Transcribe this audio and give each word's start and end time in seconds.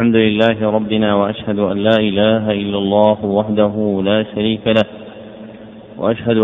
الحمد 0.00 0.16
لله 0.16 0.70
ربنا 0.70 1.14
وأشهد 1.14 1.58
أن 1.58 1.76
لا 1.78 1.96
إله 2.00 2.50
إلا 2.50 2.78
الله 2.78 3.24
وحده 3.24 4.02
لا 4.04 4.24
شريك 4.34 4.66
له 4.66 4.84
وأشهد 5.98 6.36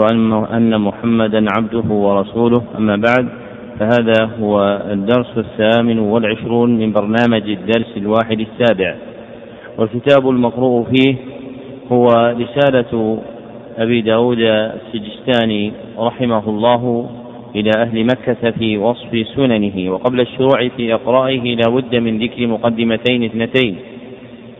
أن 0.52 0.80
محمدا 0.80 1.46
عبده 1.56 1.88
ورسوله. 1.94 2.62
أما 2.78 2.96
بعد 2.96 3.28
فهذا 3.78 4.30
هو 4.40 4.82
الدرس 4.90 5.38
الثامن 5.38 5.98
والعشرون 5.98 6.78
من 6.78 6.92
برنامج 6.92 7.48
الدرس 7.48 7.96
الواحد 7.96 8.40
السابع. 8.40 8.94
والكتاب 9.78 10.28
المقروء 10.28 10.84
فيه 10.92 11.14
هو 11.92 12.06
رسالة 12.40 13.18
أبي 13.78 14.00
داود 14.00 14.38
السجستاني 14.38 15.72
رحمه 15.98 16.48
الله. 16.48 17.10
إلى 17.56 17.70
أهل 17.76 18.04
مكة 18.04 18.50
في 18.50 18.78
وصف 18.78 19.26
سننه 19.36 19.90
وقبل 19.90 20.20
الشروع 20.20 20.68
في 20.68 20.94
إقرائه 20.94 21.56
لا 21.56 21.70
بد 21.70 21.94
من 21.94 22.18
ذكر 22.18 22.46
مقدمتين 22.46 23.24
اثنتين. 23.24 23.76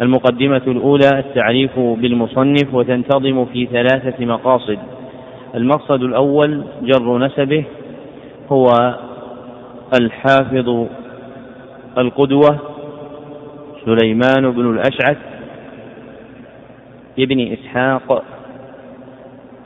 المقدمة 0.02 0.62
الأولى 0.66 1.10
التعريف 1.18 1.78
بالمصنف 1.78 2.74
وتنتظم 2.74 3.45
في 3.45 3.66
ثلاثة 3.66 4.24
مقاصد. 4.24 4.78
المقصد 5.54 6.02
الأول 6.02 6.64
جر 6.82 7.18
نسبه 7.18 7.64
هو 8.52 8.66
الحافظ 10.01 10.87
القدوة 11.98 12.59
سليمان 13.84 14.51
بن 14.51 14.70
الأشعث 14.70 15.16
ابن 17.18 17.52
إسحاق 17.52 18.24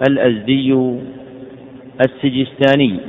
الأزدي 0.09 0.99
السجستاني. 2.01 3.01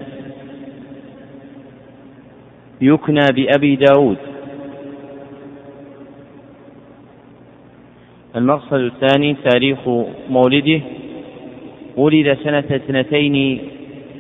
يكنى 2.82 3.26
بأبي 3.36 3.76
داود. 3.76 4.18
المقصد 8.36 8.74
الثاني 8.74 9.36
تاريخ 9.52 9.88
مولده 10.30 10.82
ولد 11.98 12.38
سنة 12.44 12.64
اثنتين 12.72 13.62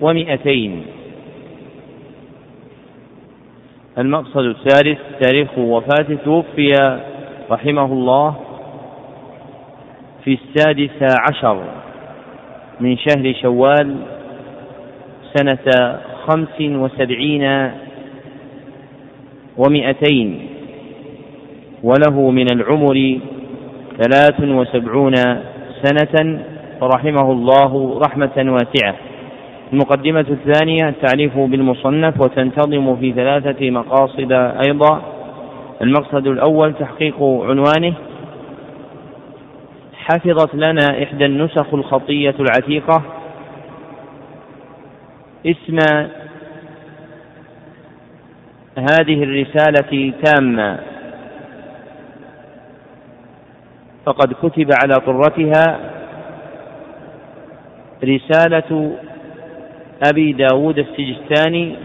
ومئتين. 0.02 0.84
المقصد 3.98 4.46
الثالث 4.46 5.00
تاريخ 5.22 5.58
وفاته 5.58 6.16
توفي 6.26 7.00
رحمه 7.52 7.86
الله 7.94 8.36
في 10.24 10.34
السادس 10.34 11.16
عشر 11.30 11.64
من 12.80 12.98
شهر 12.98 13.34
شوال 13.42 13.96
سنة 15.36 15.98
خمس 16.28 16.62
وسبعين 16.62 17.72
ومئتين 19.58 20.48
وله 21.84 22.32
من 22.32 22.46
العمر 22.52 23.20
ثلاث 23.98 24.42
وسبعون 24.42 25.14
سنة 25.84 26.44
فرحمه 26.80 27.32
الله 27.32 28.00
رحمة 28.08 28.32
واسعة. 28.38 28.96
المقدمة 29.74 30.26
الثانية 30.30 30.90
التعريف 30.90 31.38
بالمصنف 31.38 32.22
وتنتظم 32.22 32.96
في 32.96 33.14
ثلاثة 33.14 33.70
مقاصد 33.70 34.32
أيضا. 34.68 35.02
المقصد 35.82 36.28
الأول 36.28 36.74
تحقيق 36.74 37.24
عنوانه 37.24 37.94
حفظت 39.94 40.56
لنا 40.56 41.04
إحدى 41.04 41.26
النسخ 41.26 41.74
الخطية 41.74 42.36
العتيقة 42.40 43.02
اسم 45.46 45.78
هذه 48.78 49.24
الرسالة 49.24 50.14
تامة. 50.24 50.80
فقد 54.06 54.34
كتب 54.34 54.70
على 54.84 54.94
طرتها 55.06 55.80
رسالة 58.04 58.98
أبي 60.10 60.34
داود 60.34 60.80
السجستاني 60.80 61.76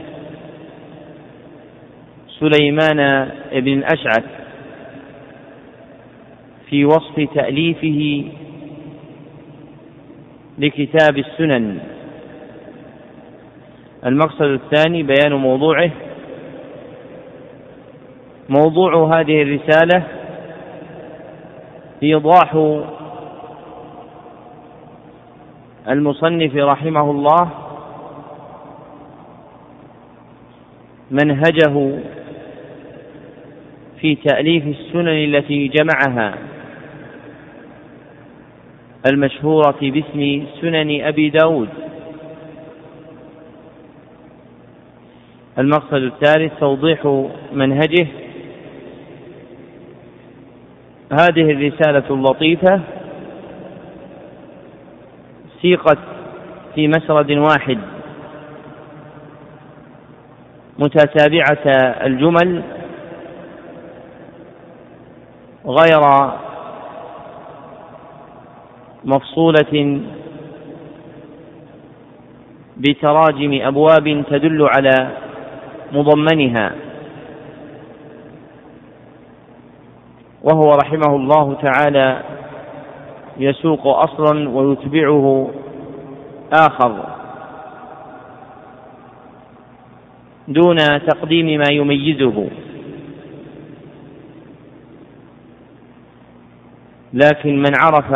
سليمان 2.41 3.29
بن 3.53 3.73
الأشعث 3.73 4.25
في 6.71 6.85
وصف 6.85 7.29
تأليفه 7.35 8.25
لكتاب 10.59 11.19
السنن. 11.19 11.79
المقصد 14.07 14.43
الثاني 14.43 15.03
بيان 15.03 15.33
موضوعه 15.33 15.91
موضوع 18.49 19.21
هذه 19.21 19.43
الرسالة 19.43 20.03
إيضاح 22.03 22.79
المصنف 25.89 26.57
رحمه 26.57 27.11
الله 27.11 27.51
منهجه 31.11 31.99
في 34.01 34.15
تأليف 34.15 34.67
السنن 34.67 35.09
التي 35.09 35.69
جمعها 35.69 36.35
المشهورة 39.11 39.79
باسم 39.81 40.47
سنن 40.61 41.05
أبي 41.05 41.31
داود. 41.31 41.69
المقصد 45.59 45.95
الثالث 45.95 46.53
توضيح 46.61 47.27
منهجه 47.53 48.07
هذه 51.13 51.51
الرسالة 51.51 52.05
اللطيفة 52.11 52.81
سيقت 55.63 55.99
في 56.75 56.89
مسرد 56.89 57.31
واحد. 57.31 57.79
متتابعة 60.79 61.67
الجمل 62.07 62.63
غير 65.67 66.31
مفصولة 69.05 70.01
بتراجم 72.77 73.61
أبواب 73.63 74.25
تدل 74.31 74.69
على 74.77 75.11
مضمنها. 75.93 76.86
وهو 80.47 80.73
رحمه 80.83 81.17
الله 81.17 81.55
تعالى 81.55 82.23
يسوق 83.39 83.87
أصلا 83.87 84.49
ويتبعه 84.49 85.51
آخر. 86.53 87.07
دون 90.49 90.77
تقديم 91.07 91.59
ما 91.59 91.71
يميزه. 91.71 92.49
لكن 97.13 97.59
من 97.59 97.73
عرف 97.83 98.11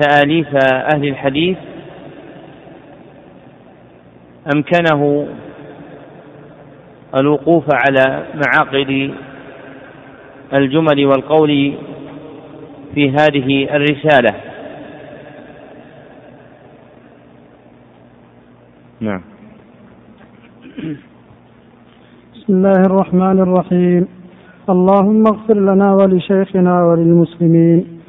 تآليف 0.00 0.48
أهل 0.64 1.08
الحديث 1.08 1.58
أمكنه 4.54 5.28
الوقوف 7.16 7.64
على 7.72 8.24
معاقد 8.34 9.10
الجمل 10.54 11.06
والقول 11.06 11.74
في 12.94 13.10
هذه 13.10 13.76
الرسالة. 13.76 14.34
نعم. 19.00 19.20
بسم 22.34 22.52
الله 22.52 22.82
الرحمن 22.86 23.40
الرحيم. 23.40 24.08
اللهم 24.68 25.24
اغفر 25.26 25.54
لنا 25.54 25.94
ولشيخنا 25.94 26.84
وللمسلمين. 26.84 28.00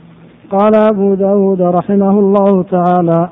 قال 0.51 0.75
أبو 0.75 1.13
داود 1.13 1.61
رحمه 1.61 2.19
الله 2.19 2.63
تعالى 2.63 3.29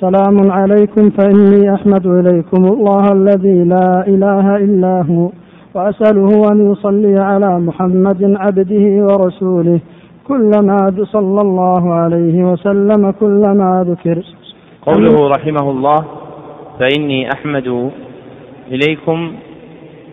سلام 0.00 0.50
عليكم 0.50 1.10
فإني 1.10 1.74
أحمد 1.74 2.06
إليكم 2.06 2.64
الله 2.64 3.12
الذي 3.12 3.64
لا 3.64 4.04
إله 4.06 4.56
إلا 4.56 5.04
هو 5.10 5.30
وأسأله 5.74 6.52
أن 6.52 6.72
يصلي 6.72 7.20
على 7.20 7.60
محمد 7.60 8.36
عبده 8.36 9.04
ورسوله 9.04 9.80
كلما 10.28 10.76
صلى 11.02 11.40
الله 11.40 11.94
عليه 11.94 12.44
وسلم 12.44 13.10
كلما 13.10 13.84
ذكر. 13.88 14.24
قوله 14.86 15.28
رحمه 15.28 15.70
الله 15.70 16.04
فإني 16.78 17.28
أحمد 17.32 17.90
إليكم 18.70 19.32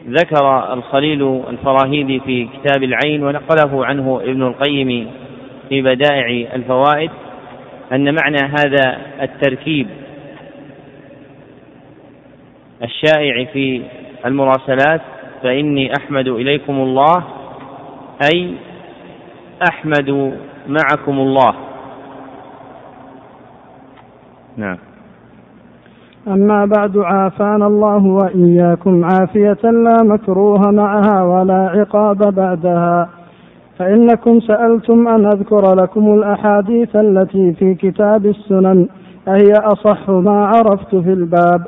ذكر 0.09 0.73
الخليل 0.73 1.41
الفراهيدي 1.49 2.19
في 2.19 2.45
كتاب 2.45 2.83
العين 2.83 3.23
ونقله 3.23 3.85
عنه 3.85 4.19
ابن 4.23 4.43
القيم 4.43 5.07
في 5.69 5.81
بدائع 5.81 6.55
الفوائد. 6.55 7.09
أن 7.91 8.15
معنى 8.15 8.37
هذا 8.37 8.97
التركيب 9.21 9.87
الشائع 12.83 13.45
في 13.45 13.81
المراسلات 14.25 15.01
فإني 15.43 15.91
أحمد 16.01 16.27
إليكم 16.27 16.73
الله 16.73 17.23
أي 18.33 18.53
أحمد 19.69 20.37
معكم 20.67 21.19
الله. 21.19 21.53
نعم. 24.57 24.77
أما 26.27 26.65
بعد 26.65 26.97
عافانا 26.97 27.67
الله 27.67 28.05
وإياكم 28.05 29.05
عافية 29.05 29.71
لا 29.71 30.03
مكروه 30.03 30.71
معها 30.71 31.23
ولا 31.23 31.69
عقاب 31.75 32.35
بعدها. 32.35 33.16
فإنكم 33.79 34.39
سألتم 34.39 35.07
أن 35.07 35.25
أذكر 35.25 35.75
لكم 35.75 36.13
الأحاديث 36.13 36.95
التي 36.95 37.53
في 37.53 37.75
كتاب 37.75 38.25
السنن 38.25 38.87
أهي 39.27 39.51
أصح 39.53 40.09
ما 40.09 40.45
عرفت 40.45 40.95
في 40.95 41.13
الباب 41.13 41.61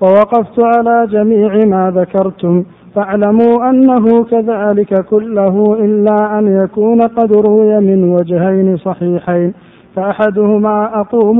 ووقفت 0.00 0.60
على 0.60 1.06
جميع 1.06 1.64
ما 1.64 1.90
ذكرتم 1.96 2.64
فاعلموا 2.94 3.70
أنه 3.70 4.24
كذلك 4.24 5.04
كله 5.04 5.74
إلا 5.80 6.38
أن 6.38 6.64
يكون 6.64 7.02
قد 7.02 7.32
روي 7.32 7.80
من 7.80 8.12
وجهين 8.12 8.76
صحيحين 8.76 9.54
فأحدهما 9.96 11.00
أقوم 11.00 11.38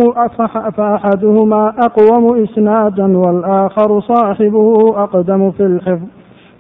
فأحدهما 0.77 1.73
أقوم 1.79 2.43
إسنادا 2.43 3.19
والآخر 3.19 4.01
صاحبه 4.01 4.75
أقدم 5.03 5.51
في 5.51 5.63
الحفظ 5.67 6.07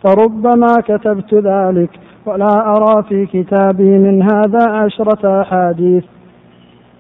فربما 0.05 0.75
كتبت 0.85 1.35
ذلك 1.35 1.91
ولا 2.29 2.77
أرى 2.77 3.03
في 3.09 3.27
كتابي 3.27 3.83
من 3.99 4.23
هذا 4.23 4.71
عشرة 4.71 5.43
أحاديث. 5.43 6.05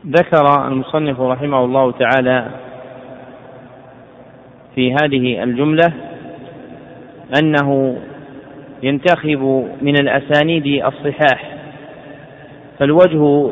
ذكر 0.07 0.67
المصنف 0.69 1.21
رحمه 1.21 1.65
الله 1.65 1.93
تعالى 1.93 2.47
في 4.75 4.93
هذه 4.93 5.43
الجملة 5.43 5.93
أنه 7.41 7.97
ينتخب 8.83 9.65
من 9.83 9.95
الأسانيد 10.01 10.67
الصحاح 10.67 11.57
فالوجه 12.79 13.51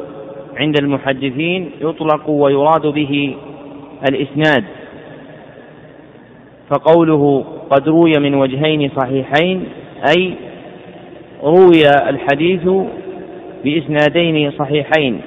عند 0.56 0.75
المحدثين 0.82 1.70
يطلق 1.81 2.31
ويراد 2.31 2.87
به 2.87 3.37
الإسناد 4.11 4.64
فقوله 6.70 7.44
قد 7.70 7.88
روي 7.88 8.12
من 8.19 8.34
وجهين 8.34 8.90
صحيحين 8.96 9.69
أي 10.19 10.34
روي 11.44 11.82
الحديث 12.08 12.68
بإسنادين 13.64 14.50
صحيحين 14.58 15.20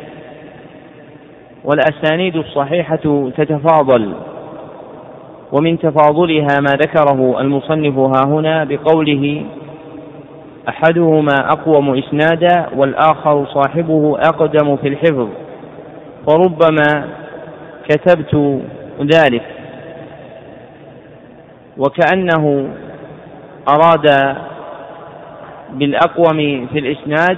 والأسانيد 1.64 2.36
الصحيحة 2.36 3.30
تتفاضل 3.38 4.14
ومن 5.52 5.80
تفاضلها 5.80 6.60
ما 6.62 6.72
ذكره 6.72 7.42
المصنف 7.42 7.98
ها 7.98 8.26
هنا 8.26 8.64
بقوله 8.64 9.44
أحدهما 10.70 11.36
أقوم 11.52 11.98
إسنادا 11.98 12.66
والآخر 12.76 13.46
صاحبه 13.46 14.18
أقدم 14.20 14.76
في 14.76 14.88
الحفظ 14.88 15.28
فربما 16.28 17.08
كتبت 17.90 18.62
ذلك 19.02 19.44
وكأنه 21.78 22.70
أراد 23.70 24.36
بالأقوم 25.74 26.68
في 26.68 26.80
الإسناد 26.80 27.38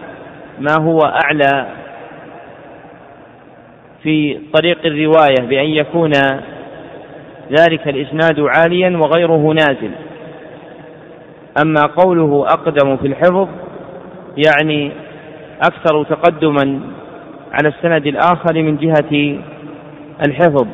ما 0.59 0.75
هو 0.79 0.99
أعلى 0.99 1.67
في 4.03 4.39
طريق 4.53 4.77
الرواية 4.85 5.41
بأن 5.49 5.69
يكون 5.69 6.11
ذلك 7.59 7.87
الإسناد 7.87 8.39
عاليا 8.39 8.97
وغيره 8.97 9.53
نازل. 9.53 9.91
أما 11.61 11.81
قوله 11.81 12.45
أقدم 12.47 12.97
في 12.97 13.07
الحفظ 13.07 13.47
يعني 14.47 14.91
أكثر 15.61 16.03
تقدما 16.03 16.79
على 17.51 17.69
السند 17.69 18.07
الآخر 18.07 18.53
من 18.53 18.77
جهة 18.77 19.39
الحفظ 20.27 20.67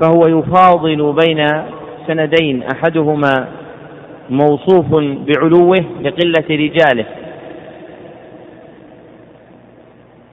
فهو 0.00 0.26
يفاضل 0.26 1.12
بين 1.26 1.46
سندين 2.06 2.62
أحدهما 2.62 3.48
موصوف 4.30 4.86
بعلوه 5.00 5.76
لقلة 6.02 6.48
رجاله. 6.50 7.04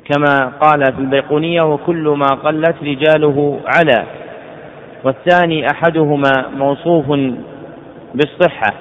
كما 0.06 0.52
قال 0.62 0.94
في 0.94 1.00
البيقونية 1.00 1.62
وكل 1.62 2.16
ما 2.18 2.28
قلت 2.28 2.76
رجاله 2.84 3.60
على. 3.66 4.04
والثاني 5.04 5.66
أحدهما 5.72 6.32
موصوف 6.58 7.06
بالصحة. 8.16 8.74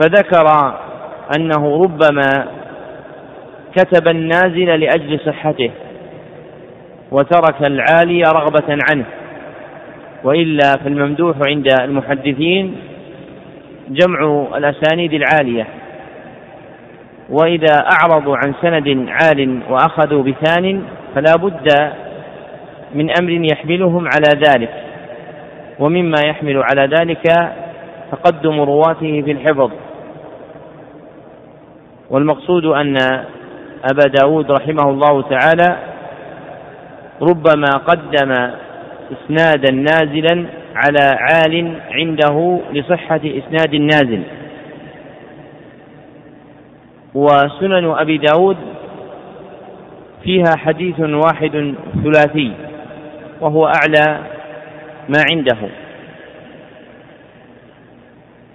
فذكر 0.00 0.74
أنه 1.36 1.82
ربما 1.82 2.46
كتب 3.76 4.08
النازل 4.08 4.80
لأجل 4.80 5.20
صحته 5.26 5.70
وترك 7.10 7.62
العالي 7.62 8.22
رغبة 8.22 8.78
عنه. 8.90 9.04
وإلا 10.24 10.76
فالممدوح 10.84 11.36
عند 11.46 11.68
المحدثين 11.80 12.76
جمع 13.94 14.46
الأسانيد 14.56 15.12
العالية. 15.12 15.66
وإذا 17.30 17.84
أعرضوا 17.92 18.36
عن 18.36 18.54
سند 18.62 19.08
عال 19.08 19.60
وأخذوا 19.70 20.22
بثان 20.22 20.82
فلا 21.14 21.32
بد 21.36 21.92
من 22.94 23.10
أمر 23.20 23.30
يحملهم 23.52 24.08
على 24.08 24.40
ذلك. 24.48 24.70
ومما 25.78 26.18
يحمل 26.26 26.62
على 26.62 26.86
ذلك 26.86 27.22
تقدم 28.12 28.60
رواته 28.60 29.22
في 29.22 29.32
الحفظ. 29.32 29.70
والمقصود 32.10 32.64
أن 32.64 32.96
أبا 33.92 34.06
داود 34.20 34.50
رحمه 34.50 34.90
الله 34.90 35.22
تعالى 35.22 35.76
ربما 37.22 37.70
قدم 37.86 38.32
إسنادا 39.12 39.72
نازلا 39.72 40.46
على 40.74 41.16
عال 41.18 41.80
عنده 41.90 42.60
لصحة 42.72 43.20
إسناد 43.24 43.74
النازل 43.74 44.22
وسنن 47.14 47.90
أبي 47.90 48.18
داود 48.18 48.56
فيها 50.22 50.56
حديث 50.56 51.00
واحد 51.00 51.74
ثلاثي 52.04 52.52
وهو 53.40 53.66
أعلى 53.66 54.18
ما 55.08 55.22
عنده. 55.32 55.58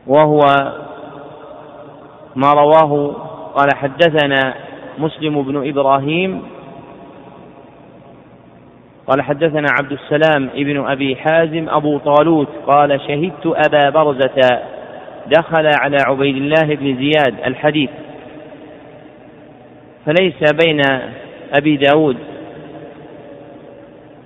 وهو 0.08 0.40
ما 2.36 2.54
رواه 2.54 3.14
قال 3.56 3.76
حدثنا 3.76 4.54
مسلم 4.98 5.42
بن 5.44 5.70
إبراهيم 5.70 6.42
قال 9.08 9.22
حدثنا 9.22 9.68
عبد 9.80 9.92
السلام 9.92 10.50
ابن 10.56 10.86
أبي 10.88 11.16
حازم 11.16 11.70
أبو 11.70 11.98
طالوت 11.98 12.48
قال 12.68 13.02
شهدت 13.08 13.46
أبا 13.46 13.90
برزة 13.90 14.60
دخل 15.28 15.70
على 15.82 15.98
عبيد 16.08 16.36
الله 16.36 16.76
بن 16.76 16.98
زياد 16.98 17.36
الحديث. 17.46 17.90
فليس 20.06 20.54
بين 20.66 20.82
أبي 21.54 21.78
داود 21.78 22.18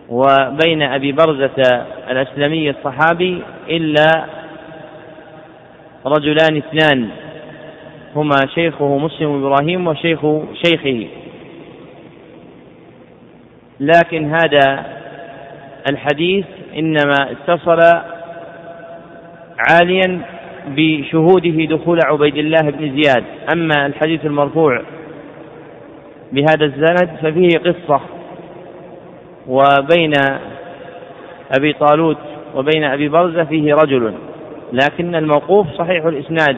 وبين 0.10 0.82
أبي 0.82 1.12
برزة 1.12 1.86
الأسلمي 2.10 2.70
الصحابي 2.70 3.42
إلا 3.70 4.26
رجلان 6.06 6.58
اثنان 6.58 7.10
هما 8.16 8.36
شيخه 8.56 8.98
مسلم 8.98 9.46
إبراهيم 9.46 9.88
وشيخ 9.88 10.20
شيخه. 10.66 11.08
لكن 13.82 14.34
هذا 14.36 14.86
الحديث 15.92 16.46
إنما 16.78 17.32
اتصل 17.32 17.80
عاليا 19.70 20.22
بشهوده 20.68 21.66
دخول 21.76 22.00
عبيد 22.06 22.38
الله 22.38 22.72
بن 22.72 23.02
زياد. 23.02 23.24
أما 23.56 23.86
الحديث 23.86 24.26
المرفوع 24.26 24.82
بهذا 26.32 26.66
الزند 26.66 27.10
ففيه 27.22 27.58
قصة 27.58 28.02
وبين 29.48 30.14
أبي 31.60 31.74
طالوت 31.74 32.18
وبين 32.56 32.84
أبي 32.84 33.08
برزة 33.10 33.44
فيه 33.44 33.74
رجل 33.74 34.14
لكن 34.74 35.16
الموقوف 35.16 35.68
صحيح 35.78 36.06
الإسناد 36.06 36.58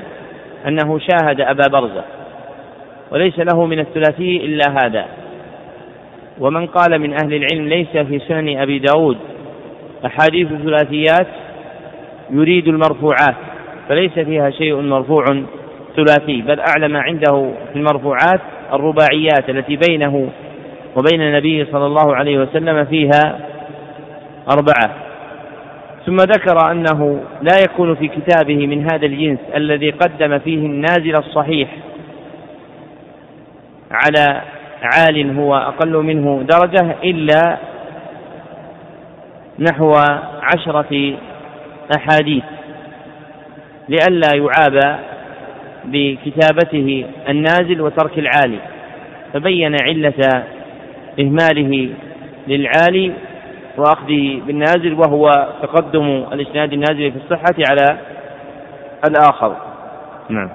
أنه 0.68 1.00
شاهد 1.00 1.42
أبا 1.42 1.68
برزة 1.68 2.04
وليس 3.12 3.40
له 3.40 3.66
من 3.66 3.80
الثلاثي 3.80 4.38
إلا 4.38 4.66
هذا. 4.72 5.06
ومن 6.40 6.68
قال 6.68 7.00
من 7.00 7.14
أهل 7.14 7.34
العلم 7.34 7.68
ليس 7.68 7.98
في 7.98 8.20
سنن 8.20 8.58
أبي 8.58 8.80
داود 8.80 9.18
أحاديث 10.06 10.52
الثلاثيات 10.52 11.28
يريد 12.30 12.68
المرفوعات 12.68 13.36
فليس 13.90 14.12
فيها 14.12 14.50
شيء 14.50 14.76
مرفوع 14.76 15.26
ثلاثي 15.96 16.42
بل 16.42 16.60
أعلى 16.60 16.88
ما 16.88 17.02
عنده 17.02 17.52
في 17.74 17.80
المرفوعات 17.80 18.42
الرباعيات 18.74 19.50
التي 19.50 19.80
بينه 19.88 20.30
وبين 20.96 21.22
النبي 21.22 21.66
صلى 21.72 21.86
الله 21.86 22.16
عليه 22.16 22.40
وسلم 22.40 22.86
فيها 22.86 23.40
أربعة. 24.52 24.96
ثم 26.06 26.16
ذكر 26.16 26.72
أنه 26.72 27.24
لا 27.42 27.58
يكون 27.66 27.96
في 27.96 28.08
كتابه 28.08 28.68
من 28.68 28.82
هذا 28.92 29.06
الجنس 29.06 29.40
الذي 29.56 29.90
قدم 29.90 30.40
فيه 30.40 30.58
النازل 30.58 31.16
الصحيح 31.16 31.70
على 33.92 34.42
عال 34.84 35.40
هو 35.40 35.56
أقل 35.56 35.98
منه 35.98 36.44
درجة 36.44 36.96
إلا 37.04 37.58
نحو 39.60 39.94
عشرة 40.42 41.18
أحاديث 41.98 42.44
لئلا 43.90 44.30
يعاب 44.36 45.00
بكتابته 45.86 47.06
النازل 47.30 47.82
وترك 47.82 48.20
العالي 48.20 48.60
فبين 49.34 49.76
علة 49.84 50.44
إهماله 51.20 51.90
للعالي 52.48 53.14
وأخذه 53.78 54.42
بالنازل 54.48 54.94
وهو 54.94 55.48
تقدم 55.62 56.26
الإسناد 56.34 56.74
النازل 56.74 57.12
في 57.12 57.18
الصحة 57.18 57.56
على 57.70 57.98
الآخر. 59.08 59.56
نعم. 60.30 60.50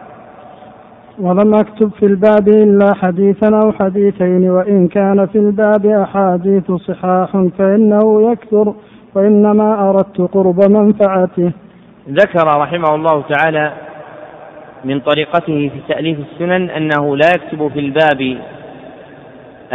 ولم 1.21 1.55
أكتب 1.55 1.91
في 1.93 2.07
الباب 2.07 2.49
إلا 2.49 2.95
حديثا 2.95 3.49
أو 3.63 3.73
حديثين 3.73 4.51
وإن 4.51 4.89
كان 4.89 5.27
في 5.27 5.39
الباب 5.39 5.87
أحاديث 5.87 6.73
صحاح 6.73 7.31
فإنه 7.59 8.33
يكثر 8.33 8.75
وإنما 9.15 9.91
أردت 9.91 10.21
قرب 10.21 10.71
منفعته. 10.71 11.53
ذكر 12.11 12.47
رحمه 12.47 12.95
الله 12.95 13.23
تعالى 13.23 13.73
من 14.85 15.01
طريقته 15.01 15.71
في 15.75 15.95
تأليف 15.95 16.19
السنن 16.19 16.71
أنه 16.71 17.17
لا 17.17 17.27
يكتب 17.37 17.69
في 17.69 17.79
الباب 17.81 18.39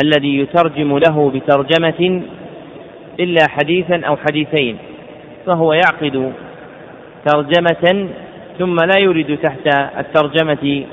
الذي 0.04 0.40
يترجم 0.40 0.98
له 0.98 1.32
بترجمة 1.32 2.22
إلا 3.20 3.48
حديثا 3.50 4.02
أو 4.08 4.16
حديثين 4.16 4.78
فهو 5.46 5.74
يعقد 5.74 6.32
ترجمة 7.26 8.08
ثم 8.60 8.76
لا 8.76 9.00
يريد 9.00 9.38
تحت 9.38 9.68
الترجمة 10.00 10.84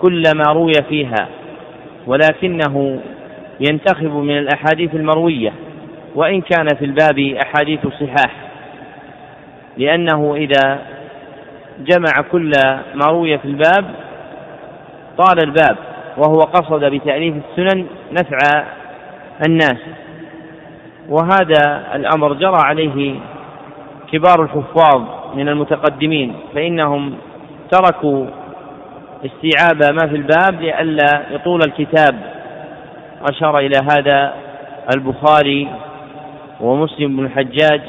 كل 0.00 0.22
ما 0.36 0.52
روي 0.52 0.72
فيها 0.88 1.28
ولكنه 2.06 3.00
ينتخب 3.60 4.10
من 4.12 4.38
الأحاديث 4.38 4.94
المروية 4.94 5.52
وإن 6.14 6.40
كان 6.40 6.66
في 6.78 6.84
الباب 6.84 7.18
أحاديث 7.18 7.80
صحاح 7.86 8.34
لأنه 9.76 10.34
إذا 10.34 10.78
جمع 11.78 12.12
كل 12.32 12.50
ما 12.94 13.06
روي 13.06 13.38
في 13.38 13.44
الباب 13.44 13.84
طال 15.18 15.44
الباب 15.44 15.76
وهو 16.16 16.38
قصد 16.38 16.84
بتأليف 16.84 17.34
السنن 17.36 17.86
نفع 18.12 18.64
الناس. 19.48 19.76
وهذا 21.08 21.86
الأمر 21.94 22.32
جرى 22.32 22.56
عليه 22.64 23.14
كبار 24.12 24.42
الحفاظ 24.42 25.02
من 25.34 25.48
المتقدمين 25.48 26.34
فإنهم 26.54 27.14
تركوا 27.70 28.26
استيعاب 29.24 29.94
ما 29.94 30.08
في 30.08 30.16
الباب 30.16 30.60
لئلا 30.60 31.22
يطول 31.30 31.60
الكتاب. 31.66 32.14
أشار 33.30 33.58
إلى 33.58 33.76
هذا 33.92 34.34
البخاري 34.96 35.68
ومسلم 36.60 37.16
بن 37.16 37.24
الحجاج 37.24 37.80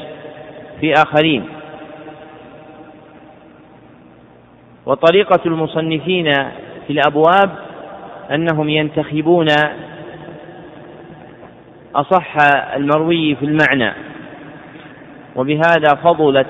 في 0.80 0.92
آخرين. 0.92 1.44
وطريقة 4.86 5.40
المصنفين 5.46 6.32
في 6.86 6.92
الأبواب 6.92 7.50
أنهم 8.30 8.68
ينتخبون 8.68 9.46
أصح 11.94 12.36
المروي 12.76 13.34
في 13.34 13.44
المعنى. 13.44 13.92
وبهذا 15.36 15.94
فضلت 16.04 16.46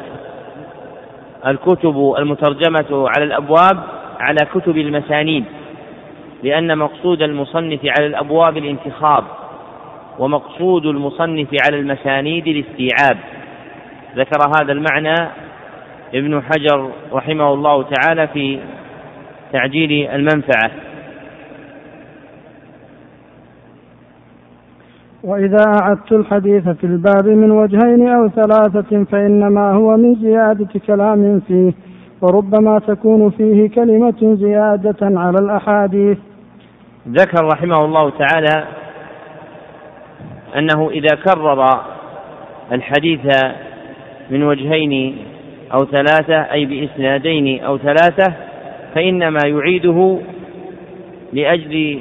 الكتب 1.46 2.14
المترجمة 2.18 3.08
على 3.16 3.24
الأبواب 3.24 3.95
على 4.20 4.46
كتب 4.54 4.76
المسانيد 4.76 5.44
لأن 6.42 6.78
مقصود 6.78 7.23
المصنف 7.23 7.80
على 7.99 8.06
الأبواب 8.06 8.56
الانتخاب 8.56 9.25
ومقصود 10.18 10.87
المصنف 10.87 11.49
على 11.66 11.80
المسانيد 11.80 12.46
الاستيعاب. 12.46 13.18
ذكر 14.16 14.38
هذا 14.61 14.73
المعنى 14.73 15.28
ابن 16.14 16.42
حجر 16.42 16.90
رحمه 17.12 17.52
الله 17.54 17.82
تعالى 17.82 18.26
في 18.26 18.58
تعجيل 19.52 20.11
المنفعة. 20.11 20.70
وإذا 25.25 25.64
أعدت 25.82 26.12
الحديث 26.12 26.68
في 26.68 26.85
الباب 26.85 27.26
من 27.26 27.50
وجهين 27.50 28.08
أو 28.08 28.28
ثلاثة 28.28 29.04
فإنما 29.04 29.73
هو 29.73 29.96
من 29.96 30.14
زيادة 30.14 30.80
كلام 30.87 31.40
فيه. 31.49 31.73
وربما 32.23 32.78
تكون 32.78 33.30
فيه 33.30 33.68
كلمة 33.68 34.35
زيادة 34.35 35.20
على 35.20 35.38
الأحاديث. 35.38 36.18
ذكر 37.08 37.44
رحمه 37.44 37.85
الله 37.85 38.11
تعالى 38.11 38.64
أنه 40.58 40.90
إذا 40.90 41.16
كرر 41.25 41.80
الحديث 42.73 43.20
من 44.30 44.42
وجهين 44.42 45.16
أو 45.73 45.85
ثلاثة 45.85 46.52
أي 46.52 46.64
بإسنادين 46.64 47.64
أو 47.64 47.78
ثلاثة 47.78 48.35
فإنما 48.94 49.40
يعيده 49.44 50.18
لأجل 51.32 52.00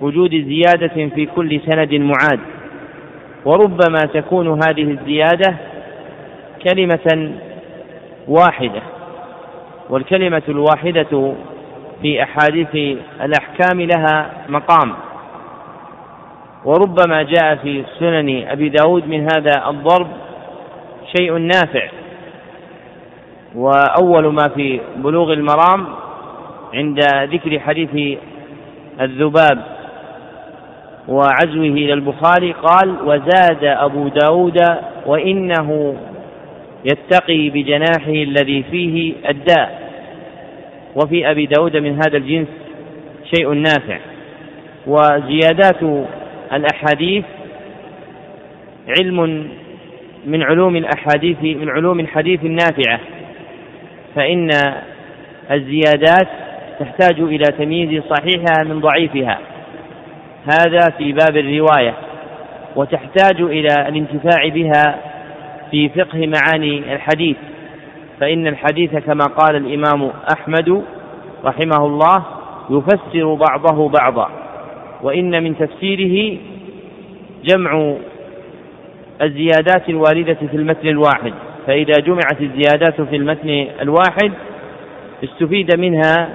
وجود 0.00 0.30
زيادة 0.30 1.08
في 1.14 1.26
كل 1.26 1.60
سند 1.60 1.94
معاد. 1.94 2.40
وربما 3.44 4.00
تكون 4.14 4.48
هذه 4.48 4.90
الزيادة 4.90 5.56
كلمة 6.68 7.32
واحدة. 8.28 8.82
والكلمة 9.90 10.42
الواحدة 10.48 11.34
في 12.02 12.22
أحاديث 12.22 12.98
الأحكام 13.22 13.80
لها 13.80 14.30
مقام. 14.48 14.92
وربما 16.64 17.22
جاء 17.22 17.56
في 17.56 17.84
سنن 17.98 18.44
أبي 18.48 18.68
داود 18.68 19.08
من 19.08 19.20
هذا 19.20 19.68
الضرب 19.68 20.06
شيء 21.16 21.32
نافع. 21.36 21.88
وأول 23.54 24.32
ما 24.32 24.48
في 24.48 24.80
بلوغ 24.96 25.32
المرام 25.32 25.86
عند 26.74 27.00
ذكر 27.32 27.60
حديث 27.60 28.18
الذباب 29.00 29.58
وعزوه 31.08 31.64
إلى 31.64 31.92
البخاري 31.92 32.52
قال 32.52 32.96
وزاد 33.04 33.64
أبو 33.64 34.08
داود 34.08 34.58
وإنه 35.06 35.96
يتقي 36.84 37.50
بجناحه 37.50 38.12
الذي 38.12 38.62
فيه 38.70 39.14
الداء. 39.28 39.79
وفي 40.96 41.30
أبي 41.30 41.46
داود 41.46 41.76
من 41.76 41.94
هذا 41.94 42.16
الجنس 42.16 42.48
شيء 43.34 43.52
نافع. 43.52 43.98
وزيادات 44.86 46.06
الأحاديث 46.52 47.24
علم 48.98 49.48
من 50.26 50.42
علوم 50.42 50.76
الأحاديث 50.76 51.42
من 51.42 51.68
علوم 51.68 52.00
الحديث 52.00 52.44
النافعة. 52.44 53.00
فإن 54.14 54.48
الزيادات 55.50 56.28
تحتاج 56.80 57.20
إلى 57.20 57.44
تمييز 57.58 58.02
صحيحها 58.02 58.64
من 58.64 58.80
ضعيفها. 58.80 59.38
هذا 60.44 60.80
في 60.98 61.12
باب 61.12 61.36
الرواية. 61.36 61.94
وتحتاج 62.76 63.40
إلى 63.40 63.88
الانتفاع 63.88 64.48
بها 64.48 64.98
في 65.70 65.88
فقه 65.88 66.26
معاني 66.26 66.94
الحديث. 66.94 67.36
فإن 68.20 68.46
الحديث 68.46 68.96
كما 68.96 69.24
قال 69.24 69.56
الإمام 69.56 70.10
أحمد 70.32 70.82
رحمه 71.44 71.86
الله 71.86 72.24
يفسر 72.70 73.34
بعضه 73.34 73.88
بعضا 73.88 74.30
وإن 75.02 75.42
من 75.42 75.58
تفسيره 75.58 76.38
جمع 77.44 77.96
الزيادات 79.22 79.88
الواردة 79.88 80.38
في 80.50 80.56
المتن 80.56 80.88
الواحد 80.88 81.32
فإذا 81.66 81.94
جمعت 82.00 82.40
الزيادات 82.40 83.00
في 83.00 83.16
المتن 83.16 83.66
الواحد 83.82 84.32
استفيد 85.24 85.78
منها 85.78 86.28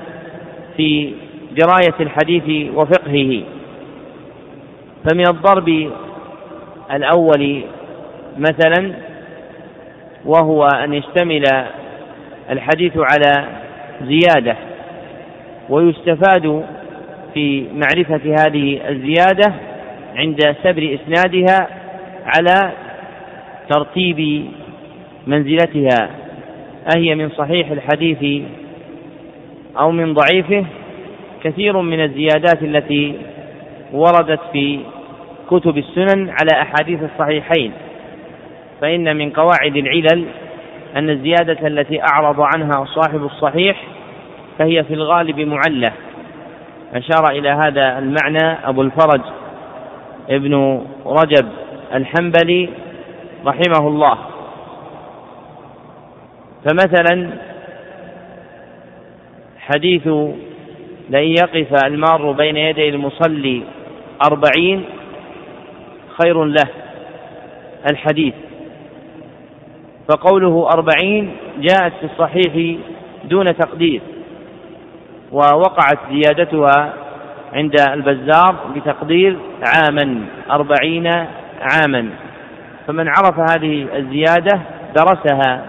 في 0.77 1.13
دراية 1.51 1.95
الحديث 1.99 2.73
وفقهه. 2.75 3.41
فمن 5.05 5.27
الضرب 5.27 5.91
الأول 6.91 7.61
مثلا 8.37 8.93
وهو 10.25 10.67
أن 10.67 10.93
يشتمل 10.93 11.43
الحديث 12.49 12.91
على 12.97 13.45
زيادة 14.03 14.55
ويستفاد 15.69 16.65
في 17.33 17.65
معرفة 17.73 18.35
هذه 18.39 18.89
الزيادة 18.89 19.53
عند 20.15 20.55
سبر 20.63 20.97
إسنادها 20.99 21.67
على 22.25 22.71
ترتيب 23.69 24.45
منزلتها 25.27 26.09
أهي 26.97 27.15
من 27.15 27.29
صحيح 27.29 27.71
الحديث 27.71 28.43
أو 29.79 29.91
من 29.91 30.13
ضعيفه 30.13 30.65
كثير 31.43 31.81
من 31.81 32.03
الزيادات 32.03 32.63
التي 32.63 33.15
وردت 33.93 34.39
في 34.51 34.79
كتب 35.49 35.77
السنن 35.77 36.29
على 36.29 36.61
أحاديث 36.61 36.99
الصحيحين. 37.03 37.71
فإن 38.81 39.15
من 39.17 39.29
قواعد 39.29 39.77
العلل 39.77 40.25
أن 40.95 41.09
الزيادة 41.09 41.67
التي 41.67 42.01
أعرض 42.01 42.41
عنها 42.41 42.85
صاحب 42.85 43.25
الصحيح 43.25 43.83
فهي 44.59 44.83
في 44.83 44.93
الغالب 44.93 45.39
معلة. 45.39 45.91
أشار 46.93 47.29
إلى 47.29 47.49
هذا 47.49 47.99
المعنى 47.99 48.57
أبو 48.63 48.81
الفرج 48.81 49.21
ابن 50.29 50.85
رجب 51.05 51.47
الحنبلي 51.93 52.69
رحمه 53.45 53.87
الله. 53.87 54.17
فمثلا 56.65 57.29
حديث 59.59 60.07
لئن 61.09 61.35
يقف 61.43 61.85
المار 61.85 62.31
بين 62.31 62.57
يدي 62.57 62.89
المصلي 62.89 63.61
أربعين 64.31 64.83
خير 66.21 66.43
له. 66.43 66.69
الحديث 67.91 68.33
فقوله 70.09 70.69
أربعين 70.73 71.31
جاءت 71.57 71.93
في 71.99 72.05
الصحيح 72.05 72.77
دون 73.23 73.57
تقدير 73.57 74.01
ووقعت 75.31 75.97
زيادتها 76.11 76.93
عند 77.53 77.75
البزار 77.93 78.55
بتقدير 78.75 79.37
عاما 79.67 80.21
أربعين 80.51 81.07
عاما. 81.61 82.09
فمن 82.87 83.07
عرف 83.07 83.39
هذه 83.39 83.87
الزيادة 83.95 84.61
درسها 84.95 85.65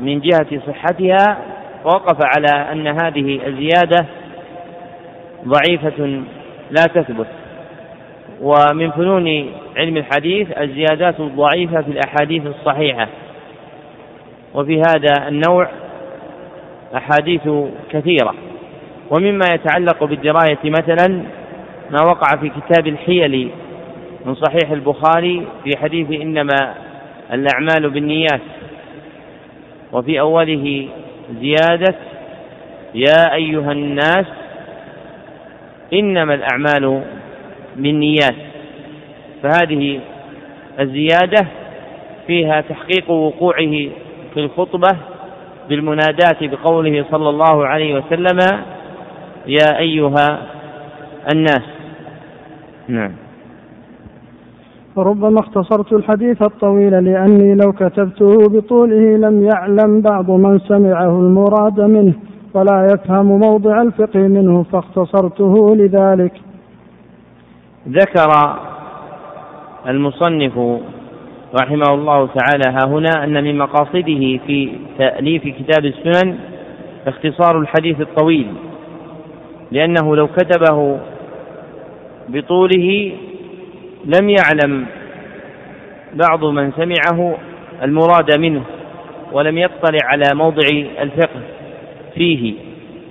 من 0.00 0.20
جهة 0.20 0.60
صحتها 0.66 1.38
ووقف 1.84 2.18
على 2.36 2.72
أن 2.72 2.86
هذه 2.86 3.46
الزيادة 3.46 4.06
ضعيفة 5.48 6.22
لا 6.70 6.82
تثبت. 6.94 7.26
ومن 8.40 8.90
فنون 8.90 9.50
علم 9.76 9.96
الحديث 9.96 10.58
الزيادات 10.58 11.20
الضعيفة 11.20 11.82
في 11.82 11.90
الأحاديث 11.90 12.46
الصحيحة. 12.46 13.08
وفي 14.54 14.80
هذا 14.80 15.28
النوع 15.28 15.68
أحاديث 16.96 17.48
كثيرة. 17.90 18.34
ومما 19.10 19.44
يتعلق 19.54 20.04
بالدراية 20.04 20.58
مثلا 20.64 21.22
ما 21.90 22.02
وقع 22.02 22.36
في 22.36 22.48
كتاب 22.48 22.86
الحيل 22.86 23.50
من 24.24 24.34
صحيح 24.34 24.70
البخاري 24.70 25.46
في 25.64 25.70
حديث 25.78 26.20
إنما 26.20 26.74
الأعمال 27.32 27.90
بالنيات 27.90 28.40
وفي 29.92 30.20
أوله 30.20 30.88
زيادة 31.40 31.94
يا 32.94 33.34
أيها 33.34 33.72
الناس 33.72 34.26
إنما 35.92 36.34
الأعمال 36.34 37.02
بالنيات. 37.76 38.34
فهذه 39.42 40.00
الزيادة 40.80 41.46
فيها 42.26 42.60
تحقيق 42.60 43.10
وقوعه 43.10 43.88
في 44.34 44.40
الخطبة 44.40 44.98
بالمناداة 45.68 46.36
بقوله 46.42 47.04
صلى 47.10 47.28
الله 47.28 47.66
عليه 47.66 47.94
وسلم 47.94 48.38
يا 49.46 49.78
أيها 49.78 50.38
الناس. 51.32 51.62
نعم. 52.88 53.12
فربما 54.96 55.40
اختصرت 55.40 55.92
الحديث 55.92 56.42
الطويل 56.42 57.04
لأني 57.04 57.54
لو 57.54 57.72
كتبته 57.72 58.48
بطوله 58.48 59.16
لم 59.16 59.42
يعلم 59.44 60.00
بعض 60.00 60.30
من 60.30 60.58
سمعه 60.58 61.20
المراد 61.20 61.80
منه 61.80 62.14
ولا 62.54 62.94
يفهم 62.94 63.26
موضع 63.26 63.82
الفقه 63.82 64.20
منه 64.20 64.62
فاختصرته 64.62 65.76
لذلك. 65.76 66.32
ذكر 67.88 68.56
المصنف 69.88 70.80
رحمه 71.62 71.94
الله 71.94 72.26
تعالى. 72.26 72.64
ها 72.68 72.86
هنا 72.86 73.24
أن 73.24 73.44
من 73.44 73.58
مقاصده 73.58 74.38
في 74.46 74.72
تأليف 74.98 75.42
كتاب 75.42 75.84
السنن 75.84 76.38
اختصار 77.06 77.58
الحديث 77.58 78.00
الطويل 78.00 78.46
لأنه 79.72 80.16
لو 80.16 80.26
كتبه 80.26 80.98
بطوله 82.28 83.12
لم 84.04 84.28
يعلم 84.28 84.86
بعض 86.14 86.44
من 86.44 86.72
سمعه 86.72 87.36
المراد 87.82 88.38
منه 88.38 88.62
ولم 89.32 89.58
يطلع 89.58 89.98
على 90.04 90.24
موضع 90.34 90.66
الفقه 91.00 91.40
فيه 92.14 92.54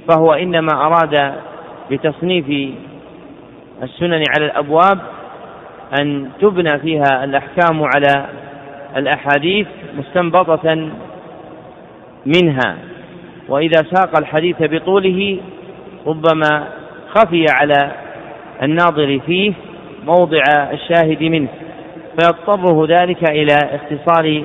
فهو 0.09 0.33
إنما 0.33 0.73
أراد 0.73 1.33
بتصنيف 1.91 2.73
السنن 3.83 4.23
على 4.35 4.45
الأبواب 4.45 4.99
أن 5.99 6.29
تبنى 6.41 6.79
فيها 6.79 7.23
الأحكام 7.23 7.83
على 7.83 8.25
الأحاديث 8.97 9.67
مستنبطة 9.97 10.89
منها 12.25 12.77
وإذا 13.49 13.83
ساق 13.93 14.17
الحديث 14.17 14.55
بطوله 14.59 15.37
ربما 16.07 16.67
خفي 17.09 17.45
على 17.49 17.91
الناظر 18.63 19.19
فيه 19.25 19.53
موضع 20.05 20.43
الشاهد 20.71 21.23
منه 21.23 21.47
فيضطره 22.19 22.87
ذلك 22.89 23.29
إلى 23.31 23.55
اختصار 23.71 24.43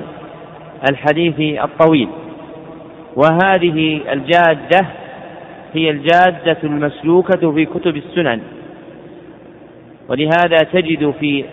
الحديث 0.91 1.63
الطويل. 1.63 2.09
وهذه 3.15 4.01
الجادة 4.13 4.87
هي 5.73 5.89
الجادة 5.89 6.57
المسلوكة 6.63 7.51
في 7.51 7.65
كتب 7.65 7.97
السنن 7.97 8.41
ولهذا 10.09 10.57
تجد 10.73 11.13
في 11.19 11.45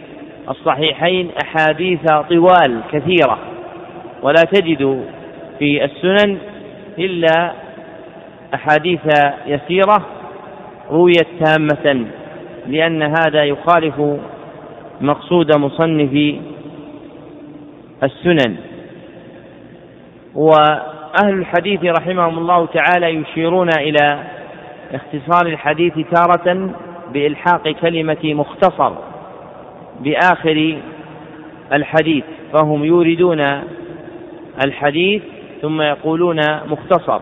الصحيحين 0.49 1.31
أحاديث 1.45 2.01
طوال 2.31 2.81
كثيرة 2.93 3.39
ولا 4.23 4.43
تجد 4.53 5.05
في 5.59 5.85
السنن 5.85 6.39
إلا 6.99 7.53
أحاديث 8.55 9.01
يسيرة 9.47 10.07
رويت 10.91 11.27
تامة 11.45 12.07
لأن 12.67 13.03
هذا 13.03 13.45
يخالف 13.45 14.03
مقصود 15.01 15.57
مصنف 15.57 16.35
السنن. 18.03 18.57
وأهل 20.35 21.29
الحديث 21.29 21.85
رحمهم 21.85 22.39
الله 22.39 22.67
تعالى 22.67 23.07
يشيرون 23.07 23.69
إلى 23.79 24.19
اختصار 24.95 25.47
الحديث 25.47 25.93
تارة 26.15 26.71
بإلحاق 27.13 27.69
كلمة 27.69 28.25
مختصر. 28.25 28.93
بآخر 30.01 30.79
الحديث 31.73 32.25
فهم 32.53 32.85
يوردون 32.85 33.41
الحديث 34.65 35.23
ثم 35.63 35.83
يقولون 35.83 36.41
مختصر. 36.67 37.21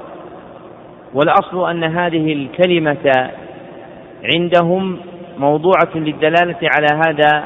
والأصل 1.14 1.70
أن 1.70 1.84
هذه 1.84 2.32
الكلمة 2.32 3.30
عندهم 4.34 4.98
موضوعة 5.38 5.90
للدلالة 5.94 6.56
على 6.62 6.86
هذا 7.06 7.44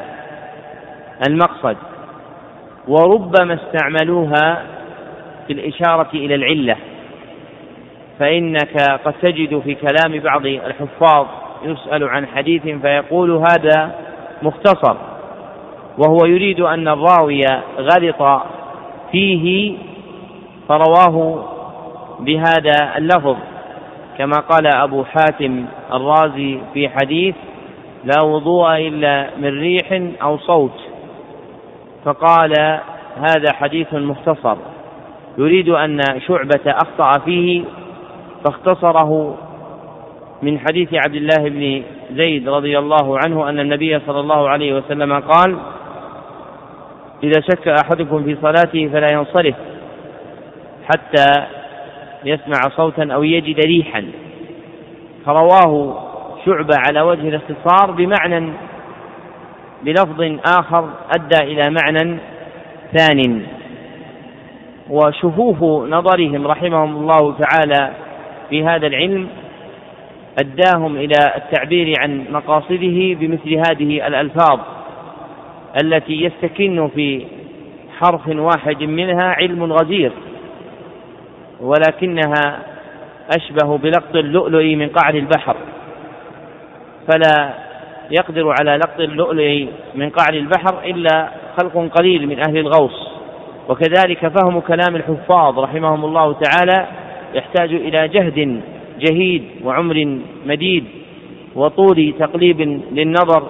المقصد. 1.28 1.76
وربما 2.88 3.54
استعملوها 3.54 4.62
في 5.46 5.52
الإشارة 5.52 6.10
إلى 6.14 6.34
العلة. 6.34 6.76
فإنك 8.18 8.82
قد 9.04 9.14
تجد 9.22 9.58
في 9.58 9.74
كلام 9.74 10.20
بعض 10.20 10.46
الحفاظ 10.46 11.26
يسأل 11.64 12.04
عن 12.04 12.26
حديث 12.26 12.62
فيقول 12.62 13.30
هذا 13.30 13.94
مختصر. 14.42 14.96
وهو 15.98 16.18
يريد 16.24 16.60
أن 16.60 16.88
الراوي 16.88 17.44
غلط 17.78 18.42
فيه 19.12 19.76
فرواه 20.68 21.44
بهذا 22.20 22.96
اللفظ 22.96 23.36
كما 24.18 24.36
قال 24.50 24.66
أبو 24.66 25.04
حاتم 25.04 25.64
الرازي 25.92 26.60
في 26.74 26.88
حديث 26.88 27.34
لا 28.04 28.22
وضوء 28.22 28.76
إلا 28.76 29.30
من 29.38 29.60
ريح 29.60 30.02
أو 30.22 30.38
صوت 30.38 30.80
فقال 32.04 32.80
هذا 33.16 33.52
حديث 33.52 33.94
مختصر 33.94 34.56
يريد 35.38 35.68
أن 35.68 36.00
شعبة 36.26 36.60
أخطأ 36.66 37.20
فيه 37.24 37.64
فاختصره 38.44 39.36
من 40.42 40.58
حديث 40.58 40.88
عبد 40.94 41.14
الله 41.14 41.48
بن 41.48 41.82
زيد 42.12 42.48
رضي 42.48 42.78
الله 42.78 43.18
عنه 43.24 43.48
أن 43.48 43.60
النبي 43.60 44.00
صلى 44.06 44.20
الله 44.20 44.48
عليه 44.48 44.76
وسلم 44.76 45.20
قال 45.20 45.56
إذا 47.22 47.40
شك 47.40 47.68
أحدكم 47.68 48.24
في 48.24 48.36
صلاته 48.42 48.88
فلا 48.92 49.06
ينصرف 49.12 49.54
حتى 50.84 51.46
يسمع 52.24 52.60
صوتا 52.76 53.08
أو 53.12 53.22
يجد 53.22 53.66
ريحا. 53.66 54.04
فرواه 55.26 56.02
شعبة 56.46 56.74
على 56.88 57.00
وجه 57.00 57.28
الاختصار 57.28 57.90
بمعنى 57.90 58.52
بلفظ 59.82 60.38
آخر 60.58 60.88
أدى 61.18 61.52
إلى 61.52 61.70
معنى 61.70 62.18
ثان. 62.96 63.42
وشفوف 64.90 65.62
نظرهم 65.90 66.46
رحمهم 66.46 66.96
الله 66.96 67.34
تعالى 67.38 67.90
في 68.50 68.64
هذا 68.64 68.86
العلم 68.86 69.28
أداهم 70.40 70.96
إلى 70.96 71.32
التعبير 71.36 71.94
عن 72.00 72.24
مقاصده 72.30 73.14
بمثل 73.14 73.54
هذه 73.54 74.06
الألفاظ. 74.06 74.60
التي 75.82 76.12
يستكن 76.22 76.88
في 76.94 77.24
حرف 77.98 78.28
واحد 78.28 78.82
منها 78.82 79.24
علم 79.24 79.72
غزير 79.72 80.12
ولكنها 81.60 82.62
أشبه 83.36 83.78
بلقط 83.78 84.16
اللؤلؤ 84.16 84.62
من 84.62 84.88
قعر 84.88 85.14
البحر 85.14 85.56
فلا 87.08 87.54
يقدر 88.10 88.54
على 88.60 88.76
لقط 88.76 89.00
اللؤلؤ 89.00 89.66
من 89.94 90.10
قعر 90.10 90.34
البحر 90.34 90.84
إلا 90.84 91.28
خلق 91.60 91.88
قليل 91.98 92.26
من 92.26 92.38
أهل 92.48 92.58
الغوص. 92.58 93.08
وكذلك 93.68 94.28
فهم 94.28 94.60
كلام 94.60 94.96
الحفاظ 94.96 95.58
رحمهم 95.58 96.04
الله 96.04 96.32
تعالى 96.32 96.86
يحتاج 97.34 97.74
إلى 97.74 98.08
جهد 98.08 98.60
جهيد 99.00 99.44
وعمر 99.64 100.18
مديد 100.46 100.84
وطول 101.54 102.14
تقليب 102.18 102.60
للنظر 102.92 103.48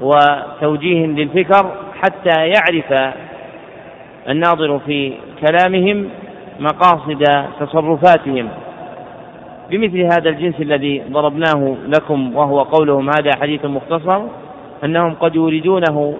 وتوجيه 0.00 1.06
للفكر 1.06 1.72
حتى 2.02 2.48
يعرف 2.48 3.14
الناظر 4.28 4.78
في 4.78 5.12
كلامهم 5.40 6.08
مقاصد 6.60 7.46
تصرفاتهم. 7.60 8.48
بمثل 9.70 10.00
هذا 10.00 10.30
الجنس 10.30 10.60
الذي 10.60 11.02
ضربناه 11.10 11.76
لكم 11.86 12.36
وهو 12.36 12.62
قولهم 12.62 13.10
هذا 13.10 13.30
حديث 13.40 13.64
مختصر 13.64 14.22
أنهم 14.84 15.14
قد 15.14 15.34
يوردونه 15.34 16.16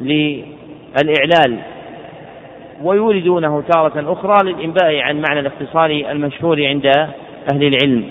للإعلال 0.00 1.58
ويوردونه 2.82 3.62
تارة 3.72 4.12
أخرى 4.12 4.52
للإنباء 4.52 5.00
عن 5.00 5.22
معنى 5.28 5.40
الاختصار 5.40 5.90
المشهور 5.90 6.66
عند 6.66 6.86
أهل 7.52 7.64
العلم. 7.64 8.04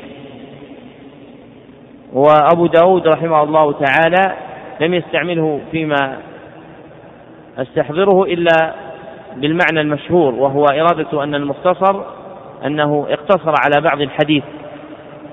وأبو 2.13 2.65
داود 2.65 3.07
رحمه 3.07 3.43
الله 3.43 3.71
تعالى 3.71 4.33
لم 4.79 4.93
يستعمله 4.93 5.59
فيما 5.71 6.17
أستحضره 7.57 8.23
إلا 8.23 8.73
بالمعنى 9.37 9.81
المشهور 9.81 10.33
وهو 10.33 10.65
إرادة 10.65 11.23
أن 11.23 11.35
المختصر 11.35 12.01
أنه 12.65 13.05
اقتصر 13.09 13.53
على 13.65 13.81
بعض 13.81 14.01
الحديث. 14.01 14.43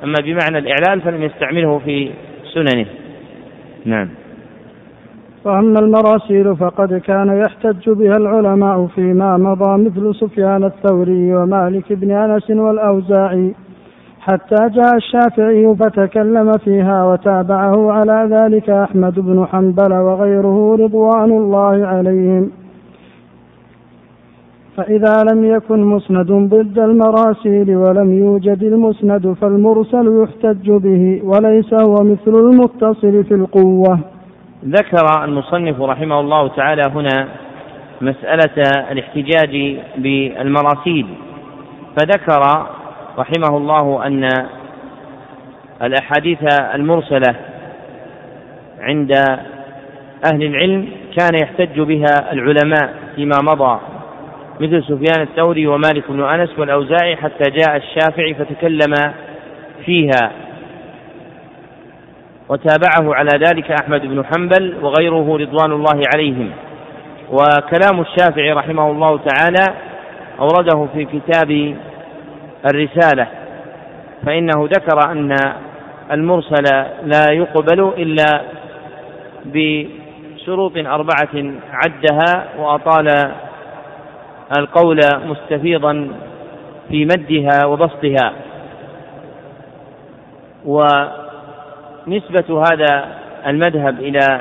أما 0.05 0.15
بمعنى 0.23 0.59
الإعلال 0.59 1.01
فلم 1.01 1.23
يستعمله 1.23 1.79
في 1.79 2.11
سننه. 2.55 2.87
نعم. 3.85 4.09
وأما 5.45 5.81
المراسيل 5.81 6.57
فقد 6.57 6.95
كان 6.95 7.43
يحتج 7.45 7.91
بها 7.91 8.17
العلماء 8.17 8.87
فيما 8.87 9.37
مضى 9.37 9.85
مثل 9.85 10.15
سفيان 10.15 10.65
الثوري 10.65 11.35
ومالك 11.35 11.93
بن 11.93 12.11
أنس 12.11 12.51
والأوزاعي. 12.51 13.55
حتى 14.21 14.69
جاء 14.69 14.97
الشافعي 14.97 15.77
فتكلم 15.81 16.53
فيها 16.65 17.05
وتابعه 17.05 17.93
على 17.93 18.29
ذلك 18.31 18.71
أحمد 18.71 19.21
بن 19.21 19.47
حنبل 19.47 19.93
وغيره 19.93 20.77
رضوان 20.81 21.31
الله 21.31 21.87
عليهم. 21.87 22.51
فإذا 24.77 25.25
لم 25.33 25.45
يكن 25.45 25.85
مسند 25.85 26.33
ضد 26.33 26.79
المراسيل 26.79 27.77
ولم 27.77 28.13
يوجد 28.13 28.63
المسند 28.63 29.33
فالمرسل 29.41 30.23
يحتج 30.23 30.71
به 30.71 31.21
وليس 31.25 31.75
هو 31.75 31.95
مثل 31.95 32.35
المتصل 32.35 33.25
في 33.25 33.35
القوة. 33.35 33.99
ذكر 34.65 35.25
المصنف 35.25 35.81
رحمه 35.81 36.21
الله 36.21 36.49
تعالى 36.49 36.83
هنا 36.95 37.29
مسألة 38.01 38.63
الاحتجاج 38.91 39.77
بالمراسيل 39.99 41.07
فذكر 41.97 42.67
رحمه 43.21 43.57
الله 43.57 44.07
أن 44.07 44.29
الأحاديث 45.83 46.39
المرسلة 46.75 47.35
عند 48.81 49.13
أهل 50.33 50.43
العلم 50.43 50.89
كان 51.19 51.31
يحتج 51.43 51.81
بها 51.81 52.33
العلماء 52.33 52.95
فيما 53.17 53.39
مضى 53.43 53.81
مثل 54.61 54.85
سفيان 54.85 55.23
الثوري 55.23 55.67
ومالك 55.67 56.11
بن 56.11 56.25
أنس 56.25 56.59
والأوزاعي 56.59 57.17
حتى 57.17 57.51
جاء 57.51 57.77
الشافعي 57.77 58.35
فتكلم 58.35 59.13
فيها. 59.85 60.33
وتابعه 62.49 63.15
على 63.15 63.31
ذلك 63.35 63.71
أحمد 63.83 64.01
بن 64.01 64.25
حنبل 64.25 64.77
وغيره 64.83 65.37
رضوان 65.37 65.73
الله 65.73 66.03
عليهم. 66.15 66.51
وكلام 67.31 68.01
الشافعي 68.01 68.53
رحمه 68.53 68.91
الله 68.91 69.19
تعالى 69.29 69.75
أورده 70.41 70.87
في 70.95 71.05
كتاب 71.05 71.77
الرسالة 72.65 73.27
فإنه 74.27 74.65
ذكر 74.65 75.11
أن 75.13 75.37
المرسل 76.13 76.65
لا 77.03 77.27
يقبل 77.33 77.81
إلا 77.81 78.43
بشروط 79.45 80.77
أربعة 80.77 81.53
عدها 81.73 82.45
وأطال 82.59 83.33
القول 84.59 85.01
مستفيضا 85.27 86.11
في 86.89 87.05
مدها 87.05 87.67
وبسطها. 87.67 88.33
ونسبة 92.07 92.65
هذا 92.73 93.09
المذهب 93.47 94.01
إلى 94.01 94.41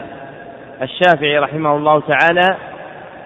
الشافعي 0.82 1.38
رحمه 1.38 1.76
الله 1.76 2.02
تعالى 2.08 2.58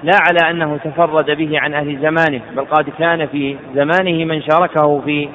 لا 0.04 0.14
على 0.20 0.52
أنه 0.52 0.78
تفرد 0.78 1.32
به 1.32 1.60
عن 1.60 1.74
أهل 1.74 1.98
زمانه 1.98 2.42
بل 2.56 2.66
قد 2.66 2.90
كان 3.00 3.28
في 3.28 3.58
زمانه 3.76 4.26
من 4.26 4.42
شاركه 4.42 5.02
في 5.06 5.30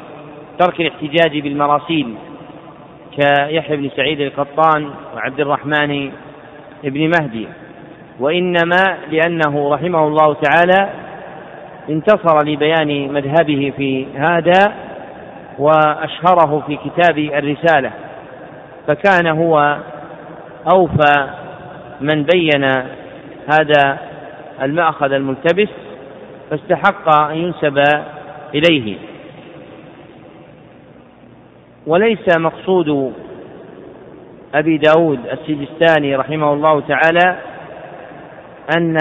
ترك 0.59 0.81
الاحتجاج 0.81 1.38
بالمراسيل 1.38 2.14
كيحيى 3.16 3.76
بن 3.76 3.90
سعيد 3.96 4.20
القطان 4.20 4.90
وعبد 5.16 5.40
الرحمن 5.40 6.11
بن 6.85 7.11
مهدي. 7.20 7.48
وإنما 8.20 8.96
لأنه 9.11 9.74
رحمه 9.74 10.07
الله 10.07 10.35
تعالى 10.35 10.88
انتصر 11.88 12.44
لبيان 12.44 13.12
مذهبه 13.12 13.72
في 13.76 14.07
هذا 14.16 14.74
وأشهره 15.59 16.62
في 16.66 16.76
كتاب 16.76 17.18
الرسالة 17.18 17.90
فكان 18.87 19.26
هو 19.26 19.78
أوفى 20.72 21.28
من 22.00 22.22
بين 22.22 22.64
هذا 23.52 23.98
المأخذ 24.62 25.12
الملتبس 25.12 25.68
فاستحق 26.51 27.23
أن 27.23 27.37
ينسب 27.37 27.83
إليه. 28.55 28.97
وليس 31.87 32.38
مقصود 32.38 33.12
أبي 34.55 34.79
داود 34.79 35.21
السجستاني 35.33 36.16
رحمه 36.16 36.53
الله 36.53 36.81
تعالى 36.81 37.37
أن 38.77 38.97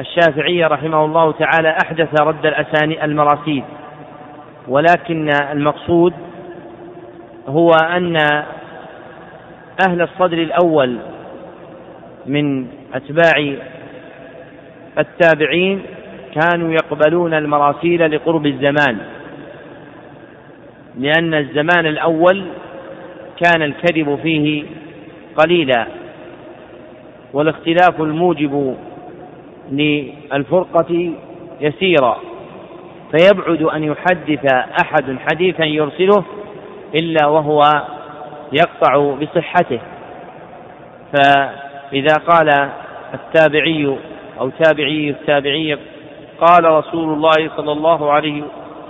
الشافعي 0.00 0.64
رحمه 0.64 1.04
الله 1.04 1.32
تعالى 1.32 1.76
أحدث 1.84 2.20
رد 2.20 2.46
الأساني 2.46 3.04
المراسيل 3.04 3.62
ولكن 4.68 5.28
المقصود 5.52 6.12
هو 7.48 7.70
أن 7.70 8.16
أهل 9.88 10.02
الصدر 10.02 10.38
الأول 10.38 10.98
من 12.26 12.66
أتباع 12.94 13.56
التابعين 14.98 15.82
كانوا 16.34 16.72
يقبلون 16.72 17.34
المراسيل 17.34 18.10
لقرب 18.10 18.46
الزمان 18.46 18.98
لأن 20.98 21.34
الزمان 21.34 21.86
الأول 21.86 22.44
كان 23.42 23.62
الكذب 23.62 24.18
فيه 24.22 24.64
قليلا 25.36 25.86
والاختلاف 27.32 28.00
الموجب 28.00 28.76
للفرقة 29.70 31.12
يسيرا 31.60 32.20
فيبعد 33.10 33.62
أن 33.62 33.84
يحدث 33.84 34.52
أحد 34.82 35.16
حديثا 35.18 35.64
يرسله 35.64 36.24
إلا 36.94 37.26
وهو 37.26 37.62
يقطع 38.52 39.14
بصحته. 39.14 39.80
فإذا 41.12 42.14
قال 42.28 42.70
التابعي 43.14 43.96
أو 44.40 44.50
تابعي 44.50 45.10
التابعي 45.10 45.78
قال 46.40 46.64
رسول 46.64 47.12
الله 47.12 47.50
صلى 47.56 47.72
الله 47.72 48.12
عليه 48.12 48.42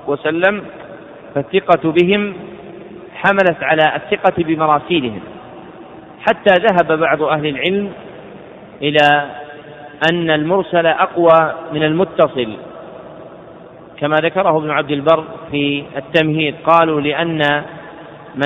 وسلم 0.06 0.62
فالثقة 1.34 1.92
بهم 1.92 2.34
حملت 3.14 3.62
على 3.62 3.96
الثقة 3.96 4.44
بمراسيلهم. 4.44 5.20
حتى 6.20 6.54
ذهب 6.54 6.98
بعض 6.98 7.22
أهل 7.22 7.46
العلم 7.46 7.92
إلى 8.82 9.30
أن 10.12 10.30
المرسل 10.30 10.86
أقوى 10.86 11.54
من 11.72 11.82
المتصل. 11.82 12.56
كما 13.98 14.16
ذكره 14.16 14.58
ابن 14.58 14.70
عبد 14.70 14.90
البر 14.90 15.24
في 15.50 15.84
التمهيد 15.96 16.54
قالوا 16.64 17.00
لأن 17.00 17.62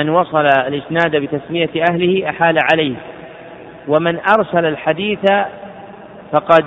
من 0.01 0.09
وصل 0.09 0.45
الإسناد 0.45 1.15
بتسمية 1.15 1.69
أهله 1.91 2.29
أحال 2.29 2.59
عليه 2.73 2.95
ومن 3.87 4.19
أرسل 4.37 4.65
الحديث 4.65 5.19
فقد 6.31 6.65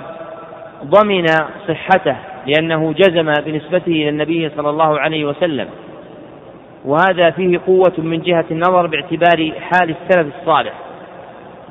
ضمن 0.83 1.25
صحته 1.67 2.15
لأنه 2.47 2.93
جزم 2.93 3.33
بنسبته 3.45 3.91
إلى 3.91 4.09
النبي 4.09 4.49
صلى 4.49 4.69
الله 4.69 4.99
عليه 4.99 5.25
وسلم. 5.25 5.67
وهذا 6.85 7.29
فيه 7.29 7.59
قوة 7.67 7.93
من 7.97 8.21
جهة 8.21 8.45
النظر 8.51 8.87
باعتبار 8.87 9.51
حال 9.59 9.95
السلف 9.95 10.35
الصالح 10.41 10.73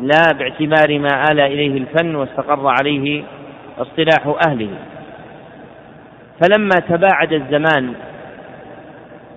لا 0.00 0.22
باعتبار 0.38 0.98
ما 0.98 1.24
آل 1.30 1.40
إليه 1.40 1.78
الفن 1.78 2.14
واستقر 2.14 2.74
عليه 2.80 3.22
اصطلاح 3.78 4.34
أهله. 4.48 4.70
فلما 6.40 6.76
تباعد 6.88 7.32
الزمان 7.32 7.94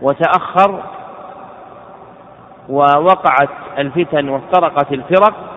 وتأخر 0.02 0.84
ووقعت 2.70 3.50
الفتن 3.78 4.30
وافترقت 4.30 4.92
الفرق 4.92 5.57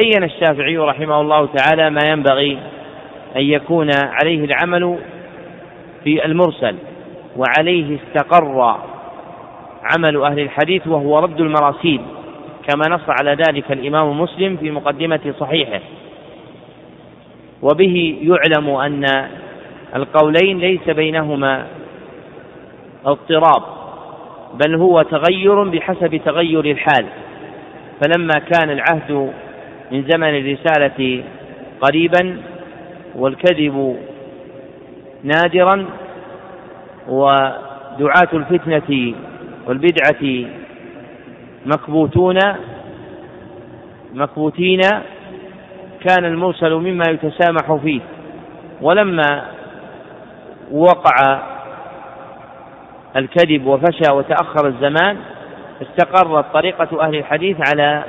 بين 0.00 0.24
الشافعي 0.24 0.76
رحمه 0.76 1.20
الله 1.20 1.46
تعالى 1.46 1.90
ما 1.90 2.00
ينبغي 2.06 2.58
أن 3.36 3.42
يكون 3.42 3.90
عليه 3.94 4.44
العمل 4.44 4.98
في 6.04 6.24
المرسل 6.24 6.76
وعليه 7.36 7.98
استقر 7.98 8.76
عمل 9.82 10.22
أهل 10.22 10.40
الحديث 10.40 10.86
وهو 10.86 11.18
رد 11.18 11.40
المراسيل 11.40 12.00
كما 12.68 12.96
نص 12.96 13.00
على 13.20 13.36
ذلك 13.48 13.72
الإمام 13.72 14.20
مسلم 14.20 14.56
في 14.56 14.70
مقدمة 14.70 15.34
صحيحه. 15.40 15.80
وبه 17.62 18.18
يعلم 18.22 18.70
أن 18.70 19.28
القولين 19.96 20.58
ليس 20.58 20.90
بينهما 20.90 21.66
اضطراب 23.06 23.62
بل 24.54 24.74
هو 24.74 25.02
تغير 25.02 25.64
بحسب 25.64 26.20
تغير 26.24 26.64
الحال. 26.64 27.06
فلما 28.00 28.38
كان 28.38 28.70
العهد 28.70 29.32
من 29.92 30.04
زمن 30.08 30.28
الرسالة 30.28 31.24
قريبا 31.80 32.36
والكذب 33.14 33.96
نادرا 35.22 35.86
ودعاة 37.08 38.28
الفتنة 38.32 39.14
والبدعة 39.66 40.50
مكبوتون 41.66 42.38
مكبوتين 44.14 44.80
كان 46.08 46.24
المرسل 46.24 46.74
مما 46.74 47.04
يتسامح 47.08 47.74
فيه. 47.82 48.00
ولما 48.80 49.42
وقع 50.72 51.42
الكذب 53.16 53.66
وفشى 53.66 54.12
وتأخر 54.12 54.66
الزمان 54.66 55.16
استقرت 55.82 56.44
طريقة 56.54 57.02
أهل 57.02 57.14
الحديث 57.14 57.56
على 57.68 58.04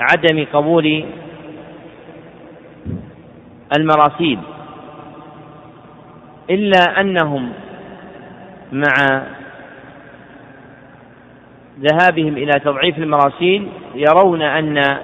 عدم 0.00 0.46
قبول 0.52 1.04
المراسيل 3.78 4.38
إلا 6.50 7.00
أنهم 7.00 7.52
مع 8.72 9.22
ذهابهم 11.80 12.36
إلى 12.36 12.60
تضعيف 12.64 12.98
المراسيل 12.98 13.68
يرون 13.94 14.42
أن 14.42 14.98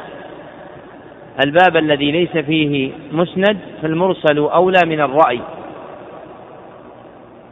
الباب 1.46 1.76
الذي 1.76 2.12
ليس 2.12 2.36
فيه 2.36 2.90
مسند 3.12 3.58
فالمرسل 3.82 4.38
أولى 4.38 4.80
من 4.86 5.00
الرأي. 5.00 5.40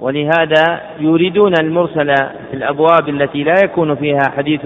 ولهذا 0.00 0.80
يريدون 1.00 1.52
المرسل 1.60 2.14
في 2.50 2.54
الأبواب 2.54 3.08
التي 3.08 3.42
لا 3.44 3.54
يكون 3.64 3.94
فيها 3.94 4.30
حديث 4.36 4.60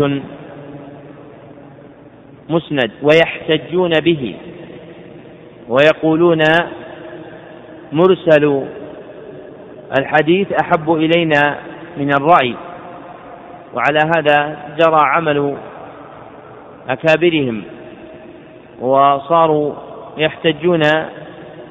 مسند 2.48 2.90
ويحتجون 3.02 3.90
به 4.00 4.34
ويقولون 5.68 6.42
مرسل 7.92 8.64
الحديث 9.98 10.52
أحب 10.52 10.92
إلينا 10.92 11.58
من 11.96 12.14
الرأي 12.14 12.54
وعلى 13.74 13.98
هذا 14.16 14.58
جرى 14.78 15.00
عمل 15.00 15.56
أكابرهم 16.88 17.62
وصاروا 18.80 19.72
يحتجون 20.16 20.82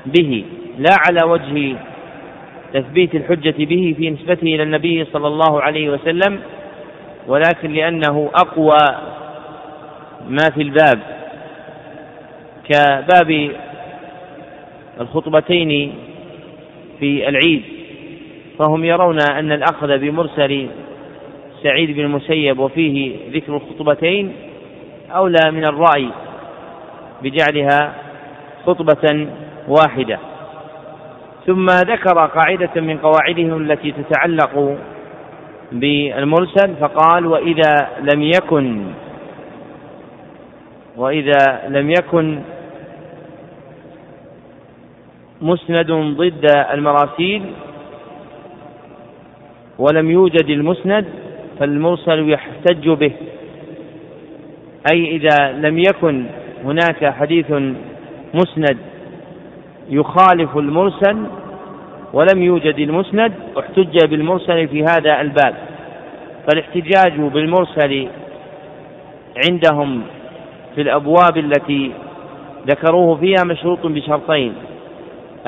به 0.05 0.45
لا 0.77 0.95
على 1.07 1.19
وجه 1.31 1.75
تثبيت 2.73 3.15
الحجة 3.15 3.65
به 3.65 3.95
في 3.97 4.09
نسبته 4.09 4.43
إلى 4.43 4.63
النبي 4.63 5.05
صلى 5.05 5.27
الله 5.27 5.61
عليه 5.61 5.89
وسلم 5.89 6.39
ولكن 7.27 7.71
لأنه 7.73 8.29
أقوى 8.35 8.77
ما 10.29 10.49
في 10.53 10.61
الباب 10.61 10.99
كباب 12.69 13.51
الخطبتين 15.01 15.93
في 16.99 17.29
العيد 17.29 17.61
فهم 18.59 18.85
يرون 18.85 19.17
أن 19.21 19.51
الأخذ 19.51 19.97
بمرسل 19.97 20.67
سعيد 21.63 21.91
بن 21.91 21.99
المسيب 21.99 22.59
وفيه 22.59 23.15
ذكر 23.31 23.55
الخطبتين 23.55 24.33
أولى 25.11 25.51
من 25.51 25.65
الرأي 25.65 26.09
بجعلها 27.23 27.93
خطبة 28.65 29.27
واحدة. 29.67 30.19
ثم 31.45 31.65
ذكر 31.65 32.25
قاعدة 32.25 32.81
من 32.81 32.97
قواعدهم 32.97 33.71
التي 33.71 33.91
تتعلق 33.91 34.77
بالمرسل 35.71 36.75
فقال 36.81 37.25
وإذا 37.25 37.87
لم 38.13 38.21
يكن 38.21 38.83
وإذا 40.97 41.61
لم 41.67 41.89
يكن 41.89 42.39
مسند 45.41 45.91
ضد 45.91 46.45
المراسيل 46.73 47.43
ولم 49.79 50.11
يوجد 50.11 50.49
المسند 50.49 51.05
فالمرسل 51.59 52.29
يحتج 52.29 52.89
به. 52.89 53.11
أي 54.93 55.15
إذا 55.15 55.51
لم 55.51 55.77
يكن 55.77 56.25
هناك 56.63 57.05
حديث 57.05 57.51
مسند 58.33 58.77
يخالف 59.89 60.57
المرسل 60.57 61.17
ولم 62.13 62.43
يوجد 62.43 62.79
المسند 62.79 63.33
احتج 63.59 64.05
بالمرسل 64.05 64.67
في 64.67 64.83
هذا 64.83 65.21
الباب. 65.21 65.55
فالاحتجاج 66.47 67.19
بالمرسل 67.19 68.07
عندهم 69.47 70.01
في 70.75 70.81
الأبواب 70.81 71.37
التي 71.37 71.91
ذكروه 72.67 73.15
فيها 73.15 73.43
مشروط 73.45 73.85
بشرطين. 73.85 74.53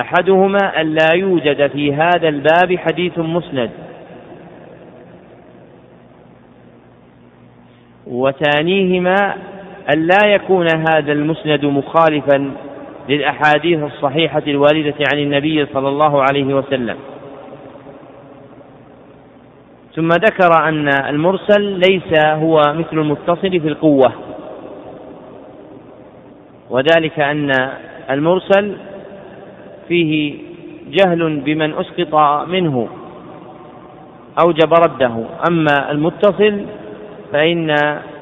أحدهما 0.02 0.82
أن 0.82 0.86
لا 0.94 1.16
يوجد 1.16 1.68
في 1.68 1.94
هذا 1.94 2.30
الباب 2.30 2.76
حديث 2.78 3.20
مسند. 3.20 3.70
وثانيهما 8.08 9.36
أن 9.94 10.08
لا 10.08 10.28
يكون 10.28 10.68
هذا 10.90 11.12
المسند 11.12 11.66
مخالفا 11.66 12.52
للأحاديث 13.10 13.84
الصحيحة 13.84 14.44
الواردة 14.48 14.96
عن 15.14 15.20
النبي 15.20 15.66
صلى 15.66 15.88
الله 15.88 16.22
عليه 16.22 16.54
وسلم. 16.54 16.96
ثم 19.96 20.08
ذكر 20.08 20.70
أن 20.70 20.90
المرسل 21.10 21.62
ليس 21.62 22.26
هو 22.26 22.62
مثل 22.74 23.00
المتصل 23.00 23.60
في 23.60 23.68
القوة. 23.68 24.12
وذلك 26.76 27.20
أن 27.20 27.52
المرسل 28.10 28.76
فيه 29.88 30.36
جهل 30.92 31.40
بمن 31.40 31.74
أسقط 31.74 32.16
منه 32.50 32.88
أوجب 34.46 34.74
رده. 34.74 35.24
أما 35.50 35.92
المتصل 35.92 36.66
فإن 37.32 37.76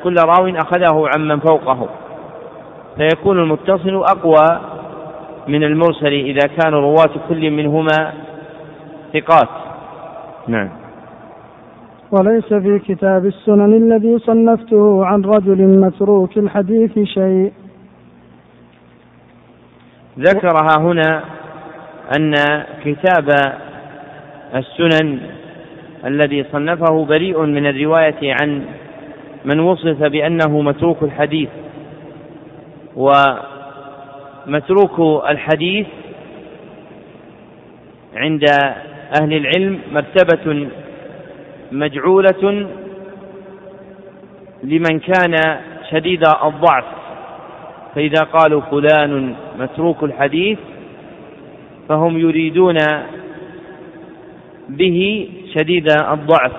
كل 0.04 0.16
راو 0.16 0.48
أخذه 0.48 1.06
عمن 1.16 1.40
فوقه 1.40 1.90
فيكون 2.98 3.40
المتصل 3.40 3.96
أقوى 3.96 4.60
من 5.48 5.64
المرسل 5.64 6.14
إذا 6.14 6.48
كان 6.48 6.74
رواة 6.74 7.14
كل 7.30 7.52
منهما 7.52 8.14
ثقات. 9.14 9.50
نعم. 10.48 10.70
وليس 12.12 12.54
في 12.54 12.80
كتاب 12.80 13.26
السنن 13.26 13.74
الذي 13.74 14.20
صنفته 14.20 15.06
عن 15.06 15.22
رجل 15.22 15.80
متروك 15.80 16.38
الحديث 16.38 17.00
شيء. 17.00 17.52
ذكرها 20.20 20.78
هنا 20.80 21.24
أن 22.18 22.34
كتاب 22.86 23.30
السنن 24.56 25.20
الذي 26.06 26.46
صنفه 26.52 27.06
بريء 27.06 27.42
من 27.42 27.68
الرواية 27.68 28.36
عن 28.42 28.66
من 29.46 29.60
وصف 29.60 30.04
بأنه 30.04 30.62
متروك 30.62 31.04
الحديث 31.04 31.50
ومتروك 34.46 35.00
الحديث 35.30 35.88
عند 38.16 38.46
أهل 39.22 39.34
العلم 39.34 39.80
مرتبة 39.92 40.70
مجعولة 41.72 42.68
لمن 44.64 45.00
كان 45.00 45.60
شديد 45.92 46.24
الضعف. 46.44 46.86
فإذا 47.96 48.24
قالوا 48.24 48.62
فلان 48.62 49.36
متروك 49.60 50.04
الحديث 50.04 50.60
فهم 51.90 52.18
يريدون 52.18 52.78
به 54.70 55.30
شديد 55.56 55.90
الضعف. 55.92 56.52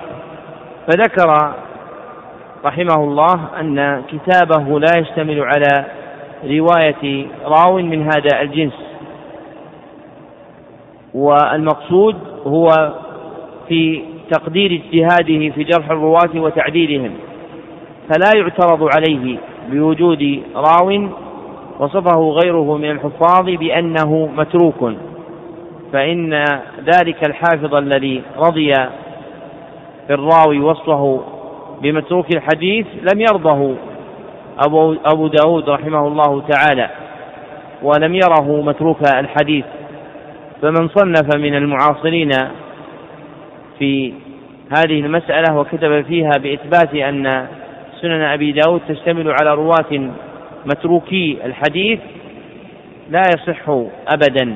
فذكر 0.87 1.53
رحمه 2.65 3.03
الله 3.03 3.47
أن 3.59 4.03
كتابه 4.11 4.79
لا 4.79 4.97
يشتمل 4.97 5.41
على 5.41 5.85
رواية 6.43 7.27
راو 7.45 7.77
من 7.77 8.01
هذا 8.01 8.41
الجنس. 8.41 8.73
والمقصود 11.13 12.15
هو 12.45 12.93
في 13.67 14.01
تقدير 14.31 14.71
اجتهاده 14.71 15.49
في 15.49 15.63
جرح 15.63 15.91
الرواة 15.91 16.35
وتعديلهم. 16.35 17.11
فلا 18.09 18.29
يعترض 18.35 18.89
عليه 18.95 19.37
بوجود 19.69 20.43
راو 20.55 21.09
وصفه 21.79 22.21
غيره 22.43 22.77
من 22.77 22.91
الحفاظ 22.91 23.45
بأنه 23.45 24.29
متروك. 24.37 24.93
فإن 25.93 26.33
ذلك 26.85 27.27
الحافظ 27.29 27.75
الذي 27.75 28.21
رضي 28.37 28.73
في 30.07 30.13
الراوي 30.13 30.59
وصفه 30.59 31.21
بمتروك 31.81 32.35
الحديث 32.35 32.87
لم 33.13 33.21
يرضه 33.21 33.75
أبو, 34.67 34.95
أبو 35.05 35.27
داود 35.27 35.69
رحمه 35.69 36.07
الله 36.07 36.41
تعالى 36.49 36.89
ولم 37.83 38.15
يره 38.15 38.61
متروك 38.61 38.97
الحديث. 39.19 39.65
فمن 40.61 40.87
صنف 40.87 41.35
من 41.35 41.55
المعاصرين 41.55 42.31
في 43.79 44.13
هذه 44.77 44.99
المسألة 44.99 45.57
وكتب 45.57 46.01
فيها 46.01 46.31
بإثبات 46.39 46.95
أن 46.95 47.47
سنن 48.01 48.21
أبي 48.21 48.51
داود 48.51 48.81
تشتمل 48.87 49.31
على 49.41 49.53
رواة 49.53 50.09
متروكي 50.65 51.37
الحديث 51.45 51.99
لا 53.09 53.21
يصح 53.35 53.69
أبدا 54.07 54.55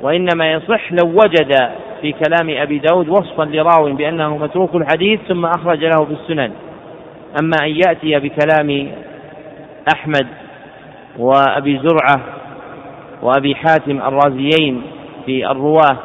وإنما 0.00 0.52
يصح 0.52 0.92
لو 0.92 1.08
وجد 1.08 1.70
في 2.00 2.12
كلام 2.12 2.50
أبي 2.50 2.78
داود 2.78 3.08
وصفا 3.08 3.42
لراو 3.42 3.92
بأنه 3.92 4.36
متروك 4.36 4.74
الحديث 4.74 5.20
ثم 5.28 5.46
أخرج 5.46 5.84
له 5.84 6.04
في 6.04 6.12
السنن 6.12 6.52
أما 7.42 7.56
أن 7.62 7.70
يأتي 7.70 8.18
بكلام 8.18 8.88
أحمد 9.94 10.26
وأبي 11.18 11.78
زرعة 11.78 12.20
وأبي 13.22 13.54
حاتم 13.54 14.00
الرازيين 14.00 14.82
في 15.26 15.50
الرواة 15.50 15.98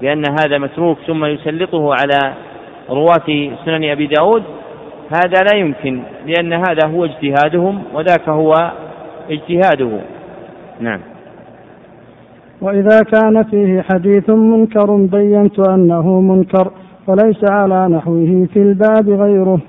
بأن 0.00 0.22
هذا 0.40 0.58
متروك 0.58 0.98
ثم 1.06 1.24
يسلطه 1.24 1.94
على 1.94 2.34
رواة 2.90 3.50
سنن 3.64 3.90
أبي 3.90 4.06
داود 4.06 4.42
هذا 5.10 5.42
لا 5.42 5.56
يمكن 5.56 6.02
لأن 6.26 6.52
هذا 6.52 6.86
هو 6.86 7.04
اجتهادهم 7.04 7.82
وذاك 7.94 8.28
هو 8.28 8.72
اجتهاده. 9.30 10.00
نعم. 10.80 11.00
وإذا 12.60 13.00
كان 13.12 13.42
فيه 13.42 13.84
حديث 13.92 14.30
منكر 14.30 14.96
بينت 14.96 15.68
أنه 15.68 16.20
منكر 16.20 16.70
وليس 17.06 17.50
على 17.50 17.88
نحوه 17.88 18.46
في 18.52 18.56
الباب 18.56 19.08
غيره. 19.08 19.60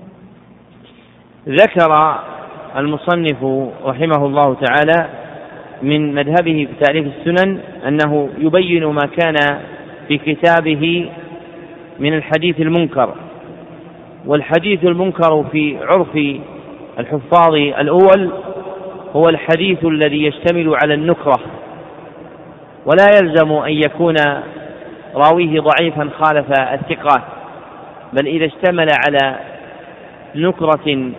ذكر 1.47 2.19
المصنف 2.77 3.43
رحمه 3.85 4.25
الله 4.25 4.53
تعالى 4.53 5.09
من 5.81 6.15
مذهبه 6.15 6.67
في 6.69 6.85
تأليف 6.85 7.07
السنن 7.07 7.57
أنه 7.87 8.29
يبين 8.37 8.85
ما 8.85 9.05
كان 9.17 9.35
في 10.07 10.17
كتابه 10.17 11.09
من 11.99 12.13
الحديث 12.13 12.59
المنكر. 12.61 13.13
والحديث 14.25 14.83
المنكر 14.83 15.43
في 15.51 15.77
عرف 15.81 16.17
الحفاظ 16.99 17.53
الأول 17.53 18.31
هو 19.15 19.29
الحديث 19.29 19.85
الذي 19.85 20.23
يشتمل 20.23 20.75
على 20.83 20.93
النكرة 20.93 21.39
ولا 22.85 23.07
يلزم 23.21 23.51
أن 23.51 23.71
يكون 23.71 24.15
راويه 25.15 25.59
ضعيفا 25.59 26.09
خالف 26.19 26.45
الثقات 26.59 27.21
بل 28.13 28.27
إذا 28.27 28.45
اشتمل 28.45 28.87
على 29.07 29.35
نكرة 30.35 31.11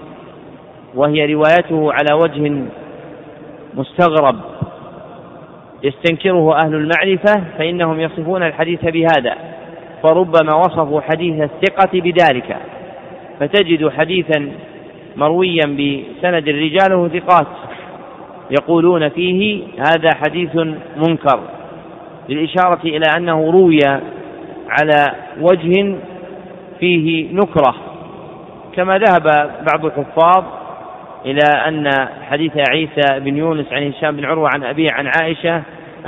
وهي 0.94 1.34
روايته 1.34 1.92
على 1.92 2.14
وجه 2.22 2.64
مستغرب 3.74 4.36
يستنكره 5.82 6.56
أهل 6.56 6.74
المعرفة 6.74 7.44
فإنهم 7.58 8.00
يصفون 8.00 8.42
الحديث 8.42 8.84
بهذا 8.84 9.34
فربما 10.02 10.54
وصفوا 10.56 11.00
حديث 11.00 11.42
الثقة 11.42 12.00
بذلك. 12.00 12.56
فتجد 13.40 13.88
حديثا 13.88 14.52
مرويا 15.16 15.66
بسند 15.66 16.48
رجاله 16.48 17.08
ثقات 17.08 17.46
يقولون 18.50 19.08
فيه 19.08 19.62
هذا 19.78 20.10
حديث 20.24 20.56
منكر 20.96 21.40
للإشارة 22.28 22.80
إلى 22.84 23.04
أنه 23.16 23.50
روي 23.50 23.78
على 24.68 25.14
وجه 25.40 25.96
فيه 26.80 27.32
نكرة 27.32 27.74
كما 28.76 28.98
ذهب 28.98 29.50
بعض 29.72 29.84
الحفاظ 29.84 30.44
إلى 31.24 31.68
أن 31.68 32.08
حديث 32.30 32.52
عيسى 32.70 33.20
بن 33.20 33.36
يونس 33.36 33.72
عن 33.72 33.88
هشام 33.88 34.16
بن 34.16 34.24
عروة 34.24 34.48
عن 34.54 34.64
أبيه 34.64 34.90
عن 34.90 35.06
عائشة 35.06 35.62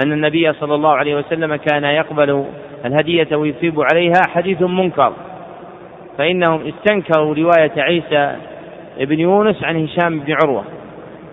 أن 0.04 0.12
النبي 0.12 0.52
صلى 0.52 0.74
الله 0.74 0.92
عليه 0.92 1.14
وسلم 1.14 1.56
كان 1.56 1.84
يقبل 1.84 2.44
الهدية 2.84 3.36
ويثيب 3.36 3.80
عليها 3.80 4.22
حديث 4.34 4.62
منكر. 4.62 5.12
فإنهم 6.18 6.60
استنكروا 6.66 7.34
رواية 7.34 7.72
عيسى 7.76 8.36
بن 9.00 9.20
يونس 9.20 9.64
عن 9.64 9.84
هشام 9.84 10.20
بن 10.20 10.36
عروة 10.42 10.64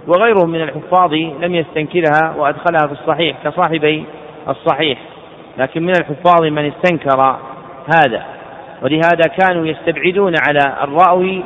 وغيرهم 0.07 0.49
من 0.49 0.61
الحفاظ 0.61 1.13
لم 1.13 1.55
يستنكرها 1.55 2.35
وأدخلها 2.37 2.87
في 2.87 2.93
الصحيح 2.93 3.37
كصاحبي 3.43 4.05
الصحيح 4.49 4.99
لكن 5.57 5.83
من 5.83 5.93
الحفاظ 5.99 6.43
من 6.43 6.65
استنكر 6.65 7.39
هذا. 7.95 8.23
ولهذا 8.81 9.23
كانوا 9.39 9.67
يستبعدون 9.67 10.33
على 10.47 10.77
الرأوي 10.83 11.43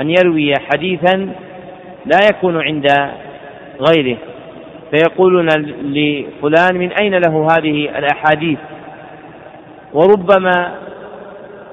أن 0.00 0.10
يروي 0.10 0.54
حديثا 0.72 1.16
لا 2.06 2.18
يكون 2.30 2.62
عند 2.62 2.86
غيره 3.80 4.16
فيقولون 4.90 5.46
لفلان 5.82 6.78
من 6.78 6.92
أين 6.92 7.14
له 7.14 7.46
هذه 7.50 7.98
الأحاديث؟ 7.98 8.58
وربما 9.92 10.74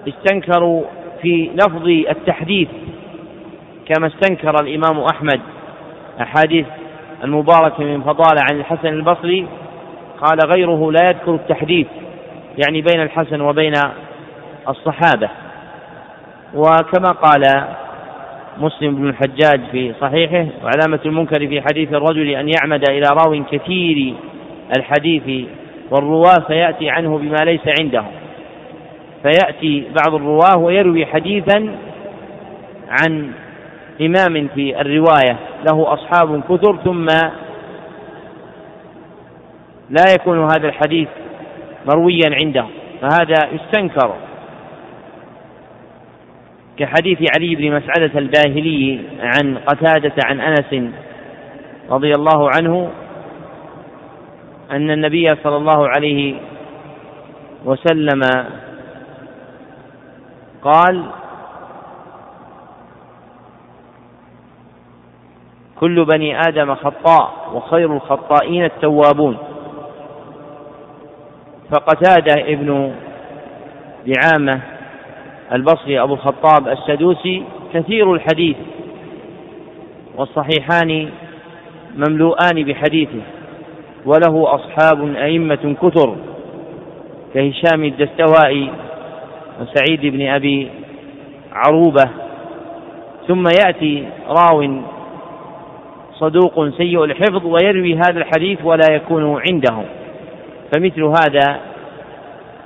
استنكروا 0.07 0.83
في 1.21 1.51
لفظ 1.55 1.87
التحديث 1.87 2.67
كما 3.85 4.07
استنكر 4.07 4.55
الإمام 4.61 4.99
أحمد 4.99 5.41
أحاديث 6.21 6.65
المبارك 7.23 7.79
من 7.79 8.01
فضالة 8.01 8.41
عن 8.51 8.59
الحسن 8.59 8.87
البصري 8.87 9.47
قال 10.21 10.39
غيره 10.55 10.91
لا 10.91 11.09
يذكر 11.09 11.35
التحديث 11.35 11.87
يعني 12.65 12.81
بين 12.81 13.01
الحسن 13.01 13.41
وبين 13.41 13.73
الصحابة. 14.69 15.29
وكما 16.53 17.07
قال 17.07 17.63
مسلم 18.57 18.95
بن 18.95 19.09
الحجاج 19.09 19.61
في 19.71 19.93
صحيحه 20.01 20.45
وعلامة 20.63 20.99
المنكر 21.05 21.47
في 21.47 21.61
حديث 21.61 21.93
الرجل 21.93 22.29
أن 22.29 22.49
يعمد 22.49 22.89
إلى 22.89 23.05
راو 23.09 23.43
كثير 23.51 24.13
الحديث 24.77 25.47
والرواة 25.91 26.39
فيأتي 26.47 26.89
عنه 26.89 27.17
بما 27.17 27.45
ليس 27.45 27.61
عنده. 27.81 28.03
فيأتي 29.23 29.87
بعض 30.03 30.15
الرواة 30.15 30.57
ويروي 30.57 31.05
حديثا 31.05 31.75
عن 32.89 33.31
إمام 34.01 34.47
في 34.55 34.81
الرواية. 34.81 35.37
له 35.69 35.93
أصحاب 35.93 36.41
كثر 36.43 36.77
ثم 36.83 37.05
لا 39.89 40.03
يكون 40.15 40.43
هذا 40.43 40.67
الحديث 40.67 41.07
مرويا 41.85 42.29
عنده. 42.43 42.65
فهذا 43.01 43.49
يستنكر 43.51 44.15
كحديث 46.77 47.17
علي 47.37 47.55
بن 47.55 47.75
مسعدة 47.75 48.19
الباهلي 48.19 48.99
عن 49.19 49.57
قتادة 49.57 50.13
عن 50.25 50.39
أنس 50.41 50.93
رضي 51.89 52.11
الله 52.11 52.49
عنه 52.55 52.91
أن 54.71 54.91
النبي 54.91 55.27
صلى 55.43 55.55
الله 55.57 55.87
عليه 55.87 56.35
وسلم 57.65 58.21
قال 60.63 61.05
كل 65.79 66.05
بني 66.05 66.39
آدم 66.39 66.75
خطاء 66.75 67.51
وخير 67.53 67.93
الخطائين 67.93 68.63
التوابون. 68.65 69.37
فقتادة 71.71 72.41
ابن 72.53 72.93
دعامة 74.07 74.61
البصري 75.51 76.01
أبو 76.01 76.13
الخطاب 76.13 76.67
السدوسي 76.67 77.43
كثير 77.73 78.13
الحديث 78.13 78.57
والصحيحان 80.17 81.09
مملوءان 81.95 82.63
بحديثه 82.63 83.21
وله 84.05 84.55
أصحاب 84.55 85.15
أئمة 85.15 85.75
كثر 85.81 86.15
كهشام 87.33 87.83
الدستوائي 87.83 88.71
وسعيد 89.59 90.01
بن 90.01 90.27
أبي 90.27 90.69
عروبة 91.51 92.09
ثم 93.27 93.43
يأتي 93.65 94.07
راو 94.27 94.81
صدوق 96.13 96.69
سيء 96.77 97.03
الحفظ 97.03 97.45
ويروي 97.45 97.95
هذا 97.95 98.17
الحديث 98.17 98.59
ولا 98.63 98.85
يكون 98.91 99.41
عنده 99.49 99.83
فمثل 100.71 101.03
هذا 101.03 101.59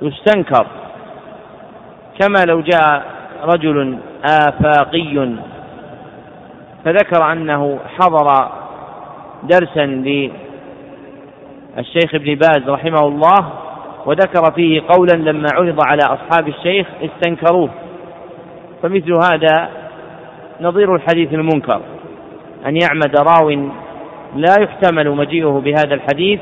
يستنكر. 0.01 0.67
كما 2.19 2.45
لو 2.47 2.61
جاء 2.61 3.05
رجل 3.43 3.97
آفاقي 4.23 5.35
فذكر 6.85 7.31
أنه 7.31 7.79
حضر 7.99 8.51
درسا 9.43 9.85
للشيخ 9.85 10.31
ابن 12.15 12.35
باز 12.35 12.69
رحمه 12.69 13.07
الله 13.07 13.62
وذكر 14.05 14.51
فيه 14.51 14.81
قولا 14.81 15.13
لما 15.13 15.47
عرض 15.53 15.79
على 15.87 16.01
أصحاب 16.03 16.47
الشيخ 16.47 16.87
استنكروه. 17.01 17.69
فمثل 18.83 19.13
هذا 19.13 19.69
نظير 20.61 20.95
الحديث 20.95 21.33
المنكر 21.33 21.81
أن 22.65 22.77
يعمد 22.81 23.15
راو 23.15 23.49
لا 24.35 24.55
يحتمل 24.61 25.09
مجيئه 25.09 25.61
بهذا 25.65 25.93
الحديث 25.93 26.39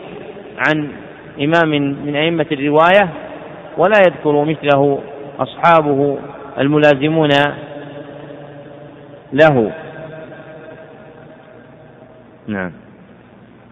عن 0.67 0.91
إمام 1.39 1.69
من 2.05 2.15
أئمة 2.15 2.45
الرواية 2.51 3.09
ولا 3.77 3.97
يذكر 4.07 4.43
مثله 4.43 4.99
أصحابه 5.39 6.17
الملازمون 6.57 7.29
له. 9.33 9.71
نعم. 12.47 12.80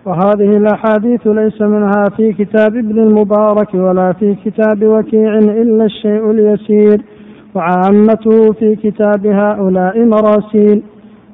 وهذه 0.06 0.58
الأحاديث 0.58 1.28
ليس 1.28 1.62
منها 1.62 2.04
في 2.18 2.34
كتاب 2.34 2.76
ابن 2.76 3.00
المبارك 3.00 3.74
ولا 3.74 4.14
في 4.14 4.36
كتاب 4.46 4.84
وكيع 4.84 5.38
إلا 5.38 5.86
الشيء 5.86 6.32
اليسير 6.32 7.02
وعامته 7.56 8.52
في 8.52 8.76
كتاب 8.76 9.28
هؤلاء 9.28 10.06
مراسيل 10.06 10.84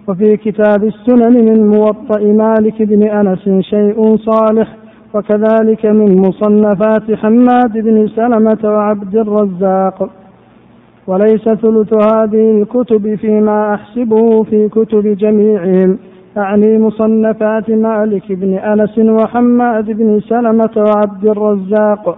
وفي 0.08 0.38
كتاب 0.38 0.84
السنن 0.84 1.46
من 1.46 1.68
موطأ 1.68 2.20
مالك 2.20 2.82
بن 2.82 3.04
أنس 3.04 3.50
شيء 3.66 4.18
صالح 4.18 4.76
وكذلك 5.14 5.86
من 5.86 6.18
مصنفات 6.18 7.12
حماد 7.12 7.74
بن 7.74 8.08
سلمة 8.08 8.58
وعبد 8.64 9.16
الرزاق. 9.16 10.10
وليس 11.08 11.44
ثلث 11.44 11.94
هذه 11.94 12.62
الكتب 12.62 13.16
فيما 13.16 13.74
أحسبه 13.74 14.44
في 14.44 14.70
كتب 14.70 15.18
جميعهم. 15.18 15.98
أعني 16.38 16.78
مصنفات 16.80 17.70
مالك 17.70 18.32
بن 18.32 18.58
أنس 18.58 18.98
وحماد 18.98 19.86
بن 19.86 20.20
سلمة 20.20 20.72
وعبد 20.78 21.26
الرزاق. 21.26 22.18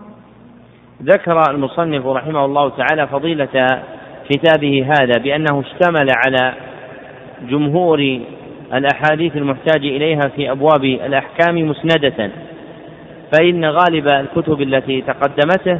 ذكر 1.03 1.41
المصنف 1.51 2.05
رحمه 2.05 2.45
الله 2.45 2.69
تعالى 2.69 3.07
فضيلة 3.07 3.81
كتابه 4.29 4.85
هذا 4.85 5.23
بأنه 5.23 5.59
اشتمل 5.59 6.07
على 6.25 6.53
جمهور 7.49 8.19
الأحاديث 8.73 9.35
المحتاج 9.35 9.85
إليها 9.85 10.27
في 10.35 10.51
أبواب 10.51 10.83
الأحكام 10.83 11.69
مسندة. 11.69 12.31
فإن 13.33 13.65
غالب 13.65 14.07
الكتب 14.07 14.61
التي 14.61 15.01
تقدمته 15.01 15.79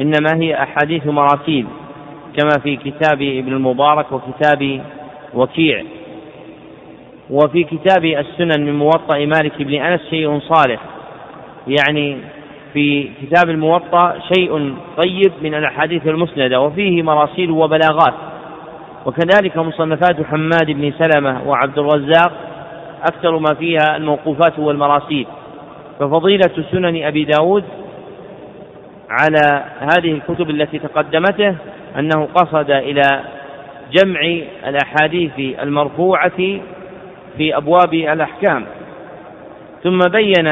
إنما 0.00 0.34
هي 0.34 0.62
أحاديث 0.62 1.06
مراسيل 1.06 1.66
كما 2.36 2.62
في 2.62 2.76
كتاب 2.76 3.22
ابن 3.22 3.52
المبارك 3.52 4.06
وكتاب 4.12 4.80
وكيع. 5.34 5.84
وفي 7.30 7.64
كتاب 7.64 8.04
السنن 8.04 8.66
من 8.66 8.78
موطأ 8.78 9.18
مالك 9.18 9.62
بن 9.62 9.74
أنس 9.74 10.00
شيء 10.10 10.40
صالح. 10.40 10.80
يعني 11.68 12.16
في 12.72 13.10
كتاب 13.22 13.50
الموطأ 13.50 14.18
شيء 14.34 14.74
طيب 14.96 15.32
من 15.42 15.54
الأحاديث 15.54 16.06
المسندة 16.06 16.60
وفيه 16.60 17.02
مراسيل 17.02 17.50
وبلاغات. 17.50 18.14
وكذلك 19.06 19.56
مصنفات 19.56 20.26
حماد 20.26 20.66
بن 20.66 20.92
سلمة 20.98 21.48
وعبد 21.48 21.78
الرزاق 21.78 22.32
أكثر 23.02 23.38
ما 23.38 23.54
فيها 23.58 23.96
الموقوفات 23.96 24.58
والمراسيل. 24.58 25.26
ففضيلة 26.00 26.64
سنن 26.72 27.04
أبي 27.04 27.24
داود 27.24 27.64
على 29.10 29.64
هذه 29.80 30.12
الكتب 30.12 30.50
التي 30.50 30.78
تقدمته 30.78 31.54
أنه 31.98 32.28
قصد 32.34 32.70
إلى 32.70 33.02
جمع 33.92 34.20
الأحاديث 34.66 35.58
المرفوعة 35.62 36.60
في 37.36 37.56
أبواب 37.56 37.94
الأحكام. 37.94 38.66
ثم 39.82 39.98
بين 39.98 40.50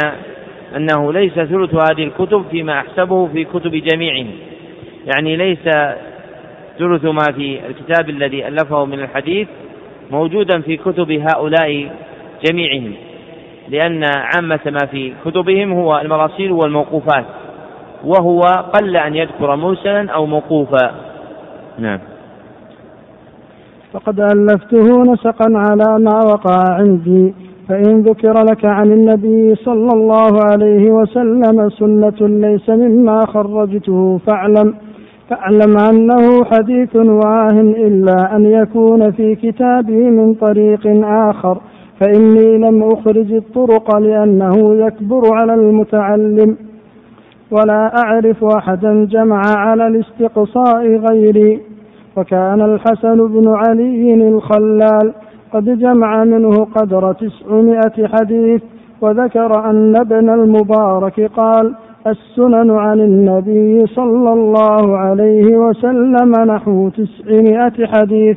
أنه 0.77 1.13
ليس 1.13 1.33
ثلث 1.33 1.75
هذه 1.75 2.05
الكتب 2.05 2.45
فيما 2.51 2.79
أحسبه 2.79 3.27
في 3.27 3.45
كتب 3.45 3.71
جميعهم. 3.71 4.31
يعني 5.15 5.37
ليس 5.37 5.69
ثلث 6.79 7.05
ما 7.05 7.33
في 7.37 7.61
الكتاب 7.67 8.11
الذي 8.11 8.49
ألفه 8.49 8.85
من 8.85 9.01
الحديث 9.01 9.49
موجودا 10.11 10.61
في 10.61 10.77
كتب 10.77 11.11
هؤلاء 11.11 11.91
جميعهم 12.45 12.95
لأن 13.69 14.05
عامة 14.05 14.61
ما 14.67 14.87
في 14.91 15.13
كتبهم 15.25 15.73
هو 15.73 15.99
المراسيل 15.99 16.53
والموقوفات 16.53 17.25
وهو 18.05 18.41
قل 18.75 18.97
أن 18.97 19.15
يذكر 19.15 19.57
مرسلا 19.57 20.11
أو 20.11 20.27
موقوفا. 20.27 20.95
نعم. 21.79 22.01
فقد 23.93 24.21
ألفته 24.21 25.03
نسقا 25.03 25.59
على 25.59 26.05
ما 26.05 26.25
وقع 26.25 26.75
عندي 26.75 27.35
فإن 27.69 28.01
ذكر 28.03 28.43
لك 28.43 28.65
عن 28.65 28.93
النبي 28.93 29.55
صلى 29.55 29.93
الله 29.93 30.45
عليه 30.45 30.91
وسلم 30.91 31.71
سنة 31.71 32.29
ليس 32.29 32.69
مما 32.69 33.27
خرجته 33.27 34.19
فاعلم 34.27 34.75
فاعلم 35.31 35.79
أنه 35.79 36.45
حديث 36.45 36.97
واه 36.97 37.61
إلا 37.61 38.37
أن 38.37 38.45
يكون 38.45 39.11
في 39.11 39.35
كتابي 39.35 40.11
من 40.11 40.35
طريق 40.35 40.87
آخر 41.05 41.59
فإني 42.01 42.59
لم 42.59 42.83
أخرج 42.83 43.33
الطرق 43.33 43.97
لأنه 43.97 44.75
يكبر 44.87 45.23
على 45.35 45.55
المتعلم. 45.55 46.57
ولا 47.51 47.93
أعرف 48.05 48.45
أحدا 48.45 49.05
جمع 49.05 49.43
على 49.57 49.87
الاستقصاء 49.87 50.87
غيري 50.87 51.61
وكان 52.19 52.61
الحسن 52.63 53.27
بن 53.29 53.49
علي 53.49 54.29
الخلال 54.29 55.13
قد 55.53 55.79
جمع 55.79 56.25
منه 56.25 56.65
قدر 56.65 57.13
تسعمائة 57.13 58.07
حديث 58.07 58.63
وذكر 59.01 59.71
أن 59.71 59.97
ابن 59.97 60.31
المبارك 60.31 61.31
قال 61.37 61.75
السنن 62.07 62.71
عن 62.71 63.01
النبي 63.01 63.87
صلى 63.87 64.33
الله 64.33 64.97
عليه 64.97 65.57
وسلم 65.57 66.33
نحو 66.47 66.89
تسعمائة 66.89 67.87
حديث 67.87 68.37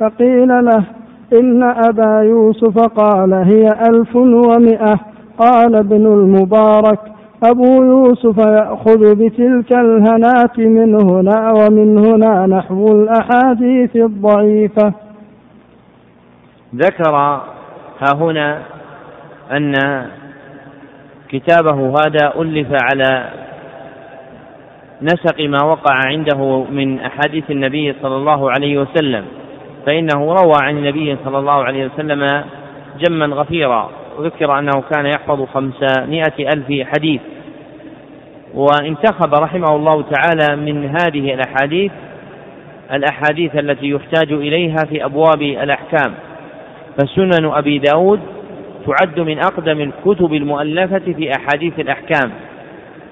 فقيل 0.00 0.64
له 0.64 0.84
إن 1.32 1.62
أبا 1.62 2.20
يوسف 2.22 2.78
قال 2.78 3.34
هي 3.34 3.66
ألف 3.90 4.16
ومئة 4.16 5.00
قال 5.38 5.74
ابن 5.74 6.06
المبارك 6.06 7.11
أبو 7.44 7.82
يوسف 7.84 8.38
يأخذ 8.38 9.14
بتلك 9.14 9.72
الهنات 9.72 10.58
من 10.58 10.94
هنا 11.10 11.52
ومن 11.52 11.98
هنا 11.98 12.46
نحو 12.46 12.86
الأحاديث 12.86 13.96
الضعيفة. 13.96 14.92
ذكر 16.74 17.14
ها 18.00 18.14
هنا 18.14 18.62
أن 19.52 19.72
كتابه 21.28 21.88
هذا 21.88 22.32
ألف 22.40 22.68
على 22.82 23.28
نسق 25.02 25.40
ما 25.40 25.64
وقع 25.64 25.94
عنده 26.06 26.64
من 26.70 27.00
أحاديث 27.00 27.50
النبي 27.50 27.94
صلى 28.02 28.16
الله 28.16 28.50
عليه 28.50 28.78
وسلم 28.78 29.24
فإنه 29.86 30.34
روى 30.34 30.56
عن 30.62 30.76
النبي 30.76 31.16
صلى 31.24 31.38
الله 31.38 31.64
عليه 31.64 31.86
وسلم 31.86 32.44
جما 33.00 33.26
غفيرا 33.26 33.90
وذكر 34.18 34.58
أنه 34.58 34.82
كان 34.90 35.06
يحفظ 35.06 35.44
خمسمائة 35.44 36.52
ألف 36.54 36.88
حديث. 36.88 37.20
وانتخب 38.54 39.34
رحمه 39.34 39.76
الله 39.76 40.02
تعالى 40.02 40.56
من 40.56 40.84
هذه 40.86 41.34
الأحاديث 41.34 41.92
الأحاديث 42.92 43.56
التي 43.56 43.90
يحتاج 43.90 44.32
إليها 44.32 44.76
في 44.88 45.04
أبواب 45.04 45.42
الأحكام. 45.42 46.14
فسنن 46.98 47.44
أبي 47.44 47.78
داود 47.78 48.20
تعد 48.86 49.20
من 49.20 49.38
أقدم 49.38 49.80
الكتب 49.80 50.34
المؤلفة 50.34 50.98
في 50.98 51.30
أحاديث 51.36 51.80
الأحكام 51.80 52.30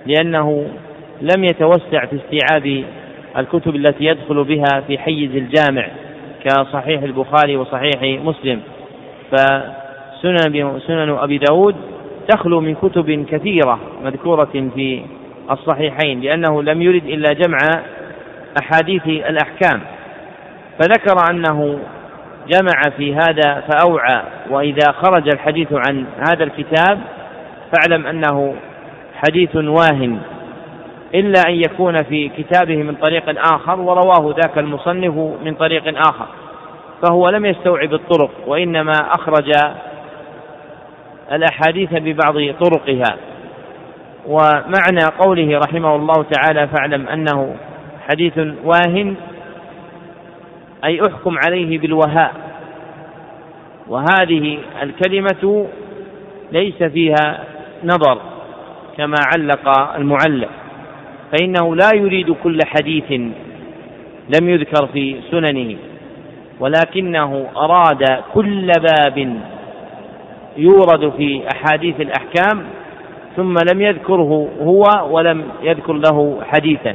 لأنه 0.06 0.66
لم 1.20 1.44
يتوسع 1.44 2.06
في 2.06 2.16
استيعاب 2.16 2.84
الكتب 3.36 3.76
التي 3.76 4.04
يدخل 4.04 4.44
بها 4.44 4.80
في 4.86 4.98
حيز 4.98 5.30
الجامع 5.36 5.88
كصحيح 6.44 7.02
البخاري 7.02 7.56
وصحيح 7.56 8.02
مسلم. 8.24 8.60
فسنن 9.30 10.80
سنن 10.86 11.10
أبي 11.10 11.38
داود 11.38 11.76
تخلو 12.28 12.60
من 12.60 12.74
كتب 12.74 13.26
كثيرة 13.30 13.78
مذكورة 14.04 14.70
في 14.74 15.02
الصحيحين 15.50 16.20
لأنه 16.20 16.62
لم 16.62 16.82
يرد 16.82 17.06
إلا 17.06 17.32
جمع 17.32 17.58
أحاديث 18.62 19.06
الأحكام. 19.06 19.80
فذكر 20.78 21.30
أنه 21.30 21.78
جمع 22.48 22.82
في 22.96 23.14
هذا 23.14 23.62
فأوعى 23.68 24.22
وإذا 24.50 24.92
خرج 24.92 25.28
الحديث 25.34 25.68
عن 25.72 26.04
هذا 26.28 26.44
الكتاب 26.44 27.00
فاعلم 27.72 28.06
أنه 28.06 28.54
حديث 29.14 29.56
واهن 29.56 30.18
إلا 31.14 31.42
أن 31.48 31.54
يكون 31.54 32.02
في 32.02 32.28
كتابه 32.28 32.76
من 32.76 32.94
طريق 32.94 33.54
آخر 33.54 33.80
ورواه 33.80 34.34
ذاك 34.42 34.58
المصنف 34.58 35.14
من 35.44 35.54
طريق 35.54 35.98
آخر. 35.98 36.26
فهو 37.02 37.28
لم 37.28 37.46
يستوعب 37.46 37.94
الطرق 37.94 38.30
وإنما 38.46 38.92
أخرج 38.92 39.52
الأحاديث 41.32 41.92
ببعض 41.92 42.34
طرقها. 42.60 43.16
ومعنى 44.26 45.04
قوله 45.18 45.58
رحمه 45.58 45.96
الله 45.96 46.24
تعالى 46.32 46.68
فاعلم 46.68 47.08
أنه 47.08 47.56
حديث 48.08 48.38
واهن 48.64 49.14
أي 50.84 51.00
أحكم 51.00 51.38
عليه 51.46 51.78
بالوهاء. 51.78 52.34
وهذه 53.88 54.58
الكلمة 54.82 55.66
ليس 56.52 56.82
فيها 56.82 57.44
نظر 57.84 58.18
كما 58.96 59.16
علق 59.34 59.94
المعلق 59.96 60.48
فإنه 61.32 61.76
لا 61.76 61.90
يريد 61.94 62.30
كل 62.42 62.58
حديث 62.66 63.10
لم 64.40 64.48
يذكر 64.48 64.86
في 64.86 65.16
سننه 65.30 65.76
ولكنه 66.60 67.46
أراد 67.56 68.04
كل 68.34 68.72
باب 68.72 69.40
يورد 70.56 71.12
في 71.16 71.42
أحاديث 71.54 72.00
الأحكام 72.00 72.64
ثم 73.36 73.54
لم 73.72 73.80
يذكره 73.80 74.48
هو 74.62 74.82
ولم 75.10 75.44
يذكر 75.62 75.92
له 75.92 76.38
حديثا. 76.42 76.94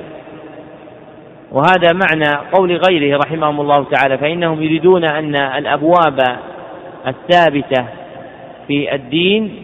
وهذا 1.52 1.94
معنى 1.94 2.48
قول 2.54 2.80
غيره 2.90 3.18
رحمهم 3.26 3.62
الله 3.62 3.86
تعالى 3.92 4.18
فإنهم 4.18 4.64
يريدون 4.64 5.04
أن 5.04 5.36
الأبواب 5.36 6.20
الثابتة 7.08 7.86
في 8.68 8.96
الدين 8.96 9.56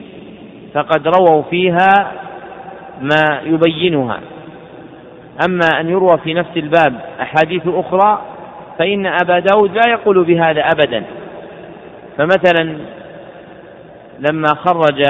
فقد 0.73 1.07
رووا 1.07 1.41
فيها 1.41 2.11
ما 3.01 3.41
يبينها. 3.45 4.19
أما 5.47 5.79
أن 5.79 5.89
يروى 5.89 6.17
في 6.23 6.33
نفس 6.33 6.57
الباب 6.57 6.93
أحاديث 7.21 7.61
أخرى 7.67 8.21
فإن 8.79 9.05
أبا 9.05 9.39
داود 9.39 9.71
لا 9.73 9.91
يقول 9.91 10.23
بهذا 10.23 10.61
أبدا. 10.61 11.03
فمثلا 12.17 12.77
لما 14.19 14.47
خرج 14.47 15.03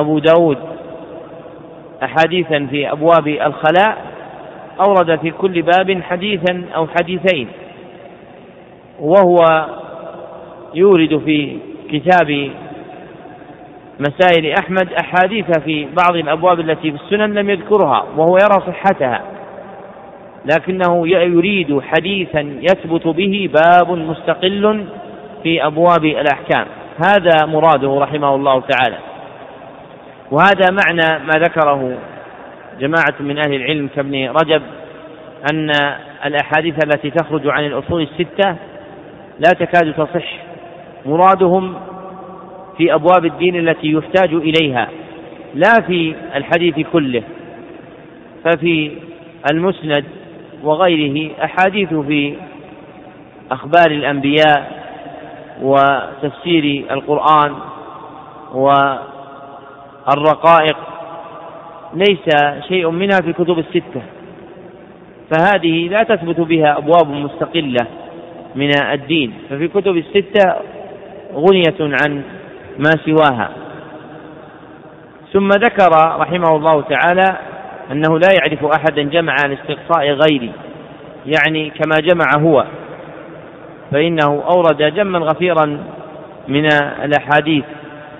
أبو 0.00 0.18
داود 0.18 0.58
أحاديثا 2.02 2.66
في 2.70 2.92
أبواب 2.92 3.28
الخلاء 3.28 3.96
أورد 4.80 5.18
في 5.18 5.30
كل 5.30 5.62
باب 5.62 6.02
حديثا 6.02 6.64
أو 6.76 6.86
حديثين. 6.86 7.48
وهو 9.00 9.66
يورد 10.74 11.22
في 11.24 11.58
كتاب 11.90 12.50
مسائل 14.00 14.54
أحمد 14.58 14.92
أحاديث 14.92 15.58
في 15.58 15.86
بعض 16.02 16.16
الأبواب 16.16 16.60
التي 16.60 16.92
في 16.92 16.96
السنن 17.04 17.34
لم 17.34 17.50
يذكرها 17.50 18.04
وهو 18.16 18.36
يرى 18.36 18.62
صحتها. 18.66 19.22
لكنه 20.44 21.08
يريد 21.08 21.80
حديثا 21.80 22.40
يثبت 22.40 23.06
به 23.06 23.50
باب 23.54 23.90
مستقل 23.90 24.84
في 25.42 25.66
أبواب 25.66 26.04
الأحكام. 26.04 26.66
هذا 27.06 27.46
مراده 27.46 27.98
رحمه 27.98 28.34
الله 28.34 28.60
تعالى. 28.60 28.96
وهذا 30.30 30.70
معنى 30.70 31.24
ما 31.24 31.32
ذكره 31.38 31.98
جماعة 32.80 33.14
من 33.20 33.38
أهل 33.38 33.54
العلم 33.54 33.88
كابن 33.96 34.28
رجب 34.28 34.62
أن 35.52 35.70
الأحاديث 36.26 36.74
التي 36.84 37.10
تخرج 37.10 37.48
عن 37.48 37.64
الأصول 37.64 38.02
الستة 38.02 38.56
لا 39.38 39.50
تكاد 39.50 39.92
تصح. 39.92 40.32
مرادهم 41.06 41.74
في 42.78 42.94
أبواب 42.94 43.24
الدين 43.24 43.68
التي 43.68 43.92
يحتاج 43.92 44.34
إليها 44.34 44.88
لا 45.54 45.80
في 45.86 46.14
الحديث 46.34 46.86
كله 46.92 47.22
ففي 48.44 48.92
المسند 49.52 50.04
وغيره 50.62 51.30
أحاديث 51.44 51.94
في 51.94 52.34
أخبار 53.50 53.90
الأنبياء 53.90 54.86
وتفسير 55.62 56.84
القرآن 56.90 57.54
والرقائق 60.08 60.76
ليس 61.94 62.28
شيء 62.68 62.90
منها 62.90 63.20
في 63.22 63.28
الكتب 63.28 63.58
الستة 63.58 64.02
فهذه 65.30 65.88
لا 65.88 66.02
تثبت 66.02 66.40
بها 66.40 66.78
أبواب 66.78 67.10
مستقلة 67.10 67.86
من 68.54 68.70
الدين 68.92 69.32
ففي 69.50 69.68
كتب 69.68 69.96
الستة 69.96 70.54
غنية 71.34 71.96
عن 72.02 72.22
ما 72.78 72.90
سواها. 73.04 73.50
ثم 75.32 75.48
ذكر 75.48 75.90
رحمه 76.20 76.56
الله 76.56 76.82
تعالى 76.82 77.36
أنه 77.92 78.18
لا 78.18 78.28
يعرف 78.40 78.64
أحدا 78.64 79.02
جمع 79.02 79.36
عن 79.44 79.52
استقصاء 79.52 80.10
غيري 80.10 80.50
يعني 81.26 81.70
كما 81.70 81.96
جمع 82.00 82.26
هو 82.38 82.64
فإنه 83.92 84.42
أورد 84.54 84.94
جما 84.94 85.18
غفيرا 85.18 85.80
من 86.48 86.66
الأحاديث 87.04 87.64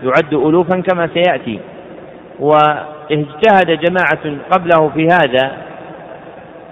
يعد 0.02 0.34
ألوفا 0.34 0.80
كما 0.80 1.08
سيأتي. 1.14 1.60
واجتهد 2.40 3.80
جماعة 3.80 4.36
قبله 4.50 4.88
في 4.88 5.06
هذا 5.06 5.56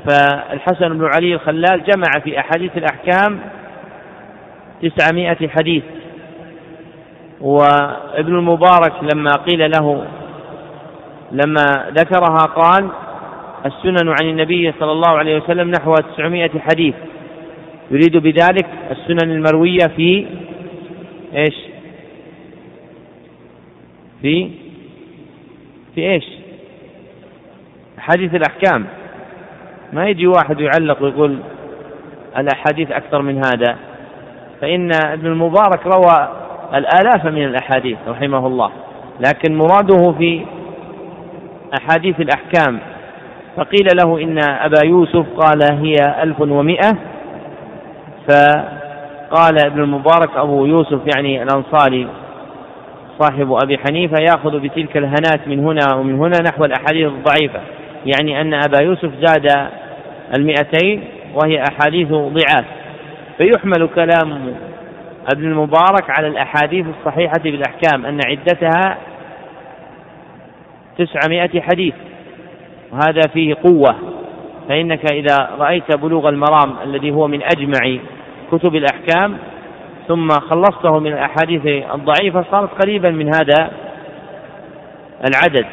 فالحسن 0.09 0.99
بن 0.99 1.05
علي 1.15 1.35
الخلال 1.35 1.85
جمع 1.85 2.21
في 2.25 2.41
أحاديث 2.41 2.71
الأحكام 2.77 3.39
تسعمائة 4.83 5.49
حديث 5.49 5.83
وابن 7.41 8.37
المبارك 8.37 8.93
لما 9.15 9.31
قيل 9.33 9.71
له 9.71 10.05
لما 11.33 11.91
ذكرها 11.91 12.47
قال 12.47 12.89
السنن 13.67 14.09
عن 14.21 14.31
النبي 14.31 14.73
صلى 14.81 14.93
الله 14.93 15.19
عليه 15.19 15.37
وسلم 15.37 15.71
نحو 15.71 15.95
تسعمائة 15.95 16.51
حديث 16.59 16.95
يريد 17.91 18.17
بذلك 18.17 18.67
السنن 18.91 19.31
المروية 19.31 19.87
في 19.97 20.27
إيش؟ 21.35 21.55
في 24.23 24.51
في 25.95 26.01
إيش؟ 26.01 26.24
حديث 27.99 28.34
الأحكام. 28.34 28.86
ما 29.92 30.09
يجي 30.09 30.26
واحد 30.26 30.61
يعلق 30.61 31.03
ويقول 31.03 31.38
الأحاديث 32.38 32.90
أكثر 32.90 33.22
من 33.22 33.36
هذا. 33.36 33.76
فإن 34.61 34.90
ابن 35.05 35.26
المبارك 35.26 35.86
روى 35.86 36.28
الآلاف 36.74 37.26
من 37.26 37.45
الأحاديث 37.45 37.99
رحمه 38.09 38.47
الله 38.47 38.70
لكن 39.20 39.57
مراده 39.57 40.12
في 40.18 40.45
أحاديث 41.80 42.20
الأحكام. 42.20 42.80
فقيل 43.57 43.88
له 44.03 44.22
إن 44.22 44.38
أبا 44.38 44.86
يوسف 44.86 45.26
قال 45.36 45.62
هي 45.72 46.22
ألف 46.22 46.40
ومئة 46.40 46.97
فقال 48.28 49.66
ابن 49.66 49.82
المبارك 49.82 50.36
أبو 50.36 50.66
يوسف 50.66 51.01
يعني 51.16 51.42
الأنصاري 51.42 52.09
صاحب 53.21 53.53
أبي 53.62 53.79
حنيفة 53.79 54.17
يأخذ 54.21 54.61
بتلك 54.61 54.97
الهنات 54.97 55.49
من 55.49 55.59
هنا 55.59 55.97
ومن 55.97 56.15
هنا 56.15 56.37
نحو 56.49 56.65
الأحاديث 56.65 57.07
الضعيفة. 57.07 57.61
يعني 58.07 58.41
أن 58.41 58.55
أبا 58.55 58.83
يوسف 58.83 59.11
زاد 59.23 59.69
المئتين 60.39 61.05
وهي 61.35 61.62
أحاديث 61.71 62.09
ضعاف. 62.09 62.65
فيحمل 63.39 63.89
كلام 63.95 64.55
ابن 65.35 65.45
المبارك 65.45 66.11
على 66.11 66.29
الأحاديث 66.29 66.87
الصحيحة 66.99 67.43
بالأحكام 67.43 68.07
أن 68.07 68.21
عدتها 68.27 68.99
تسعمائة 70.99 71.61
حديث. 71.61 71.95
وهذا 72.93 73.21
فيه 73.33 73.55
قوة. 73.55 73.97
فإنك 74.69 75.12
إذا 75.12 75.51
رأيت 75.59 75.97
بلوغ 75.97 76.29
المرام 76.29 76.75
الذي 76.85 77.11
هو 77.11 77.29
من 77.29 77.43
أجمع 77.43 77.99
كتب 78.53 78.77
الأحكام 78.77 79.37
ثم 80.09 80.28
خلصته 80.28 80.98
من 80.98 81.12
الأحاديث 81.12 81.66
الضعيفة 81.94 82.44
صارت 82.50 82.82
قريبا 82.82 83.11
من 83.11 83.34
هذا 83.34 83.70
العدد. 85.28 85.66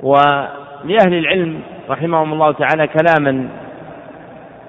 ولأهل 0.00 1.14
العلم 1.14 1.60
رحمهم 1.90 2.32
الله 2.32 2.52
تعالى 2.52 2.86
كلاما 2.86 3.48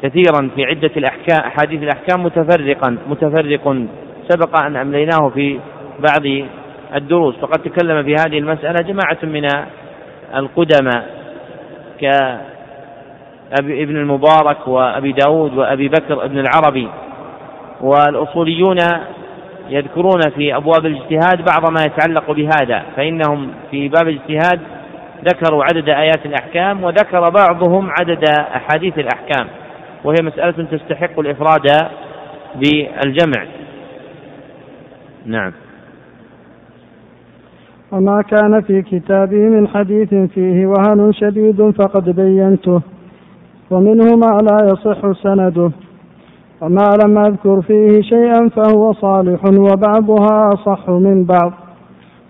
كثيرا 0.03 0.49
في 0.55 0.66
عدة 0.66 0.91
الأحكام 0.97 1.39
أحاديث 1.39 1.84
الأحكام 1.84 2.24
متفرقا 2.24 2.97
متفرق 3.09 3.86
سبق 4.30 4.64
أن 4.66 4.76
أمليناه 4.76 5.30
في 5.30 5.59
بعض 5.99 6.47
الدروس. 6.95 7.36
فقد 7.36 7.64
تكلم 7.64 8.03
في 8.03 8.16
هذه 8.16 8.39
المسألة 8.39 8.76
جماعة 8.88 9.18
من 9.24 9.47
القدماء 10.36 11.24
كابن 13.58 13.97
المبارك 13.97 14.68
وأبي 14.68 15.12
داود 15.12 15.58
وأبي 15.58 15.88
بكر 15.88 16.26
ابن 16.26 16.39
العربي. 16.39 16.89
والأصوليون 17.82 18.78
يذكرون 19.70 20.22
في 20.36 20.56
أبواب 20.56 20.86
الاجتهاد 20.86 21.45
بعض 21.45 21.72
ما 21.72 21.86
يتعلق 21.86 22.32
بهذا 22.32 22.84
فإنهم 22.95 23.49
في 23.72 23.89
باب 23.89 24.08
الاجتهاد 24.08 24.60
ذكروا 25.26 25.64
عدد 25.64 25.89
آيات 25.89 26.26
الأحكام 26.26 26.84
وذكر 26.84 27.30
بعضهم 27.30 27.89
عدد 27.99 28.30
أحاديث 28.30 28.99
الأحكام 28.99 29.47
وهي 30.04 30.16
مسألة 30.24 30.66
تستحق 30.72 31.20
الإفراد 31.20 31.68
بالجمع. 32.56 33.45
نعم. 35.26 35.51
وما 37.91 38.22
كان 38.22 38.62
في 38.62 38.82
كتابي 38.82 39.49
من 39.49 39.68
حديث 39.68 40.14
فيه 40.14 40.66
وهن 40.66 41.14
شديد 41.14 41.70
فقد 41.70 42.10
بينته. 42.10 42.82
ومنه 43.72 44.16
ما 44.16 44.38
لا 44.41 44.68
يصح 44.72 45.24
سنده. 45.24 45.72
وما 46.61 46.89
لم 47.05 47.18
أذكر 47.18 47.61
فيه 47.61 48.01
شيئا 48.01 48.49
فهو 48.49 48.93
صالح 48.93 49.45
وبعضها 49.45 50.49
أصح 50.53 50.89
من 50.89 51.24
بعض. 51.24 51.51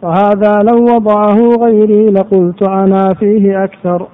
وهذا 0.02 0.60
لو 0.72 0.84
وضعه 0.84 1.38
غيري 1.60 2.06
لقلت 2.06 2.70
أنا 2.70 3.10
فيه 3.20 3.64
أكثر. 3.64 4.08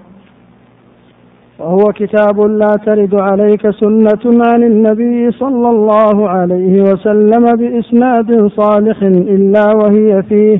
وهو 1.59 1.91
كتاب 1.95 2.41
لا 2.41 2.75
ترد 2.85 3.15
عليك 3.15 3.69
سنة 3.69 4.45
عن 4.45 4.63
النبي 4.63 5.31
صلى 5.31 5.69
الله 5.69 6.29
عليه 6.29 6.81
وسلم 6.81 7.55
بإسناد 7.55 8.47
صالح 8.47 9.03
إلا 9.03 9.73
وهي 9.75 10.23
فيه. 10.23 10.59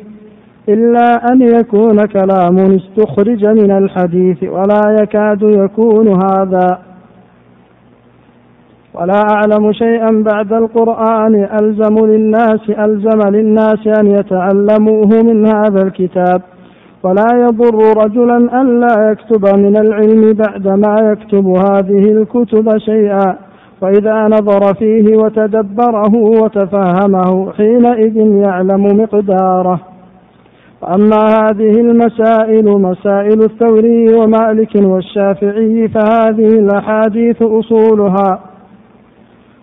إلا 0.70 1.32
أن 1.32 1.42
يكون 1.42 2.06
كلام 2.06 2.58
استخرج 2.58 3.46
من 3.46 3.72
الحديث 3.72 4.44
ولا 4.44 4.98
يكاد 5.02 5.42
يكون 5.42 6.08
هذا. 6.08 6.80
ولا 8.94 9.22
أعلم 9.34 9.72
شيئا 9.72 10.24
بعد 10.24 10.54
القرآن. 10.54 11.48
ألزم 11.62 12.06
للناس 12.06 12.70
ألزم 12.70 13.30
للناس 13.30 13.88
أن 14.00 14.08
يتعلموه 14.08 15.24
من 15.24 15.46
هذا 15.46 15.82
الكتاب. 15.82 16.42
ولا 17.04 17.28
يضر 17.34 18.04
رجلا 18.04 18.62
ألا 18.62 19.12
يكتب 19.12 19.58
من 19.58 19.78
العلم 19.78 20.34
بعدما 20.34 21.12
يكتب 21.12 21.48
هذه 21.48 22.12
الكتب 22.12 22.78
شيئا. 22.78 23.36
وإذا 23.82 24.24
نظر 24.24 24.74
فيه 24.74 25.18
وتدبره 25.18 26.16
وتفهمه 26.16 27.52
حينئذ 27.52 28.18
يعلم 28.18 28.84
مقداره. 29.02 29.80
وأما 30.82 31.24
هذه 31.26 31.72
المسائل 31.80 32.66
مسائل 32.66 33.44
الثوري 33.44 34.14
ومالك 34.16 34.76
والشافعي 34.76 35.88
فهذه 35.88 36.48
الأحاديث 36.48 37.42
أصولها. 37.42 38.40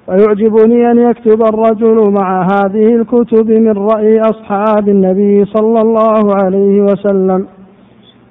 ويعجبني 0.09 0.91
أن 0.91 0.99
يكتب 0.99 1.43
الرجل 1.43 2.11
مع 2.21 2.43
هذه 2.43 2.95
الكتب 2.95 3.51
من 3.51 3.73
رأي 3.73 4.21
أصحاب 4.21 4.89
النبي 4.89 5.45
صلى 5.45 5.81
الله 5.81 6.35
عليه 6.35 6.81
وسلم. 6.81 7.47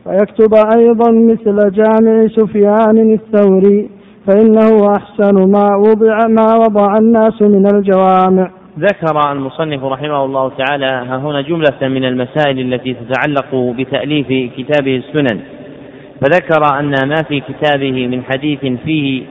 ويكتب 0.05 0.53
أيضا 0.77 1.11
مثل 1.11 1.71
جامع 1.71 2.27
سفيان 2.27 3.13
الثوري 3.13 3.89
فإنه 4.27 4.91
أحسن 4.95 5.51
ما 5.51 5.75
وضع 5.75 6.27
ما 6.27 6.55
وضع 6.55 6.97
الناس 6.99 7.41
من 7.41 7.65
الجوامع. 7.75 8.51
ذكر 8.79 9.31
المصنف 9.31 9.83
رحمه 9.83 10.25
الله 10.25 10.51
تعالى 10.57 10.85
ها 10.85 11.17
هنا 11.17 11.41
جملة 11.41 11.79
من 11.81 12.05
المسائل 12.05 12.73
التي 12.73 12.93
تتعلق 12.93 13.55
بتأليف 13.55 14.53
كتابه 14.57 14.95
السنن. 14.95 15.41
فذكر 16.21 16.79
أن 16.79 17.07
ما 17.07 17.15
في 17.27 17.41
كتابه 17.41 18.07
من 18.07 18.23
حديث 18.23 18.59
فيه 18.85 19.23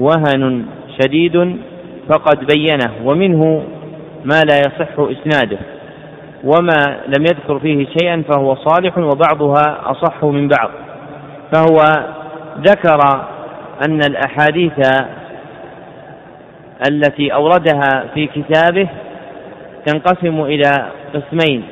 وهن 0.00 0.64
شديد 1.00 1.56
فقد 2.08 2.46
بينه 2.54 2.92
ومنه 3.04 3.62
ما 4.24 4.40
لا 4.40 4.58
يصح 4.58 4.98
إسناده. 4.98 5.58
وما 6.44 7.00
لم 7.06 7.22
يذكر 7.22 7.58
فيه 7.58 7.86
شيئا 7.98 8.22
فهو 8.22 8.54
صالح 8.54 8.98
وبعضها 8.98 9.90
أصح 9.90 10.24
من 10.24 10.48
بعض. 10.48 10.70
فهو 11.52 11.76
ذكر 12.58 13.26
أن 13.88 14.00
الأحاديث 14.10 14.72
التي 16.88 17.34
أوردها 17.34 18.04
في 18.14 18.26
كتابه 18.26 18.88
تنقسم 19.86 20.40
إلى 20.40 20.70
قسمين 21.14 21.62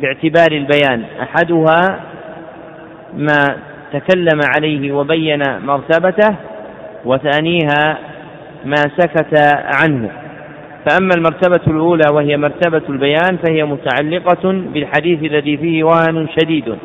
باعتبار 0.00 0.52
البيان. 0.52 1.04
أحدها 1.22 2.00
ما 3.16 3.56
تكلم 3.92 4.40
عليه 4.56 4.92
وبين 4.92 5.42
مرتبته 5.66 6.34
وثانيها 7.04 7.98
ما 8.64 8.82
سكت 8.96 9.40
عنه. 9.82 10.10
فأما 10.88 11.10
المرتبة 11.16 11.60
الأولى 11.66 12.04
وهي 12.12 12.36
مرتبة 12.36 12.82
البيان 12.88 13.38
فهي 13.46 13.64
متعلقة 13.64 14.52
بالحديث 14.52 15.22
الذي 15.22 15.56
فيه 15.56 15.84
وهن 15.84 16.28
شديد. 16.40 16.76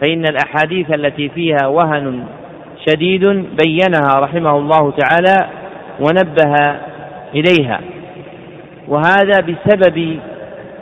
فإن 0.00 0.24
الأحاديث 0.24 0.94
التي 0.94 1.28
فيها 1.28 1.66
وهن 1.66 2.24
شديد 2.88 3.24
بينها 3.64 4.20
رحمه 4.20 4.56
الله 4.56 4.90
تعالى 4.90 5.48
ونبه 6.00 6.78
إليها. 7.34 7.80
وهذا 8.88 9.40
بسبب 9.40 10.18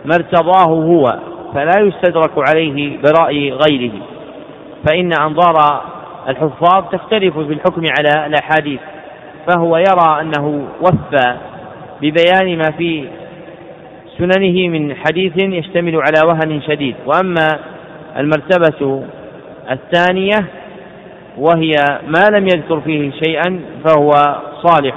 ما 0.05 0.14
ارتضاه 0.14 0.67
هو 0.67 1.19
فلا 1.55 1.81
يستدرك 1.81 2.49
عليه 2.49 2.99
برأي 2.99 3.53
غيره. 3.53 3.93
فإن 4.89 5.12
أنظار 5.23 5.83
الحفاظ 6.29 6.85
تختلف 6.93 7.39
في 7.39 7.53
الحكم 7.53 7.83
على 7.99 8.27
الأحاديث. 8.27 8.81
فهو 9.49 9.77
يرى 9.77 10.21
أنه 10.21 10.67
وفى 10.81 11.37
ببيان 12.01 12.59
ما 12.59 12.71
في 12.79 13.09
سننه 14.19 14.69
من 14.69 14.95
حديث 14.95 15.33
يشتمل 15.39 15.97
على 15.97 16.29
وهن 16.29 16.62
شديد. 16.62 16.95
وأما 17.07 17.49
المرتبة 18.19 19.05
الثانية 19.71 20.47
وهي 21.39 21.77
ما 22.07 22.37
لم 22.39 22.47
يذكر 22.47 22.81
فيه 22.81 23.11
شيئا 23.11 23.61
فهو 23.85 24.11
صالح. 24.62 24.94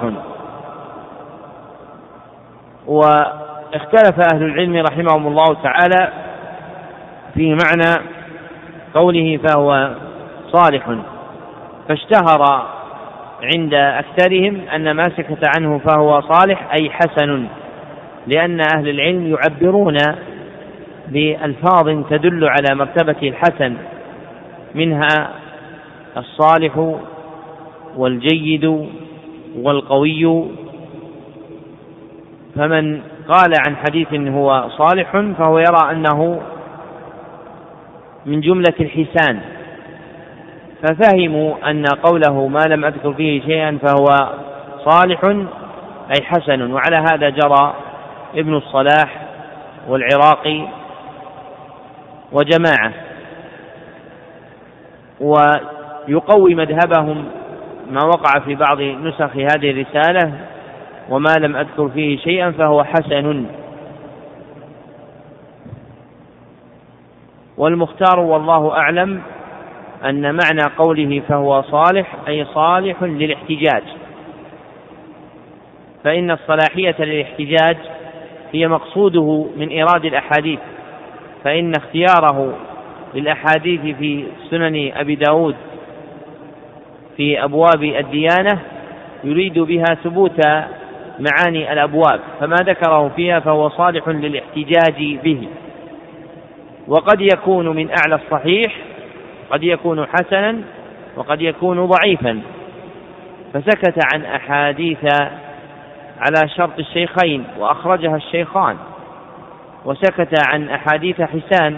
واختلف 2.88 4.20
أهل 4.34 4.43
العلم 4.43 4.76
رحمهم 4.76 5.28
الله 5.28 5.53
تعالى 5.64 6.14
في 7.34 7.57
معنى 7.66 8.05
قوله 8.93 9.39
فهو 9.47 9.95
صالح. 10.51 10.95
فاشتهر 11.88 12.66
عند 13.43 13.74
أكثرهم 13.74 14.62
أن 14.76 14.91
ما 14.91 15.10
سكت 15.10 15.49
عنه 15.57 15.78
فهو 15.78 16.22
صالح 16.22 16.72
أي 16.80 16.89
حسن 16.89 17.47
لأن 18.28 18.62
أهل 18.76 18.89
العلم 18.89 19.36
يعبرون 19.36 19.97
بألفاظ 21.07 22.03
تدل 22.10 22.47
على 22.49 22.76
مرتبة 22.76 23.30
الحسن 23.30 23.76
منها 24.76 25.30
الصالح 26.18 26.95
والجيد 27.97 28.89
والقوي 29.64 30.45
فمن 32.55 33.01
قال 33.28 33.53
عن 33.68 33.76
حديث 33.76 34.14
هو 34.14 34.70
صالح 34.78 35.12
فهو 35.38 35.60
يرى 35.60 35.91
أنه 35.91 36.41
من 38.26 38.41
جملة 38.41 38.74
الحسان. 38.80 39.39
ففهموا 40.84 41.70
أن 41.70 41.86
قوله 41.86 42.47
ما 42.47 42.64
لم 42.70 42.86
أذكر 42.86 43.14
فيه 43.14 43.41
شيئا 43.41 43.78
فهو 43.82 44.05
صالح 44.86 45.24
أي 46.10 46.26
حسن. 46.26 46.72
وعلى 46.72 46.95
هذا 47.12 47.30
جرى 47.30 47.74
ابن 48.36 48.55
الصلاح 48.55 49.28
والعراقي 49.88 50.68
وجماعة. 52.32 52.91
ويقوي 55.20 56.55
مذهبهم 56.55 57.26
ما 57.90 58.06
وقع 58.06 58.40
في 58.40 58.56
بعض 58.56 58.82
نسخ 58.82 59.36
هذه 59.36 59.72
الرسالة 59.72 60.34
وما 61.10 61.34
لم 61.40 61.56
أذكر 61.56 61.90
فيه 61.90 62.18
شيئا 62.18 62.52
فهو 62.52 62.84
حسن. 62.84 63.46
والمختار 67.58 68.20
والله 68.20 68.78
أعلم 68.78 69.22
أن 70.06 70.22
معنى 70.22 70.74
قوله 70.78 71.22
فهو 71.30 71.62
صالح 71.62 72.16
أي 72.28 72.46
صالح 72.46 73.04
للاحتجاج. 73.04 73.84
فإن 76.04 76.32
الصلاحية 76.32 76.96
للاحتجاج 77.00 77.78
هي 78.54 78.68
مقصوده 78.68 79.46
من 79.58 79.68
إيراد 79.68 80.06
الأحاديث 80.06 80.60
فإن 81.44 81.74
اختياره 81.78 82.54
للأحاديث 83.16 83.96
في 83.96 84.26
سنن 84.50 84.92
أبي 84.96 85.16
داود 85.16 85.56
في 87.20 87.44
أبواب 87.44 87.84
الديانة 87.84 88.60
يريد 89.24 89.60
بها 89.60 89.96
ثبوت 90.04 90.46
معاني 91.20 91.74
الأبواب 91.74 92.20
فما 92.40 92.56
ذكره 92.56 93.10
فيها 93.16 93.40
فهو 93.40 93.70
صالح 93.70 94.08
للاحتجاج 94.08 95.18
به. 95.24 95.48
وقد 96.88 97.22
يكون 97.22 97.70
من 97.70 97.90
أعلى 97.90 98.16
الصحيح 98.16 98.76
قد 99.50 99.64
يكون 99.64 100.06
حسنا 100.06 100.62
وقد 101.16 101.42
يكون 101.42 101.86
ضعيفا. 101.86 102.42
فسكت 103.54 104.00
عن 104.14 104.26
أحاديث 104.26 105.06
على 106.20 106.50
شرط 106.58 106.80
الشيخين 106.80 107.44
وأخرجها 107.58 108.16
الشيخان. 108.16 108.78
وسكت 109.86 110.48
عن 110.48 110.70
أحاديث 110.70 111.22
حسان 111.22 111.78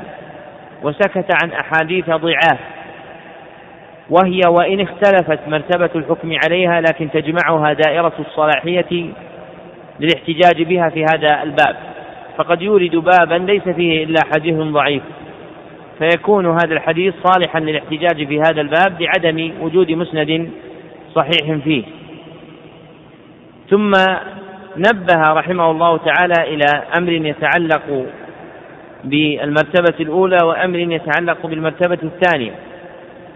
وسكت 0.84 1.28
عن 1.44 1.52
أحاديث 1.52 2.06
ضعاف. 2.10 2.60
وهي 4.12 4.41
وإن 4.47 4.80
اختلفت 4.80 5.39
مرتبة 5.47 5.89
الحكم 5.95 6.36
عليها 6.45 6.82
لكن 6.82 7.12
تجمعها 7.12 7.74
دائرة 7.74 8.14
الصلاحية 8.20 9.09
للاحتجاج 9.99 10.64
بها 10.64 10.89
في 10.89 11.05
هذا 11.14 11.43
الباب. 11.43 11.76
فقد 12.38 12.62
يورد 12.62 12.95
بابا 12.95 13.36
ليس 13.36 13.70
فيه 13.70 14.03
إلا 14.03 14.20
حديث 14.36 14.55
ضعيف. 14.55 15.03
فيكون 15.99 16.45
هذا 16.45 16.74
الحديث 16.74 17.14
صالحا 17.24 17.59
للاحتجاج 17.59 18.28
في 18.28 18.39
هذا 18.39 18.62
الباب 18.62 19.01
لعدم 19.01 19.51
وجود 19.62 19.91
مسند 19.91 20.49
صحيح 21.16 21.57
فيه. 21.64 21.84
ثم 23.70 23.91
نبه 24.78 25.34
رحمه 25.34 25.72
الله 25.72 25.97
تعالى 25.97 26.53
إلى 26.53 26.84
أمر 26.97 27.12
يتعلق 27.12 28.05
بالمرتبة 29.03 29.95
الأولى 29.99 30.38
وأمر 30.43 30.80
يتعلق 30.80 31.45
بالمرتبة 31.45 31.99
الثانية. 32.03 32.70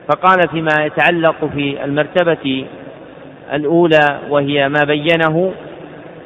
فقال 0.08 0.49
فيما 0.51 0.86
يتعلق 0.86 1.45
في 1.45 1.84
المرتبة 1.84 2.66
الأولى 3.53 4.20
وهي 4.30 4.70
ما 4.70 4.84
بينه 4.88 5.53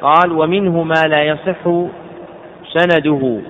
قال 0.02 0.32
ومنه 0.32 0.82
ما 0.82 1.02
لا 1.06 1.22
يصح 1.22 1.88
سنده. 2.72 3.40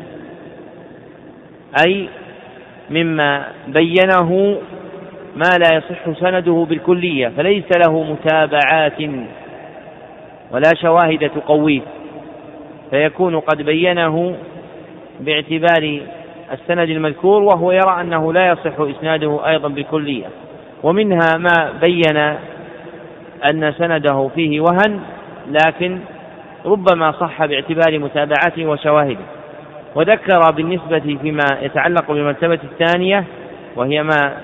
أي 1.86 2.08
مما 2.90 3.46
بينه 3.68 4.58
ما 5.36 5.50
لا 5.58 5.76
يصح 5.76 6.20
سنده 6.20 6.66
بالكلية 6.68 7.28
فليس 7.28 7.64
له 7.86 8.02
متابعات 8.02 9.00
ولا 10.50 10.70
شواهد 10.82 11.30
تقويه 11.30 11.80
فيكون 12.90 13.40
قد 13.40 13.62
بينه 13.62 14.36
باعتبار 15.20 16.00
السند 16.52 16.90
المذكور 16.90 17.42
وهو 17.42 17.72
يرى 17.72 18.00
أنه 18.00 18.32
لا 18.32 18.48
يصح 18.48 18.80
إسناده 18.80 19.48
أيضا 19.48 19.68
بالكلية. 19.68 20.26
ومنها 20.82 21.36
ما 21.38 21.72
بين 21.80 22.16
أن 23.50 23.72
سنده 23.78 24.30
فيه 24.34 24.60
وهن 24.60 25.00
لكن 25.50 25.98
ربما 26.66 27.12
صح 27.12 27.44
باعتبار 27.44 27.98
متابعته 27.98 28.66
وشواهده. 28.66 29.24
وذكر 29.94 30.50
بالنسبة 30.50 31.18
فيما 31.22 31.44
يتعلق 31.62 32.12
بالمرتبة 32.12 32.58
الثانية 32.64 33.24
وهي 33.76 34.02
ما 34.02 34.36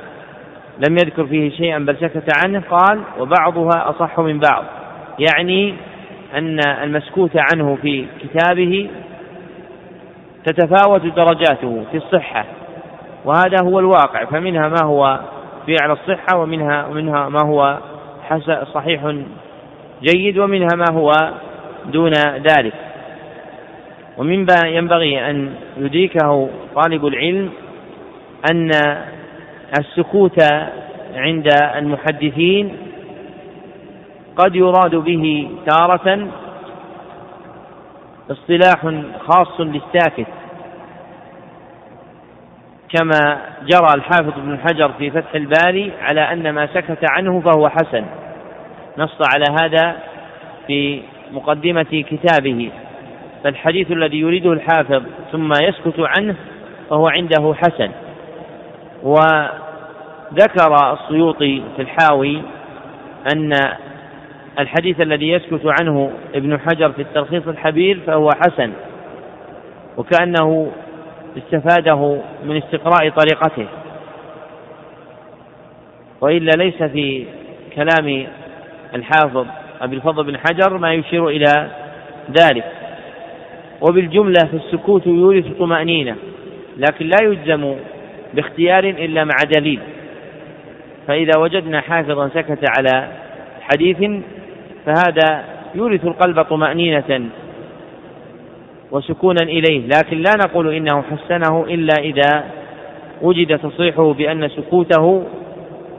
لم 0.88 0.96
يذكر 0.96 1.26
فيه 1.26 1.50
شيئا 1.50 1.78
بل 1.78 1.96
سكت 1.96 2.28
عنه 2.44 2.62
قال 2.70 3.00
وبعضها 3.18 3.90
أصح 3.90 4.20
من 4.20 4.38
بعض. 4.38 4.64
يعني 5.18 5.74
أن 6.34 6.60
المسكوت 6.82 7.30
عنه 7.36 7.78
في 7.82 8.06
كتابه 8.22 8.88
تتفاوت 10.46 11.00
درجاته 11.00 11.84
في 11.90 11.96
الصحة 11.96 12.44
وهذا 13.24 13.56
هو 13.62 13.78
الواقع. 13.78 14.24
فمنها 14.24 14.68
ما 14.68 14.84
هو 14.84 15.20
في 15.66 15.76
أعلى 15.82 15.92
الصحة 15.92 16.38
ومنها 16.38 16.86
ومنها 16.86 17.28
ما 17.28 17.38
هو 17.44 17.78
صحيح 18.74 19.14
جيد 20.02 20.38
ومنها 20.38 20.68
ما 20.76 20.84
هو 20.92 21.12
دون 21.86 22.12
ذلك. 22.36 22.74
ومما 24.18 24.56
ينبغي 24.64 25.30
أن 25.30 25.54
يدركه 25.76 26.48
طالب 26.74 27.06
العلم 27.06 27.50
أن 28.50 28.70
السكوت 29.78 30.42
عند 31.14 31.48
المحدثين 31.76 32.76
قد 34.36 34.56
يراد 34.56 34.94
به 34.94 35.50
تارة 35.66 36.28
اصطلاح 38.30 38.92
خاص 39.28 39.60
للساكت. 39.60 40.26
كما 42.88 43.38
جرى 43.62 43.88
الحافظ 43.94 44.38
ابن 44.38 44.58
حجر 44.58 44.92
في 44.98 45.10
فتح 45.10 45.34
الباري 45.34 45.92
على 46.00 46.20
أن 46.20 46.50
ما 46.50 46.66
سكت 46.66 46.98
عنه 47.10 47.40
فهو 47.40 47.68
حسن. 47.68 48.04
نص 48.98 49.18
على 49.34 49.44
هذا 49.60 49.96
في 50.66 51.02
مقدمة 51.32 52.04
كتابه. 52.10 52.70
فالحديث 53.44 53.90
الذي 53.90 54.20
يريده 54.20 54.52
الحافظ 54.52 55.02
ثم 55.32 55.52
يسكت 55.52 56.00
عنه 56.18 56.34
فهو 56.90 57.08
عنده 57.18 57.54
حسن. 57.54 57.90
وذكر 59.02 60.92
السيوطي 60.92 61.62
في 61.76 61.82
الحاوي 61.82 62.42
أن 63.34 63.50
الحديث 64.58 65.00
الذي 65.00 65.28
يسكت 65.28 65.62
عنه 65.80 66.10
ابن 66.34 66.58
حجر 66.58 66.92
في 66.92 67.02
التلخيص 67.02 67.48
الحبير 67.48 68.00
فهو 68.06 68.30
حسن. 68.40 68.72
وكأنه 69.96 70.72
استفاده 71.36 72.18
من 72.44 72.56
استقراء 72.56 73.10
طريقته. 73.10 73.66
وإلا 76.20 76.50
ليس 76.56 76.82
في 76.82 77.24
كلام 77.74 78.26
الحافظ 78.94 79.46
أبي 79.80 79.96
الفضل 79.96 80.24
بن 80.24 80.38
حجر 80.38 80.78
ما 80.78 80.94
يشير 80.94 81.28
إلى 81.28 81.70
ذلك. 82.40 82.64
وبالجملة 83.80 84.48
في 84.50 84.56
السكوت 84.56 85.06
يورث 85.06 85.46
طمأنينة 85.58 86.16
لكن 86.76 87.06
لا 87.06 87.16
يجزم 87.22 87.74
باختيار 88.34 88.84
إلا 88.84 89.24
مع 89.24 89.36
دليل. 89.56 89.80
فإذا 91.06 91.38
وجدنا 91.38 91.80
حافظا 91.80 92.28
سكت 92.28 92.64
على 92.78 93.08
حديث 93.60 94.22
فهذا 94.86 95.44
يورث 95.74 96.04
القلب 96.04 96.42
طمأنينة 96.42 97.28
وسكونا 98.90 99.42
إليه 99.42 99.86
لكن 99.86 100.16
لا 100.16 100.32
نقول 100.46 100.74
إنه 100.74 101.02
حسنه 101.02 101.64
إلا 101.64 101.94
إذا 101.98 102.44
وجد 103.22 103.58
تصريحه 103.58 104.12
بأن 104.12 104.48
سكوته 104.48 105.24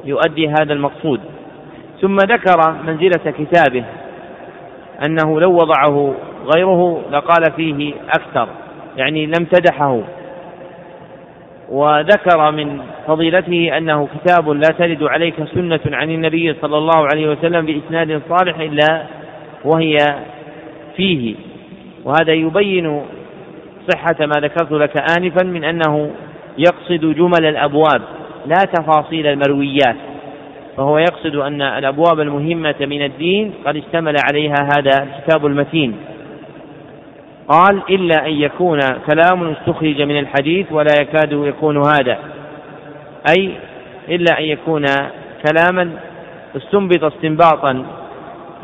يؤدي 0.05 0.47
هذا 0.47 0.73
المقصود. 0.73 1.19
ثم 2.01 2.15
ذكر 2.15 2.73
منزلة 2.87 3.31
كتابه 3.31 3.83
أنه 5.07 5.39
لو 5.39 5.51
وضعه 5.51 6.13
غيره 6.55 7.01
لقال 7.11 7.51
فيه 7.55 7.93
أكثر 8.09 8.47
يعني 8.97 9.25
لم 9.25 9.45
تدحه. 9.51 10.01
وذكر 11.69 12.51
من 12.51 12.79
فضيلته 13.07 13.77
أنه 13.77 14.07
كتاب 14.07 14.49
لا 14.49 14.69
ترد 14.79 15.03
عليك 15.03 15.35
سنة 15.53 15.79
عن 15.91 16.09
النبي 16.09 16.53
صلى 16.61 16.77
الله 16.77 17.07
عليه 17.13 17.29
وسلم 17.31 17.65
بإسناد 17.65 18.21
صالح 18.29 18.59
إلا 18.59 19.03
وهي 19.65 19.97
فيه. 20.95 21.35
وهذا 22.07 22.33
يبين 22.33 23.01
صحة 23.93 24.25
ما 24.25 24.35
ذكرت 24.41 24.71
لك 24.71 24.97
آنفا 24.97 25.43
من 25.43 25.63
أنه 25.63 26.11
يقصد 26.57 27.15
جمل 27.15 27.45
الأبواب 27.45 28.01
لا 28.45 28.57
تفاصيل 28.73 29.27
المرويات. 29.27 29.95
فهو 30.77 30.97
يقصد 30.97 31.35
أن 31.35 31.61
الأبواب 31.61 32.19
المهمة 32.19 32.75
من 32.81 33.05
الدين 33.05 33.53
قد 33.65 33.75
اشتمل 33.75 34.15
عليها 34.29 34.55
هذا 34.77 35.03
الكتاب 35.03 35.45
المتين. 35.45 35.95
قال 37.47 37.81
إلا 37.89 38.25
أن 38.25 38.31
يكون 38.31 38.79
كلام 38.79 39.47
استخرج 39.51 40.01
من 40.01 40.19
الحديث 40.19 40.71
ولا 40.71 40.93
يكاد 41.01 41.31
يكون 41.31 41.77
هذا. 41.77 42.17
أي 43.37 43.51
إلا 44.09 44.39
أن 44.39 44.43
يكون 44.43 44.85
كلاما 45.47 45.89
استنبط 46.57 47.03
استنباطا 47.03 47.85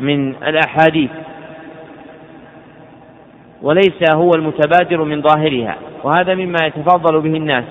من 0.00 0.34
الأحاديث. 0.34 1.10
وليس 3.64 4.14
هو 4.14 4.30
المتبادر 4.36 5.04
من 5.04 5.22
ظاهرها 5.22 5.76
وهذا 6.04 6.34
مما 6.34 6.58
يتفضل 6.66 7.20
به 7.20 7.36
الناس. 7.36 7.64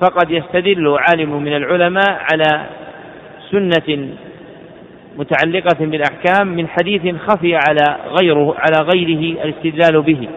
فقد 0.00 0.30
يستدل 0.30 0.96
عالم 0.98 1.42
من 1.42 1.56
العلماء 1.56 2.20
على 2.32 2.66
سنة 3.50 4.08
متعلقة 5.18 5.86
بالأحكام 5.86 6.48
من 6.48 6.68
حديث 6.68 7.16
خفي 7.16 7.56
على 7.56 7.96
غيره 8.20 8.54
على 8.58 8.88
غيره 8.94 9.44
الاستدلال 9.44 10.02
به. 10.02 10.28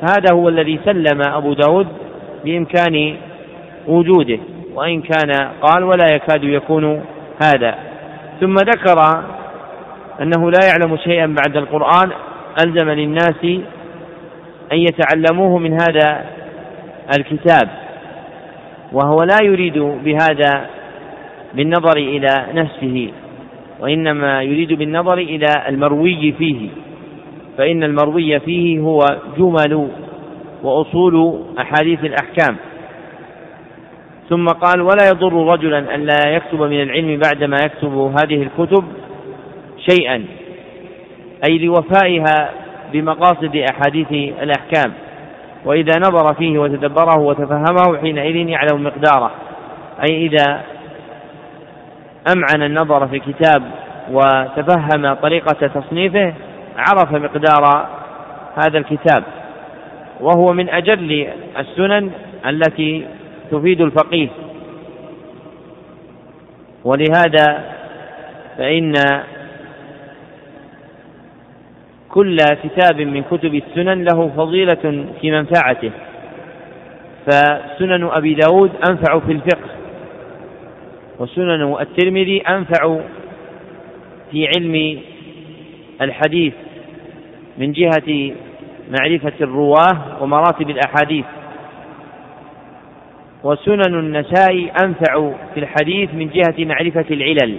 هذا 0.00 0.34
هو 0.34 0.48
الذي 0.48 0.80
سلم 0.84 1.20
أبو 1.26 1.52
داود 1.52 1.86
بإمكان 2.44 3.16
وجوده 3.86 4.38
وإن 4.74 5.02
كان 5.02 5.50
قال 5.62 5.84
ولا 5.84 6.14
يكاد 6.14 6.44
يكون 6.44 7.04
هذا. 7.42 7.74
ثم 8.40 8.54
ذكر 8.54 9.24
أنه 10.20 10.50
لا 10.50 10.60
يعلم 10.68 10.96
شيئا 10.96 11.26
بعد 11.26 11.56
القرآن 11.56 12.10
ألزم 12.64 12.90
للناس 12.90 13.60
أن 14.72 14.78
يتعلموه 14.78 15.58
من 15.58 15.72
هذا 15.72 16.24
الكتاب 17.18 17.68
وهو 18.92 19.22
لا 19.22 19.38
يريد 19.42 19.78
بهذا 19.78 20.66
بالنظر 21.54 21.96
إلى 21.96 22.46
نفسه 22.54 23.08
وإنما 23.80 24.42
يريد 24.42 24.72
بالنظر 24.72 25.18
إلى 25.18 25.46
المروي 25.68 26.32
فيه 26.38 26.68
فإن 27.58 27.82
المروي 27.82 28.40
فيه 28.40 28.80
هو 28.80 28.98
جمل 29.38 29.88
وأصول 30.62 31.42
أحاديث 31.58 32.04
الأحكام. 32.04 32.56
ثم 34.28 34.46
قال 34.48 34.80
ولا 34.80 35.08
يضر 35.08 35.46
رجلا 35.52 35.94
أن 35.94 36.00
لا 36.00 36.18
يكتب 36.26 36.62
من 36.62 36.82
العلم 36.82 37.20
بعدما 37.24 37.56
يكتب 37.64 37.92
هذه 37.92 38.42
الكتب 38.42 38.84
شيئا 39.90 40.24
أي 41.48 41.58
لوفائها 41.58 42.50
بمقاصد 42.92 43.56
أحاديث 43.72 44.12
الأحكام 44.42 44.92
وإذا 45.64 45.92
نظر 45.98 46.34
فيه 46.34 46.58
وتدبره 46.58 47.18
وتفهمه 47.18 47.98
حينئذ 48.00 48.36
يعلم 48.36 48.84
مقداره. 48.84 49.30
أي 50.08 50.26
إذا 50.26 50.60
أمعن 52.36 52.62
النظر 52.62 53.08
في 53.08 53.16
الكتاب 53.16 53.62
وتفهم 54.10 55.14
طريقة 55.14 55.66
تصنيفه 55.66 56.34
عرف 56.76 57.12
مقدار 57.12 57.86
هذا 58.56 58.78
الكتاب. 58.78 59.24
وهو 60.20 60.52
من 60.52 60.68
أجل 60.68 61.28
السنن 61.58 62.10
التي 62.46 63.06
تفيد 63.50 63.80
الفقيه. 63.80 64.28
ولهذا 66.84 67.64
فإن 68.58 68.92
كل 72.16 72.36
كتاب 72.64 73.00
من 73.00 73.22
كتب 73.22 73.54
السنن 73.54 74.04
له 74.04 74.28
فضيلة 74.36 75.04
في 75.20 75.30
منفعته. 75.30 75.90
فسنن 77.26 78.04
أبي 78.04 78.34
داود 78.34 78.70
أنفع 78.90 79.18
في 79.18 79.32
الفقه 79.32 79.70
وسنن 81.18 81.76
الترمذي 81.80 82.40
أنفع 82.40 82.98
في 84.30 84.48
علم 84.56 85.00
الحديث 86.00 86.52
من 87.58 87.72
جهة 87.72 88.32
معرفة 88.90 89.32
الرواة 89.40 90.22
ومراتب 90.22 90.70
الأحاديث. 90.70 91.24
وسنن 93.44 93.94
النساء 93.94 94.72
أنفع 94.84 95.32
في 95.54 95.60
الحديث 95.60 96.14
من 96.14 96.28
جهة 96.28 96.64
معرفة 96.64 97.04
العلل. 97.10 97.56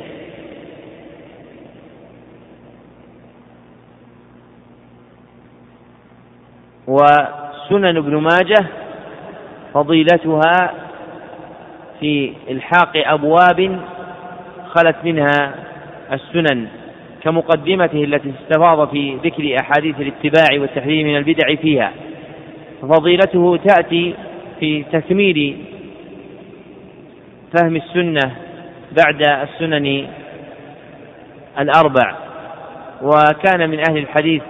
وسنن 6.87 7.97
ابن 7.97 8.15
ماجه 8.15 8.65
فضيلتها 9.73 10.73
في 11.99 12.33
إلحاق 12.49 12.91
أبواب 12.95 13.79
خلت 14.69 14.95
منها 15.03 15.53
السنن 16.13 16.67
كمقدمته 17.23 18.03
التي 18.03 18.33
استفاض 18.41 18.89
في 18.89 19.15
ذكر 19.23 19.55
أحاديث 19.61 19.95
الاتباع 19.99 20.61
والتحذير 20.61 21.05
من 21.05 21.17
البدع 21.17 21.55
فيها. 21.55 21.91
ففضيلته 22.81 23.59
تأتي 23.65 24.13
في 24.59 24.83
تكميل 24.83 25.57
فهم 27.53 27.75
السنة 27.75 28.35
بعد 29.03 29.21
السنن 29.21 30.07
الأربع 31.59 32.15
وكان 33.01 33.69
من 33.69 33.79
أهل 33.89 33.97
الحديث 33.97 34.41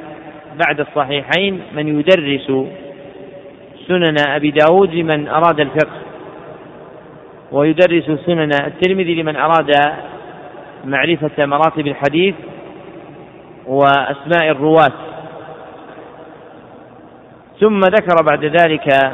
بعد 0.66 0.80
الصحيحين 0.80 1.62
من 1.74 1.99
يدرس 1.99 2.51
سنن 3.88 4.16
أبي 4.28 4.51
داود 4.51 4.93
لمن 4.93 5.28
أراد 5.28 5.60
الفقه 5.60 5.97
ويدرس 7.51 8.20
سنن 8.26 8.49
الترمذي 8.66 9.16
لمن 9.22 9.36
أراد 9.36 9.72
معرفة 10.86 11.45
مراتب 11.45 11.88
الحديث 11.88 12.36
وأسماء 13.68 14.51
الرواة. 14.51 14.93
ثم 17.60 17.80
ذكر 17.80 18.24
بعد 18.24 18.45
ذلك 18.45 19.14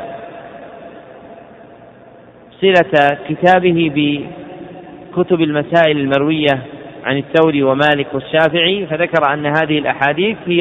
صلة 2.61 3.17
كتابه 3.29 3.91
بكتب 3.95 5.41
المسائل 5.41 5.97
المروية 5.97 6.63
عن 7.05 7.17
الثوري 7.17 7.63
ومالك 7.63 8.07
والشافعي 8.13 8.85
فذكر 8.85 9.33
أن 9.33 9.45
هذه 9.45 9.79
الأحاديث 9.79 10.37
هي 10.45 10.59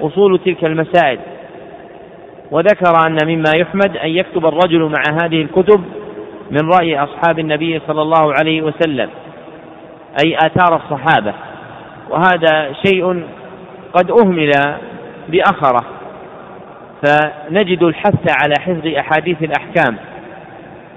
أصول 0.00 0.38
تلك 0.38 0.64
المسائل. 0.64 1.18
وذكر 2.50 3.06
أن 3.06 3.16
مما 3.26 3.52
يحمد 3.56 3.96
أن 3.96 4.08
يكتب 4.08 4.46
الرجل 4.46 4.82
مع 4.82 5.02
هذه 5.22 5.42
الكتب 5.42 5.84
من 6.50 6.70
رأي 6.70 6.98
أصحاب 6.98 7.38
النبي 7.38 7.80
صلى 7.86 8.02
الله 8.02 8.34
عليه 8.34 8.62
وسلم 8.62 9.10
أي 10.24 10.36
آثار 10.36 10.76
الصحابة. 10.76 11.34
وهذا 12.10 12.72
شيء 12.86 13.22
قد 13.94 14.10
أهمل 14.10 14.50
بأخره 15.28 15.84
فنجد 17.02 17.82
الحث 17.82 18.42
على 18.42 18.54
حفظ 18.60 18.86
أحاديث 18.86 19.42
الأحكام 19.42 19.96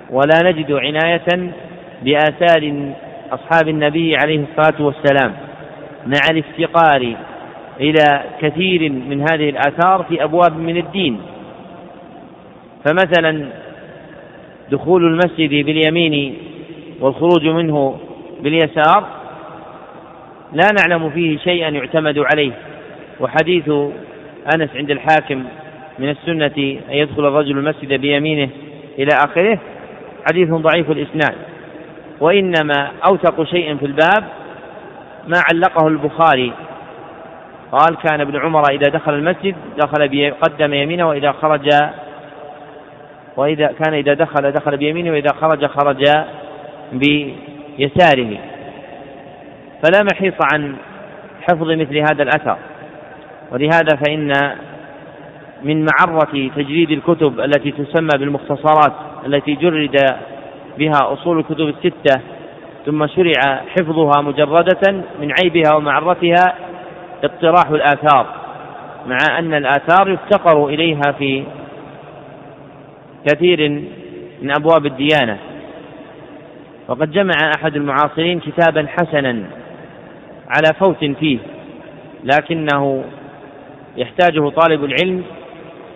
ولا 0.10 0.52
نجد 0.52 0.72
عناية 0.72 1.52
بآثار 2.02 2.92
أصحاب 3.32 3.68
النبي 3.68 4.16
عليه 4.18 4.46
الصلاة 4.52 4.82
والسلام 4.82 5.34
مع 6.06 6.20
الافتقار 6.32 7.16
إلى 7.80 8.24
كثير 8.42 8.92
من 8.92 9.22
هذه 9.22 9.50
الآثار 9.50 10.06
في 10.10 10.24
أبواب 10.24 10.58
من 10.58 10.78
الدين. 10.78 11.22
فمثلا 12.86 13.46
دخول 14.72 15.06
المسجد 15.06 15.66
باليمين 15.66 16.38
والخروج 17.00 17.48
منه 17.48 17.98
باليسار 18.42 19.08
لا 20.54 20.70
نعلم 20.80 21.10
فيه 21.10 21.38
شيئا 21.38 21.70
يعتمد 21.70 22.20
عليه. 22.20 22.52
وحديث 23.20 23.70
أنس 24.56 24.70
عند 24.76 24.92
الحاكم 24.92 25.44
من 26.00 26.10
السنة 26.10 26.80
أن 26.90 26.96
يدخل 26.98 27.28
الرجل 27.28 27.58
المسجد 27.58 27.94
بيمينه 27.94 28.50
إلى 29.00 29.10
آخره 29.26 29.60
حديث 30.30 30.50
ضعيف 30.50 30.92
الإسناد. 30.92 31.36
وإنما 32.20 32.92
أوثق 33.10 33.44
شيء 33.44 33.76
في 33.76 33.86
الباب 33.86 34.24
ما 35.28 35.38
علقه 35.52 35.88
البخاري 35.88 36.52
قال 37.76 37.96
كان 37.96 38.22
ابن 38.22 38.38
عمر 38.38 38.64
إذا 38.72 38.90
دخل 38.90 39.14
المسجد 39.14 39.56
دخل 39.78 40.34
قدم 40.42 40.74
يمينه 40.74 41.08
وإذا 41.10 41.32
خرج 41.32 41.70
وإذا 43.38 43.68
كان 43.68 43.94
إذا 43.94 44.14
دخل 44.14 44.52
دخل 44.52 44.78
بيمينه 44.78 45.12
وإذا 45.12 45.34
خرج 45.42 45.66
خرج 45.66 46.04
بيساره. 46.92 48.38
فلا 49.84 50.04
محيص 50.14 50.34
عن 50.54 50.76
حفظ 51.42 51.72
مثل 51.72 51.98
هذا 51.98 52.24
الأثر. 52.24 52.58
ولهذا 53.52 54.00
فإن 54.06 54.32
من 55.64 55.86
معرة 55.86 56.50
تجريد 56.56 56.92
الكتب 56.92 57.40
التي 57.40 57.72
تسمى 57.72 58.10
بالمختصرات 58.20 58.94
التي 59.26 59.56
جرد 59.56 59.98
بها 60.78 61.14
أصول 61.14 61.40
الكتب 61.40 61.68
الستة 61.68 62.22
ثم 62.86 63.08
شرع 63.08 63.62
حفظها 63.78 64.22
مجردة 64.22 64.92
من 64.92 65.34
عيبها 65.42 65.76
ومعرتها 65.76 66.54
اطراح 67.24 67.70
الآثار 67.70 68.28
مع 69.08 69.40
أن 69.40 69.54
الآثار 69.54 70.10
يفتقر 70.10 70.68
إليها 70.68 71.12
في 71.18 71.44
كثير 73.28 73.70
من 74.42 74.52
أبواب 74.52 74.86
الديانة. 74.86 75.38
وقد 76.88 77.12
جمع 77.12 77.34
أحد 77.58 77.76
المعاصرين 77.76 78.40
كتابا 78.40 78.88
حسنا 78.88 79.44
على 80.48 80.74
فوت 80.80 81.06
فيه 81.20 81.38
لكنه 82.24 83.04
يحتاجه 83.98 84.50
طالب 84.50 84.84
العلم 84.84 85.24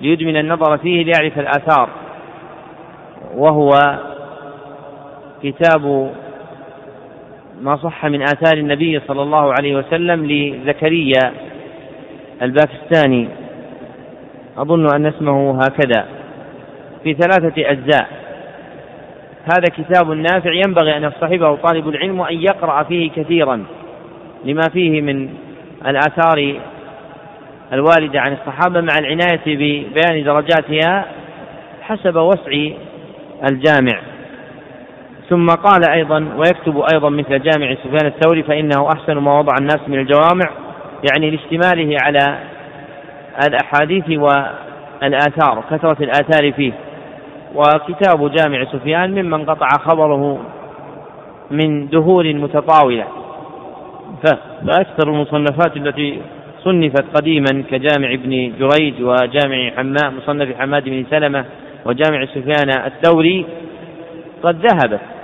ليدمن 0.02 0.38
النظر 0.38 0.78
فيه 0.78 1.04
ليعرف 1.04 1.40
الآثار. 1.40 1.90
وهو 3.36 3.70
كتاب 5.44 6.14
ما 7.62 7.78
صح 7.78 8.05
من 8.05 8.22
آثار 8.22 8.57
النبي 8.57 8.99
صلى 9.07 9.22
الله 9.22 9.53
عليه 9.60 9.76
وسلم 9.76 10.26
لزكريا 10.26 11.34
الباكستاني. 12.41 13.28
أظن 14.57 14.95
أن 14.95 15.05
اسمه 15.05 15.60
هكذا. 15.64 16.05
في 17.03 17.14
ثلاثة 17.14 17.72
أجزاء. 17.72 18.07
هذا 19.43 19.66
كتاب 19.78 20.12
نافع. 20.12 20.51
ينبغي 20.53 20.97
أن 20.97 21.03
يصطحبه 21.03 21.55
طالب 21.55 21.89
العلم 21.89 22.20
وأن 22.20 22.41
يقرأ 22.41 22.84
فيه 22.84 23.12
كثيرا 23.12 23.66
لما 24.45 24.62
فيه 24.74 25.01
من 25.01 25.30
الآثار 25.88 26.60
الواردة 27.74 28.20
عن 28.20 28.34
الصحابة 28.34 28.82
مع 28.82 28.97
العناية 28.99 29.41
ببيان 29.45 30.24
درجاتها 30.24 31.05
حسب 31.82 32.16
وسع 32.16 32.70
الجامع. 33.51 34.01
ثم 35.30 35.46
قال 35.48 35.90
أيضا 35.90 36.34
ويكتب 36.38 36.84
أيضا 36.94 37.10
مثل 37.10 37.42
جامع 37.42 37.76
سفيان 37.76 38.06
الثوري 38.06 38.44
فإنه 38.44 38.88
أحسن 38.96 39.18
ما 39.18 39.40
وضع 39.40 39.54
الناس 39.60 39.80
من 39.88 40.00
الجوامع 40.00 40.50
يعني 41.12 41.32
لاشتماله 41.32 41.98
على 42.02 42.40
الأحاديث 43.48 44.10
والآثار 44.10 45.64
كثرة 45.72 45.98
الآثار 46.04 46.52
فيه. 46.52 46.72
وكتاب 47.56 48.32
جامع 48.32 48.66
سفيان 48.66 49.12
ممن 49.12 49.46
قطع 49.46 49.68
خبره 49.68 50.40
من 51.52 51.88
دهور 51.88 52.34
متطاولة. 52.34 53.06
فأكثر 54.24 55.10
المصنفات 55.10 55.78
التي 55.78 56.22
صنفت 56.64 57.06
قديما 57.18 57.64
كجامع 57.72 58.14
ابن 58.14 58.54
جريج 58.60 58.94
وجامع 59.02 59.72
حماء 59.78 60.12
مصنف 60.12 60.60
حماد 60.60 60.84
بن 60.84 61.06
سلمة 61.12 61.46
وجامع 61.86 62.26
سفيان 62.26 62.70
الثوري 62.86 63.46
قد 64.44 64.66
ذهبت. 64.66 65.19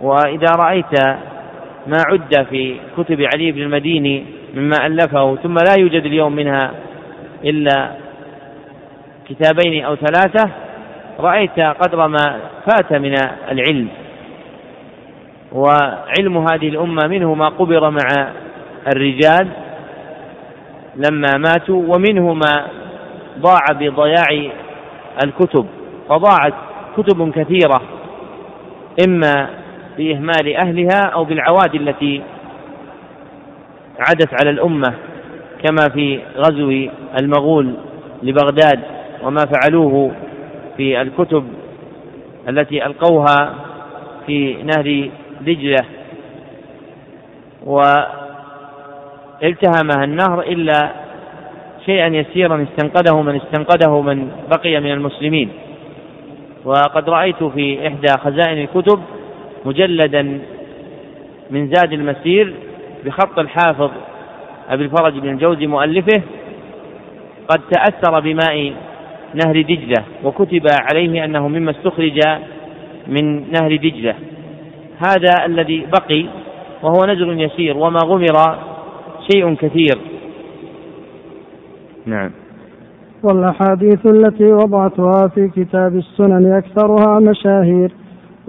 وإذا 0.00 0.48
رأيت 0.56 1.00
ما 1.86 2.02
عد 2.06 2.46
في 2.50 2.76
كتب 2.96 3.26
علي 3.34 3.52
بن 3.52 3.62
المديني 3.62 4.24
مما 4.54 4.86
ألفه 4.86 5.36
ثم 5.36 5.54
لا 5.54 5.74
يوجد 5.78 6.04
اليوم 6.04 6.32
منها 6.36 6.70
إلا 7.44 7.90
كتابين 9.28 9.84
أو 9.84 9.96
ثلاثة 9.96 10.50
رأيت 11.20 11.60
قدر 11.60 12.08
ما 12.08 12.40
فات 12.66 12.92
من 12.92 13.14
العلم. 13.50 13.88
وعلم 15.52 16.38
هذه 16.38 16.68
الأمة 16.68 17.06
منه 17.08 17.34
ما 17.34 17.48
قبر 17.48 17.90
مع 17.90 18.32
الرجال 18.94 19.48
لما 20.96 21.36
ماتوا 21.36 21.94
ومنه 21.94 22.34
ما 22.34 22.66
ضاع 23.38 23.60
بضياع 23.70 24.52
الكتب. 25.24 25.66
فضاعت 26.08 26.54
كتب 26.96 27.32
كثيرة 27.32 27.82
إما 29.06 29.59
بإهمال 30.00 30.56
أهلها 30.56 31.00
أو 31.14 31.24
بالعواد 31.24 31.74
التي 31.74 32.22
عدت 33.98 34.28
على 34.42 34.50
الأمة 34.50 34.94
كما 35.64 35.88
في 35.94 36.20
غزو 36.36 36.88
المغول 37.20 37.74
لبغداد 38.22 38.80
وما 39.22 39.40
فعلوه 39.46 40.12
في 40.76 41.00
الكتب 41.00 41.44
التي 42.48 42.86
ألقوها 42.86 43.54
في 44.26 44.62
نهر 44.62 45.10
دجلة. 45.40 45.84
والتهمها 47.66 48.44
النهر 50.04 50.40
إلا 50.40 50.90
شيئا 51.86 52.06
يسيرا 52.06 52.62
استنقذه 52.62 53.22
من 53.22 53.36
استنقذه 53.36 54.00
من 54.00 54.30
بقي 54.50 54.80
من 54.80 54.92
المسلمين. 54.92 55.50
وقد 56.64 57.08
رأيت 57.10 57.44
في 57.44 57.88
إحدى 57.88 58.12
خزائن 58.12 58.58
الكتب 58.58 59.00
مجلدا 59.64 60.40
من 61.50 61.68
زاد 61.74 61.92
المسير 61.92 62.54
بخط 63.04 63.38
الحافظ 63.38 63.90
أبي 64.68 64.84
الفرج 64.84 65.18
بن 65.18 65.28
الجوزي 65.28 65.66
مؤلفه 65.66 66.22
قد 67.48 67.60
تأثر 67.70 68.20
بماء 68.20 68.72
نهر 69.34 69.62
دجلة 69.62 70.04
وكتب 70.24 70.66
عليه 70.92 71.24
أنه 71.24 71.48
مما 71.48 71.70
استخرج 71.70 72.20
من 73.06 73.50
نهر 73.50 73.76
دجلة. 73.76 74.14
هذا 74.98 75.46
الذي 75.46 75.86
بقي 75.92 76.26
وهو 76.82 77.06
نزر 77.06 77.32
يسير 77.32 77.76
وما 77.76 77.98
غمر 78.04 78.58
شيء 79.32 79.54
كثير. 79.54 79.98
نعم. 82.06 82.30
والأحاديث 83.22 84.06
التي 84.06 84.52
وضعتها 84.52 85.28
في 85.28 85.48
كتاب 85.48 85.96
السنن 85.96 86.52
أكثرها 86.52 87.20
مشاهير. 87.20 87.92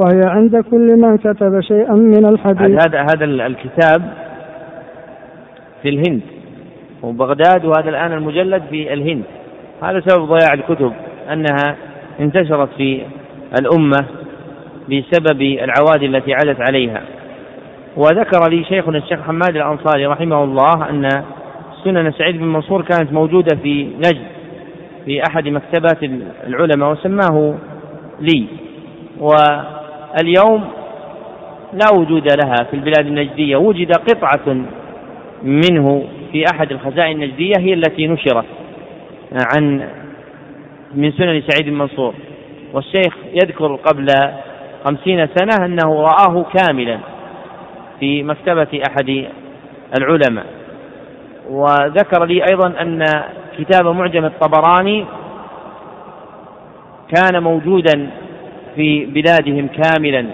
وهي 0.02 0.22
عند 0.26 0.58
كل 0.72 1.02
من 1.02 1.18
كتب 1.18 1.62
شيئا 1.62 1.94
من 1.94 2.26
الحديث. 2.26 2.88
هذا 2.88 3.02
هذا 3.02 3.26
الكتاب 3.26 4.02
في 5.82 5.90
الهند. 5.90 6.22
وبغداد 7.04 7.66
وهذا 7.66 7.90
الآن 7.90 8.14
المجلد 8.14 8.64
في 8.70 8.94
الهند. 8.94 9.24
هذا 9.84 10.00
سبب 10.08 10.26
ضياع 10.26 10.54
الكتب 10.54 10.92
أنها 11.34 11.76
انتشرت 12.20 12.70
في 12.78 13.02
الأمة 13.60 14.06
بسبب 14.90 15.42
العوادي 15.42 16.06
التي 16.06 16.34
عدت 16.34 16.62
عليها. 16.62 17.02
وذكر 17.98 18.50
لي 18.50 18.64
شيخنا 18.64 18.98
الشيخ 18.98 19.20
حماد 19.22 19.56
الأنصاري 19.56 20.06
رحمه 20.06 20.44
الله 20.44 20.90
أن 20.90 21.24
سنن 21.84 22.12
سعيد 22.12 22.38
بن 22.38 22.46
منصور 22.46 22.82
كانت 22.82 23.14
موجودة 23.14 23.56
في 23.64 23.84
نجد 23.84 24.28
في 25.06 25.24
أحد 25.30 25.48
مكتبات 25.48 26.04
العلماء 26.48 26.92
وسماه 26.92 27.56
لي. 28.22 28.46
واليوم 30.18 30.68
لا 31.74 32.00
وجود 32.00 32.28
لها 32.28 32.56
في 32.70 32.74
البلاد 32.74 33.06
النجدية. 33.08 33.56
وجد 33.56 33.92
قطعة 33.92 34.56
منه 35.44 36.08
في 36.32 36.46
أحد 36.54 36.72
الخزائن 36.72 37.12
النجدية 37.12 37.54
هي 37.60 37.74
التي 37.74 38.08
نشرت 38.08 38.46
عن 39.56 39.88
من 40.96 41.12
سنن 41.12 41.44
سعيد 41.48 41.70
بن 41.70 41.78
منصور. 41.78 42.14
والشيخ 42.74 43.16
يذكر 43.34 43.76
قبل 43.76 44.08
خمسين 44.86 45.28
سنة 45.28 45.66
أنه 45.66 46.02
رآه 46.02 46.46
كاملا 46.54 47.00
في 48.00 48.24
مكتبة 48.24 48.82
أحد 48.90 49.26
العلماء. 49.98 50.46
وذكر 51.50 52.26
لي 52.26 52.44
أيضا 52.50 52.82
أن 52.82 53.06
كتاب 53.58 53.88
معجم 53.88 54.26
الطبراني 54.26 55.06
كان 57.16 57.44
موجودا 57.44 58.10
في 58.76 59.06
بلادهم 59.06 59.68
كاملا 59.68 60.26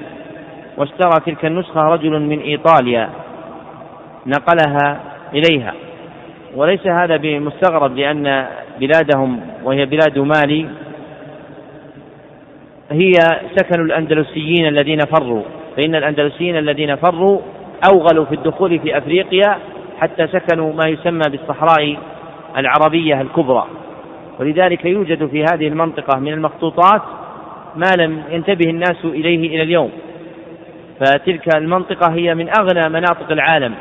واشترى 0.77 1.19
تلك 1.25 1.45
النسخة 1.45 1.81
رجل 1.81 2.21
من 2.21 2.39
إيطاليا 2.39 3.09
نقلها 4.25 4.99
إليها. 5.33 5.73
وليس 6.55 6.87
هذا 6.87 7.17
بمستغرب 7.17 7.95
لأن 7.95 8.47
بلادهم 8.79 9.39
وهي 9.63 9.85
بلاد 9.85 10.19
مالي 10.19 10.67
هي 12.91 13.11
سكن 13.55 13.81
الأندلسيين 13.81 14.67
الذين 14.67 14.99
فروا. 14.99 15.43
فإن 15.77 15.95
الأندلسيين 15.95 16.57
الذين 16.57 16.95
فروا 16.95 17.39
أوغلوا 17.91 18.25
في 18.25 18.35
الدخول 18.35 18.79
في 18.79 18.97
أفريقيا 18.97 19.57
حتى 19.99 20.27
سكنوا 20.27 20.73
ما 20.73 20.89
يسمى 20.89 21.23
بالصحراء 21.29 21.97
العربية 22.57 23.21
الكبرى. 23.21 23.65
ولذلك 24.39 24.85
يوجد 24.85 25.25
في 25.25 25.43
هذه 25.43 25.67
المنطقة 25.67 26.19
من 26.19 26.33
المخطوطات 26.33 27.01
ما 27.77 28.03
لم 28.03 28.23
ينتبه 28.29 28.69
الناس 28.69 29.05
إليه 29.05 29.47
إلى 29.47 29.61
اليوم. 29.61 29.91
فتلك 30.99 31.55
المنطقة 31.55 32.13
هي 32.13 32.35
من 32.35 32.49
أغنى 32.59 32.89
مناطق 32.89 33.31
العالم 33.31 33.73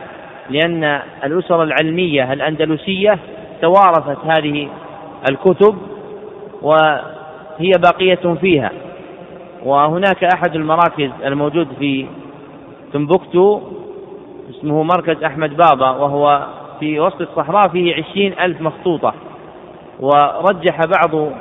لأن 0.51 1.01
الأسر 1.24 1.62
العلمية 1.62 2.32
الأندلسية 2.32 3.18
توارثت 3.62 4.18
هذه 4.24 4.68
الكتب 5.30 5.78
وهي 6.62 7.70
باقية 7.84 8.34
فيها. 8.40 8.70
وهناك 9.64 10.24
أحد 10.24 10.55
المراكز 10.55 11.11
الموجود 11.24 11.68
في 11.78 12.07
تنبكتو 12.92 13.61
اسمه 14.51 14.82
مركز 14.82 15.22
أحمد 15.24 15.57
بابا 15.57 15.90
وهو 15.90 16.47
في 16.80 17.01
وسط 17.01 17.20
الصحراء 17.20 17.68
فيه 17.68 17.94
عشرين 17.94 18.34
ألف 18.40 18.61
مخطوطة. 18.61 19.14
ورجح 20.01 20.80
بعض 20.84 21.32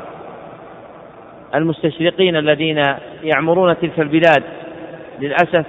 المستشرقين 1.55 2.35
الذين 2.35 2.83
يعمرون 3.23 3.79
تلك 3.79 3.99
البلاد 3.99 4.43
للأسف 5.19 5.65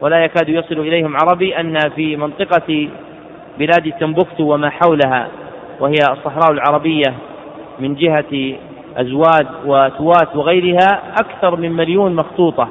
ولا 0.00 0.24
يكاد 0.24 0.48
يصل 0.48 0.80
إليهم 0.80 1.16
عربي 1.16 1.60
أن 1.60 1.78
في 1.96 2.16
منطقة 2.16 2.88
بلاد 3.58 3.92
تنبكتو 4.00 4.54
وما 4.54 4.70
حولها 4.70 5.28
وهي 5.80 5.98
الصحراء 6.10 6.52
العربية 6.52 7.14
من 7.78 7.94
جهة 7.94 8.56
أزواد 8.96 9.46
وتوات 9.66 10.36
وغيرها 10.36 11.02
أكثر 11.20 11.56
من 11.56 11.72
مليون 11.72 12.14
مخطوطة 12.14 12.68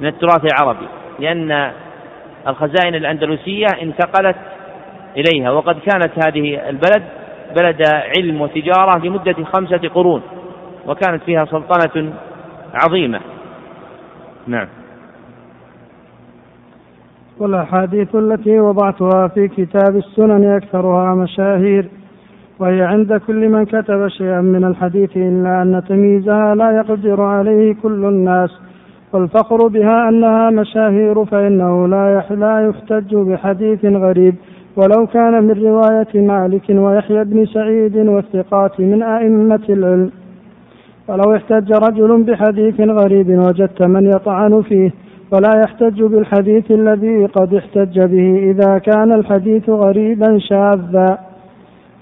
من 0.00 0.06
التراث 0.06 0.44
العربي 0.44 0.86
لأن 1.18 1.72
الخزائن 2.48 2.94
الأندلسية 2.94 3.66
انتقلت 3.82 4.36
إليها 5.16 5.50
وقد 5.50 5.78
كانت 5.78 6.26
هذه 6.26 6.68
البلد 6.68 7.02
بلد 7.56 7.82
علم 8.18 8.40
وتجارة 8.40 8.98
لمدة 8.98 9.36
خمسة 9.44 9.88
قرون. 9.94 10.22
وكانت 10.88 11.22
فيها 11.22 11.44
سلطنة 11.44 12.12
عظيمة. 12.74 13.20
نعم. 14.46 14.66
والأحاديث 17.38 18.14
التي 18.14 18.60
وضعتها 18.60 19.28
في 19.28 19.48
كتاب 19.48 19.96
السنن 19.96 20.44
أكثرها 20.44 21.14
مشاهير 21.14 21.88
وهي 22.58 22.82
عند 22.82 23.16
كل 23.26 23.48
من 23.48 23.64
كتب 23.64 24.08
شيئا 24.08 24.40
من 24.40 24.64
الحديث 24.64 25.16
إلا 25.16 25.62
أن 25.62 25.82
تمييزها 25.88 26.54
لا 26.54 26.70
يقدر 26.70 27.22
عليه 27.22 27.74
كل 27.82 28.04
الناس 28.04 28.50
والفخر 29.12 29.66
بها 29.66 30.08
أنها 30.08 30.50
مشاهير 30.50 31.24
فإنه 31.24 31.88
لا 31.88 32.24
لا 32.30 32.68
يحتج 32.68 33.14
بحديث 33.14 33.84
غريب. 33.84 34.34
ولو 34.76 35.06
كان 35.06 35.44
من 35.44 35.64
رواية 35.64 36.26
مالك 36.26 36.62
ويحيى 36.70 37.24
بن 37.24 37.46
سعيد 37.46 37.96
والثقات 37.96 38.80
من 38.80 39.02
أئمة 39.02 39.64
العلم. 39.68 40.10
ولو 41.08 41.36
احتج 41.36 41.72
رجل 41.72 42.22
بحديث 42.22 42.80
غريب 42.80 43.28
وجدت 43.28 43.82
من 43.82 44.06
يطعن 44.06 44.62
فيه 44.62 44.90
ولا 45.32 45.60
يحتج 45.64 46.02
بالحديث 46.02 46.70
الذي 46.70 47.26
قد 47.26 47.54
احتج 47.54 48.00
به 48.00 48.50
إذا 48.50 48.78
كان 48.78 49.12
الحديث 49.12 49.70
غريبا 49.70 50.38
شاذا. 50.38 51.18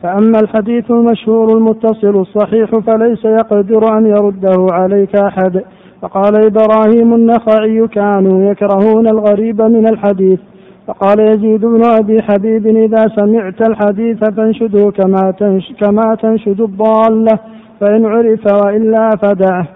فأما 0.03 0.39
الحديث 0.43 0.91
المشهور 0.91 1.57
المتصل 1.57 2.21
الصحيح 2.21 2.79
فليس 2.79 3.25
يقدر 3.25 3.99
أن 3.99 4.07
يرده 4.07 4.67
عليك 4.73 5.17
أحد. 5.17 5.63
فقال 6.03 6.47
إبراهيم 6.47 7.15
النخعي 7.15 7.89
كانوا 7.89 8.51
يكرهون 8.51 9.07
الغريب 9.09 9.63
من 9.63 9.89
الحديث. 9.89 10.39
فقال 10.87 11.21
يزيد 11.21 11.61
بن 11.61 11.83
أبي 11.85 12.23
حبيب 12.23 12.67
إذا 12.67 13.07
سمعت 13.17 13.69
الحديث 13.69 14.19
فانشده 14.37 14.91
كما, 14.91 15.31
تنش 15.39 15.73
كما 15.81 16.15
تنشد 16.23 16.61
الضالة. 16.61 17.39
فإن 17.81 18.07
عرف 18.07 18.53
وإلا 18.65 19.11
فدعه. 19.23 19.67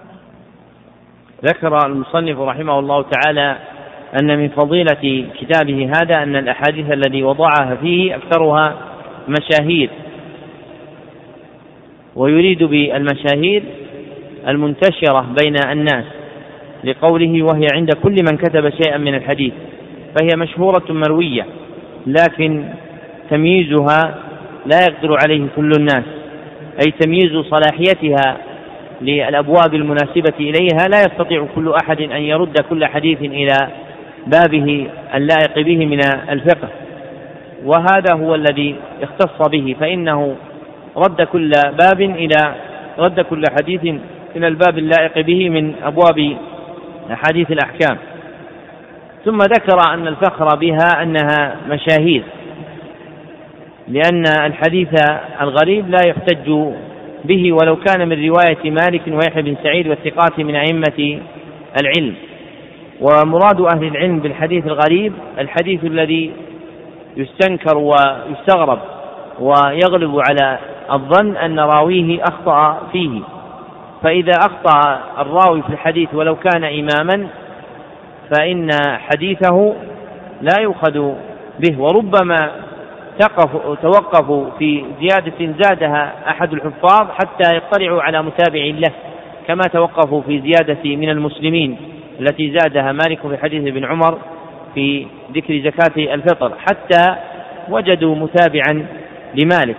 ذكر 1.45 1.85
المصنف 1.85 2.39
رحمه 2.39 2.79
الله 2.79 3.05
تعالى 3.11 3.55
أن 4.21 4.39
من 4.39 4.49
فضيلة 4.49 5.25
كتابه 5.39 5.91
هذا 6.01 6.23
أن 6.23 6.35
الأحاديث 6.35 6.91
الذي 6.91 7.23
وضعها 7.23 7.75
فيه 7.81 8.15
أكثرها 8.15 8.75
مشاهير. 9.27 9.89
ويريد 12.15 12.63
بالمشاهير 12.63 13.63
المنتشرة 14.47 15.25
بين 15.43 15.55
الناس 15.71 16.05
لقوله 16.83 17.43
وهي 17.43 17.67
عند 17.73 17.89
كل 18.03 18.15
من 18.31 18.37
كتب 18.37 18.69
شيئا 18.69 18.97
من 18.97 19.15
الحديث 19.15 19.53
فهي 20.15 20.37
مشهورة 20.37 20.83
مروية 20.89 21.45
لكن 22.07 22.65
تمييزها 23.29 24.15
لا 24.65 24.79
يقدر 24.89 25.15
عليه 25.25 25.47
كل 25.55 25.71
الناس. 25.79 26.03
أي 26.85 26.91
تمييز 26.91 27.45
صلاحيتها 27.45 28.37
للأبواب 29.01 29.73
المناسبة 29.73 30.33
إليها 30.39 30.87
لا 30.89 30.99
يستطيع 30.99 31.47
كل 31.55 31.73
أحد 31.83 32.01
أن 32.01 32.21
يرد 32.21 32.57
كل 32.69 32.85
حديث 32.85 33.21
إلى 33.21 33.57
بابه 34.27 34.87
اللائق 35.15 35.59
به 35.59 35.85
من 35.85 35.99
الفقه. 36.29 36.69
وهذا 37.65 38.15
هو 38.15 38.35
الذي 38.35 38.75
اختص 39.01 39.49
به 39.49 39.75
فإنه 39.79 40.35
رد 40.97 41.21
كل 41.21 41.51
باب 41.79 42.01
إلى 42.01 42.55
رد 42.99 43.19
كل 43.19 43.43
حديث 43.59 43.81
إلى 44.35 44.47
الباب 44.47 44.77
اللائق 44.77 45.19
به 45.19 45.49
من 45.49 45.73
أبواب 45.83 46.37
أحاديث 47.11 47.51
الأحكام. 47.51 47.97
ثم 49.25 49.37
ذكر 49.37 49.93
أن 49.93 50.07
الفخر 50.07 50.55
بها 50.55 51.03
أنها 51.03 51.55
مشاهير. 51.69 52.23
لأن 53.89 54.23
الحديث 54.45 54.89
الغريب 55.41 55.89
لا 55.89 55.99
يحتج 56.07 56.49
به 57.25 57.53
ولو 57.53 57.75
كان 57.75 58.09
من 58.09 58.29
رواية 58.29 58.71
مالك 58.71 59.01
ويحيى 59.07 59.41
بن 59.41 59.55
سعيد 59.63 59.87
والثقات 59.87 60.39
من 60.39 60.55
أئمة 60.55 61.19
العلم. 61.81 62.15
ومراد 63.01 63.61
أهل 63.61 63.83
العلم 63.83 64.19
بالحديث 64.19 64.65
الغريب 64.67 65.13
الحديث 65.39 65.83
الذي 65.83 66.31
يستنكر 67.17 67.77
ويستغرب 67.77 68.79
ويغلب 69.39 70.21
على 70.29 70.59
الظن 70.91 71.37
أن 71.37 71.59
راويه 71.59 72.21
أخطأ 72.23 72.81
فيه. 72.91 73.21
فإذا 74.03 74.33
أخطأ 74.37 74.99
الراوي 75.19 75.61
في 75.61 75.69
الحديث 75.69 76.13
ولو 76.13 76.35
كان 76.35 76.63
إماما 76.63 77.27
فإن 78.35 78.69
حديثه 78.97 79.73
لا 80.41 80.61
يؤخذ 80.61 81.13
به. 81.59 81.79
وربما 81.79 82.51
توقفوا 83.81 84.49
في 84.59 84.85
زيادة 85.01 85.53
زادها 85.63 86.13
أحد 86.27 86.53
الحفاظ 86.53 87.07
حتى 87.11 87.57
يطلعوا 87.57 88.01
على 88.01 88.23
متابع 88.23 88.65
له 88.65 88.91
كما 89.47 89.61
توقفوا 89.73 90.21
في 90.21 90.41
زيادة 90.41 90.95
من 90.95 91.09
المسلمين 91.09 91.77
التي 92.19 92.57
زادها 92.59 92.91
مالك 92.91 93.27
في 93.27 93.37
حديث 93.37 93.67
ابن 93.67 93.85
عمر 93.85 94.17
في 94.75 95.07
ذكر 95.33 95.59
زكاة 95.59 96.13
الفطر 96.13 96.53
حتى 96.59 97.15
وجدوا 97.69 98.15
متابعا 98.15 98.85
لمالك 99.35 99.77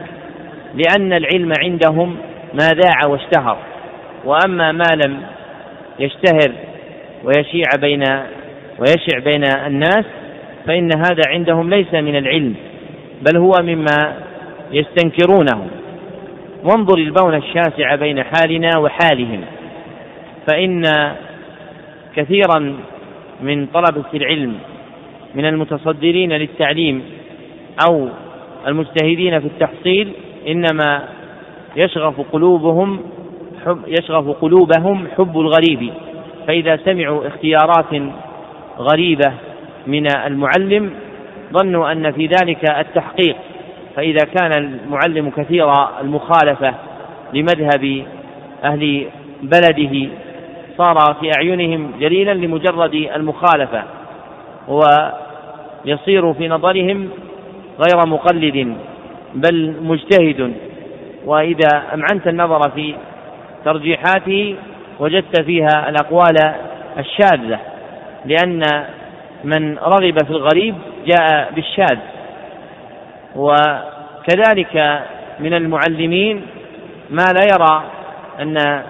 لأن 0.74 1.12
العلم 1.12 1.52
عندهم 1.62 2.16
ما 2.54 2.68
ذاع 2.68 3.06
واشتهر 3.06 3.56
وأما 4.24 4.72
ما 4.72 4.94
لم 5.04 5.20
يشتهر 5.98 6.52
ويشيع 7.24 7.68
بين 7.80 8.04
ويشع 8.78 9.18
بين 9.24 9.44
الناس 9.44 10.04
فإن 10.66 10.90
هذا 10.96 11.22
عندهم 11.26 11.70
ليس 11.70 11.94
من 11.94 12.16
العلم. 12.16 12.54
بل 13.20 13.36
هو 13.36 13.52
مما 13.62 14.14
يستنكرونه. 14.72 15.66
وانظر 16.64 16.98
البون 16.98 17.34
الشاسع 17.34 17.94
بين 17.94 18.22
حالنا 18.22 18.78
وحالهم 18.78 19.40
فإن 20.46 20.82
كثيرا 22.16 22.76
من 23.42 23.66
طلبة 23.66 24.04
العلم 24.14 24.54
من 25.34 25.44
المتصدرين 25.44 26.32
للتعليم 26.32 27.02
أو 27.88 28.08
المجتهدين 28.66 29.40
في 29.40 29.46
التحصيل 29.46 30.12
إنما 30.48 31.02
يشغف 31.76 32.20
قلوبهم 32.32 33.00
حب 33.66 33.78
يشغف 33.86 34.28
قلوبهم 34.28 35.06
حب 35.18 35.40
الغريب. 35.40 35.92
فإذا 36.46 36.76
سمعوا 36.76 37.26
اختيارات 37.26 38.02
غريبة 38.78 39.32
من 39.86 40.06
المعلم 40.26 40.90
ظنوا 41.52 41.92
أن 41.92 42.12
في 42.12 42.26
ذلك 42.26 42.70
التحقيق. 42.70 43.36
فإذا 43.96 44.24
كان 44.24 44.52
المعلم 44.52 45.30
كثير 45.30 45.72
المخالفة 46.00 46.74
لمذهب 47.32 48.04
أهل 48.64 49.06
بلده 49.42 50.08
صار 50.78 51.16
في 51.20 51.30
أعينهم 51.36 51.92
جليلا 52.00 52.34
لمجرد 52.34 52.94
المخالفة 52.94 53.82
ويصير 54.68 56.32
في 56.32 56.48
نظرهم 56.48 57.08
غير 57.78 58.06
مقلد 58.06 58.76
بل 59.34 59.74
مجتهد. 59.82 60.52
وإذا 61.26 61.82
أمعنت 61.94 62.26
النظر 62.28 62.70
في 62.70 62.94
ترجيحاته 63.64 64.56
وجدت 65.00 65.42
فيها 65.42 65.88
الأقوال 65.88 66.54
الشاذة 66.98 67.58
لأن 68.24 68.62
من 69.44 69.78
رغب 69.78 70.24
في 70.24 70.30
الغريب 70.30 70.74
جاء 71.06 71.52
بالشاذ. 71.54 71.98
وكذلك 73.36 75.02
من 75.40 75.54
المعلمين 75.54 76.42
ما 77.10 77.24
لا 77.34 77.42
يرى 77.54 77.84
أن 78.40 78.82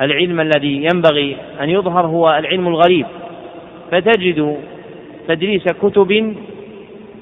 العلم 0.00 0.40
الذي 0.40 0.84
ينبغي 0.84 1.36
أن 1.60 1.70
يظهر 1.70 2.06
هو 2.06 2.30
العلم 2.38 2.68
الغريب. 2.68 3.06
فتجد 3.90 4.56
تدريس 5.28 5.64
كتب 5.64 6.36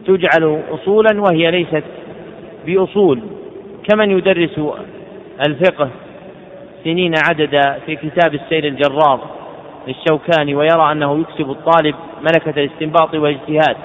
تجعل 0.06 0.62
أصولا 0.70 1.20
وهي 1.20 1.50
ليست 1.50 1.84
بأصول. 2.66 3.20
كمن 3.88 4.10
يدرس 4.10 4.60
الفقه 5.46 5.88
سنين 6.84 7.14
عددا 7.28 7.78
في 7.86 7.96
كتاب 7.96 8.34
السير 8.34 8.64
الجرار؟ 8.64 9.41
للشوكاني 9.86 10.54
ويرى 10.54 10.92
أنه 10.92 11.20
يكسب 11.20 11.50
الطالب 11.50 11.94
ملكة 12.20 12.60
الاستنباط 12.60 13.14
والاجتهاد. 13.14 13.76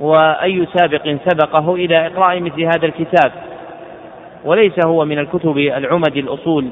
وأي 0.00 0.66
سابق 0.74 1.16
سبقه 1.28 1.74
إلى 1.74 2.06
إقراء 2.06 2.40
مثل 2.40 2.62
هذا 2.62 2.86
الكتاب. 2.86 3.32
وليس 4.44 4.86
هو 4.86 5.04
من 5.04 5.18
الكتب 5.18 5.58
العمد 5.58 6.16
الأصول 6.16 6.68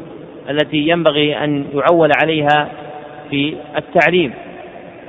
التي 0.50 0.88
ينبغي 0.88 1.44
أن 1.44 1.66
يعول 1.74 2.10
عليها 2.22 2.68
في 3.30 3.56
التعليم. 3.76 4.34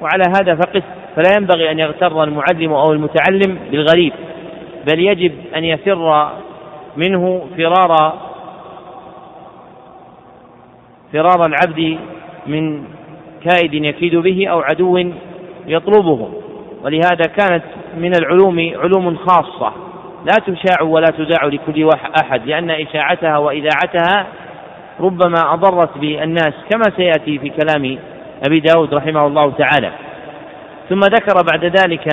وعلى 0.02 0.24
هذا 0.40 0.56
فقس 0.56 0.84
فلا 1.16 1.36
ينبغي 1.38 1.72
أن 1.72 1.80
يغتر 1.80 2.24
المعلم 2.24 2.74
أو 2.74 2.92
المتعلم 2.92 3.60
بالغريب 3.72 4.14
بل 4.88 5.00
يجب 5.00 5.32
أن 5.56 5.64
يفر 5.64 6.32
منه 6.98 7.48
فرار 7.58 8.14
فرار 11.14 11.46
العبد 11.46 11.98
من 12.48 12.84
كائد 13.44 13.74
يكيد 13.74 14.16
به 14.16 14.48
أو 14.48 14.60
عدو 14.60 15.12
يطلبه. 15.68 16.30
ولهذا 16.84 17.26
كانت 17.38 17.64
من 17.98 18.12
العلوم 18.22 18.72
علوم 18.76 19.16
خاصة. 19.16 19.74
لا 20.26 20.54
تشاع 20.54 20.82
ولا 20.82 21.08
تذاع 21.08 21.46
لكل 21.46 21.90
أحد 22.22 22.46
لأن 22.46 22.72
إشاعتها 22.72 23.38
وإذاعتها 23.38 24.28
ربما 25.00 25.54
أضرت 25.54 25.98
بالناس 25.98 26.54
كما 26.70 26.84
سيأتي 26.98 27.40
في 27.40 27.50
كلام 27.50 27.98
أبي 28.48 28.60
داود 28.60 28.94
رحمه 28.94 29.28
الله 29.28 29.52
تعالى. 29.52 29.92
ثم 30.90 31.00
ذكر 31.00 31.34
بعد 31.52 31.66
ذلك 31.66 32.08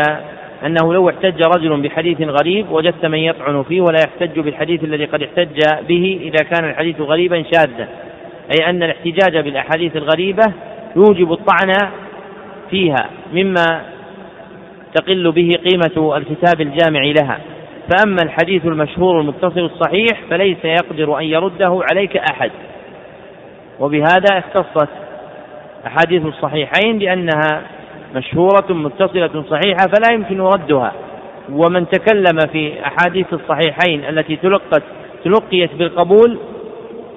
أنه 0.66 0.94
لو 0.94 1.08
احتج 1.08 1.42
رجل 1.56 1.80
بحديث 1.82 2.20
غريب 2.20 2.70
وجدت 2.70 3.06
من 3.06 3.18
يطعن 3.18 3.62
فيه 3.62 3.80
ولا 3.80 3.98
يحتج 3.98 4.40
بالحديث 4.40 4.84
الذي 4.84 5.04
قد 5.04 5.22
احتج 5.22 5.60
به 5.88 6.20
إذا 6.22 6.44
كان 6.50 6.70
الحديث 6.70 7.00
غريبا 7.00 7.44
شاذا. 7.54 7.88
أي 8.50 8.70
أن 8.70 8.82
الاحتجاج 8.82 9.38
بالأحاديث 9.38 9.96
الغريبة 9.96 10.52
يوجب 10.96 11.32
الطعن 11.32 11.72
فيها 12.70 13.10
مما 13.32 13.82
تقل 14.94 15.32
به 15.32 15.48
قيمة 15.48 16.16
الكتاب 16.16 16.60
الجامع 16.60 17.12
لها. 17.22 17.38
فأما 17.90 18.16
الحديث 18.24 18.66
المشهور 18.66 19.20
المتصل 19.20 19.60
الصحيح 19.60 20.20
فليس 20.30 20.64
يقدر 20.64 21.18
أن 21.18 21.24
يرده 21.24 21.80
عليك 21.90 22.16
أحد. 22.16 22.50
وبهذا 23.80 24.38
اختصت 24.38 24.88
أحاديث 25.86 26.26
الصحيحين 26.26 26.98
لأنها 26.98 27.62
مشهورة 28.14 28.72
متصلة 28.72 29.44
صحيحة 29.50 29.86
فلا 29.94 30.14
يمكن 30.14 30.40
ردها. 30.40 30.92
ومن 31.52 31.86
تكلم 31.88 32.38
في 32.52 32.86
أحاديث 32.86 33.26
الصحيحين 33.32 34.04
التي 34.04 34.36
تلقت 34.36 34.82
تلقيت 35.24 35.74
بالقبول 35.74 36.38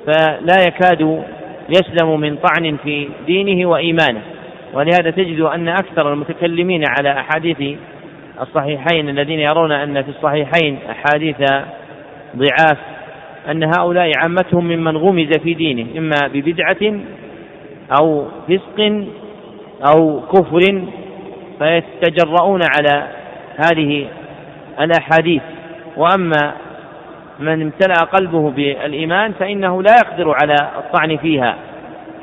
فلا 0.05 0.63
يكاد 0.67 1.23
يسلم 1.69 2.19
من 2.19 2.35
طعن 2.35 2.77
في 2.83 3.09
دينه 3.25 3.69
وإيمانه. 3.69 4.21
ولهذا 4.73 5.11
تجد 5.11 5.39
أن 5.39 5.67
أكثر 5.67 6.13
المتكلمين 6.13 6.83
على 6.97 7.19
أحاديث 7.19 7.77
الصحيحين 8.41 9.09
الذين 9.09 9.39
يرون 9.39 9.71
أن 9.71 10.03
في 10.03 10.09
الصحيحين 10.09 10.79
أحاديث 10.89 11.35
ضعاف 12.35 12.77
أن 13.51 13.63
هؤلاء 13.63 14.11
عامتهم 14.23 14.65
ممن 14.65 14.97
غمز 14.97 15.37
في 15.43 15.53
دينه 15.53 15.97
إما 15.97 16.27
ببدعة 16.33 16.99
أو 18.01 18.25
فسق 18.47 19.05
أو 19.89 20.21
كفر 20.21 20.83
فيتجرؤون 21.59 22.61
على 22.77 23.07
هذه 23.57 24.07
الأحاديث. 24.81 25.41
وأما 25.97 26.53
من 27.39 27.61
امتلأ 27.61 27.95
قلبه 28.13 28.51
بالإيمان 28.51 29.31
فإنه 29.31 29.83
لا 29.83 29.95
يقدر 29.95 30.35
على 30.41 30.55
الطعن 30.77 31.17
فيها 31.17 31.55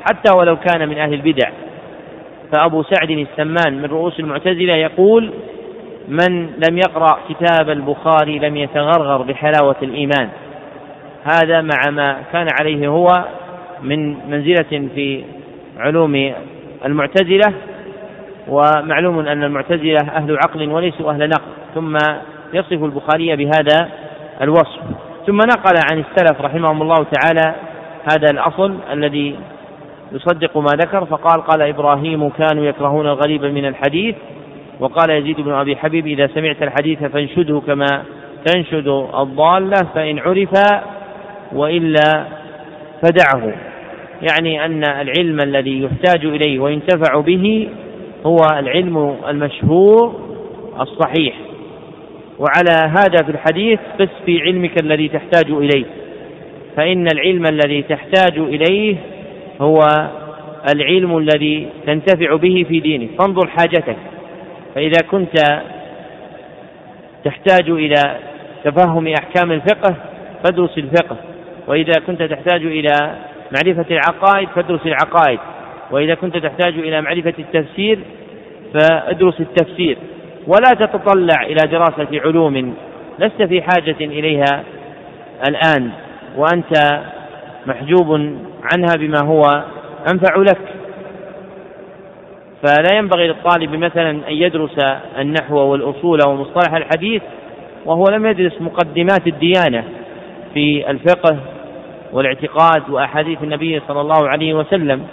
حتى 0.09 0.37
ولو 0.37 0.55
كان 0.55 0.89
من 0.89 0.97
أهل 0.97 1.13
البدع. 1.13 1.49
فأبو 2.51 2.83
سعد 2.83 3.09
السمان 3.11 3.77
من 3.77 3.85
رؤوس 3.85 4.19
المعتزلة 4.19 4.73
يقول 4.73 5.31
من 6.07 6.45
لم 6.45 6.77
يقرأ 6.77 7.19
كتاب 7.29 7.69
البخاري 7.69 8.39
لم 8.39 8.57
يتغرغر 8.57 9.21
بحلاوة 9.21 9.75
الإيمان. 9.81 10.29
هذا 11.23 11.61
مع 11.61 11.89
ما 11.91 12.17
كان 12.33 12.47
عليه 12.59 12.87
هو 12.87 13.07
من 13.81 14.29
منزلة 14.29 14.89
في 14.95 15.23
علوم 15.77 16.33
المعتزلة 16.85 17.53
ومعلوم 18.47 19.19
أن 19.19 19.43
المعتزلة 19.43 19.97
أهل 20.15 20.37
عقل 20.37 20.69
وليسوا 20.69 21.11
أهل 21.11 21.29
نقل. 21.29 21.51
ثم 21.75 21.97
يصف 22.53 22.83
البخاري 22.83 23.35
بهذا 23.35 23.89
الوصف. 24.43 24.79
ثم 25.27 25.37
نقل 25.37 25.73
عن 25.91 25.99
السلف 25.99 26.41
رحمهم 26.41 26.81
الله 26.81 27.05
تعالى 27.11 27.55
هذا 28.11 28.31
الأصل 28.31 28.75
الذي 28.91 29.35
يصدق 30.11 30.57
ما 30.57 30.71
ذكر 30.73 31.05
فقال 31.05 31.41
قال 31.41 31.61
إبراهيم 31.61 32.29
كانوا 32.29 32.65
يكرهون 32.65 33.07
الغريب 33.07 33.45
من 33.45 33.65
الحديث 33.65 34.15
وقال 34.79 35.09
يزيد 35.09 35.41
بن 35.41 35.51
أبي 35.51 35.75
حبيب 35.75 36.07
إذا 36.07 36.27
سمعت 36.27 36.63
الحديث 36.63 37.03
فانشده 37.03 37.61
كما 37.67 38.03
تنشد 38.45 38.87
الضالة 39.19 39.87
فإن 39.95 40.19
عرف 40.19 40.53
وإلا 41.53 42.25
فدعه. 43.01 43.53
يعني 44.21 44.65
أن 44.65 44.83
العلم 44.83 45.39
الذي 45.39 45.83
يحتاج 45.83 46.25
إليه 46.25 46.59
وينتفع 46.59 47.19
به 47.19 47.69
هو 48.25 48.37
العلم 48.59 49.15
المشهور 49.27 50.15
الصحيح. 50.79 51.35
وعلى 52.43 52.91
هذا 52.97 53.23
في 53.25 53.31
الحديث 53.31 53.79
قس 53.99 54.09
في 54.25 54.41
علمك 54.41 54.83
الذي 54.83 55.07
تحتاج 55.07 55.51
إليه. 55.51 55.85
فإن 56.75 57.07
العلم 57.13 57.45
الذي 57.45 57.81
تحتاج 57.81 58.37
إليه 58.37 58.95
هو 59.61 59.79
العلم 60.75 61.17
الذي 61.17 61.69
تنتفع 61.85 62.35
به 62.35 62.65
في 62.69 62.79
دينك. 62.79 63.09
فانظر 63.19 63.47
حاجتك. 63.47 63.97
فإذا 64.75 65.01
كنت 65.11 65.33
تحتاج 67.23 67.69
إلى 67.69 68.15
تفهم 68.63 69.07
أحكام 69.07 69.51
الفقه 69.51 69.95
فادرس 70.43 70.77
الفقه. 70.77 71.17
وإذا 71.67 71.93
كنت 72.07 72.23
تحتاج 72.23 72.65
إلى 72.65 73.15
معرفة 73.51 73.85
العقائد 73.91 74.47
فادرس 74.55 74.85
العقائد. 74.85 75.39
وإذا 75.91 76.15
كنت 76.15 76.37
تحتاج 76.37 76.73
إلى 76.73 77.01
معرفة 77.01 77.33
التفسير 77.39 77.99
فادرس 78.73 79.41
التفسير. 79.41 79.97
ولا 80.47 80.73
تتطلع 80.85 81.43
إلى 81.43 81.67
دراسة 81.71 82.07
علوم 82.13 82.75
لست 83.19 83.41
في 83.41 83.61
حاجة 83.61 83.95
إليها 84.01 84.63
الآن 85.47 85.89
وأنت 86.37 87.01
محجوب 87.65 88.37
عنها 88.73 88.95
بما 88.97 89.19
هو 89.25 89.63
أنفع 90.13 90.35
لك. 90.37 90.59
فلا 92.63 92.97
ينبغي 92.97 93.27
للطالب 93.27 93.75
مثلا 93.75 94.09
أن 94.09 94.23
يدرس 94.27 94.79
النحو 95.19 95.57
والأصول 95.57 96.19
ومصطلح 96.27 96.73
الحديث 96.73 97.21
وهو 97.85 98.03
لم 98.11 98.25
يدرس 98.25 98.61
مقدمات 98.61 99.27
الديانة 99.27 99.83
في 100.53 100.91
الفقه 100.91 101.37
والاعتقاد 102.13 102.89
وأحاديث 102.89 103.43
النبي 103.43 103.81
صلى 103.87 104.01
الله 104.01 104.29
عليه 104.29 104.53
وسلم 104.53 105.07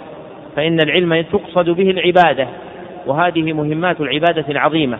فإن 0.55 0.77
العلم 0.83 1.21
تقصد 1.21 1.69
به 1.69 1.91
العبادة 1.91 2.47
وهذه 3.07 3.53
مهمات 3.53 4.01
العبادة 4.01 4.45
العظيمة. 4.49 4.97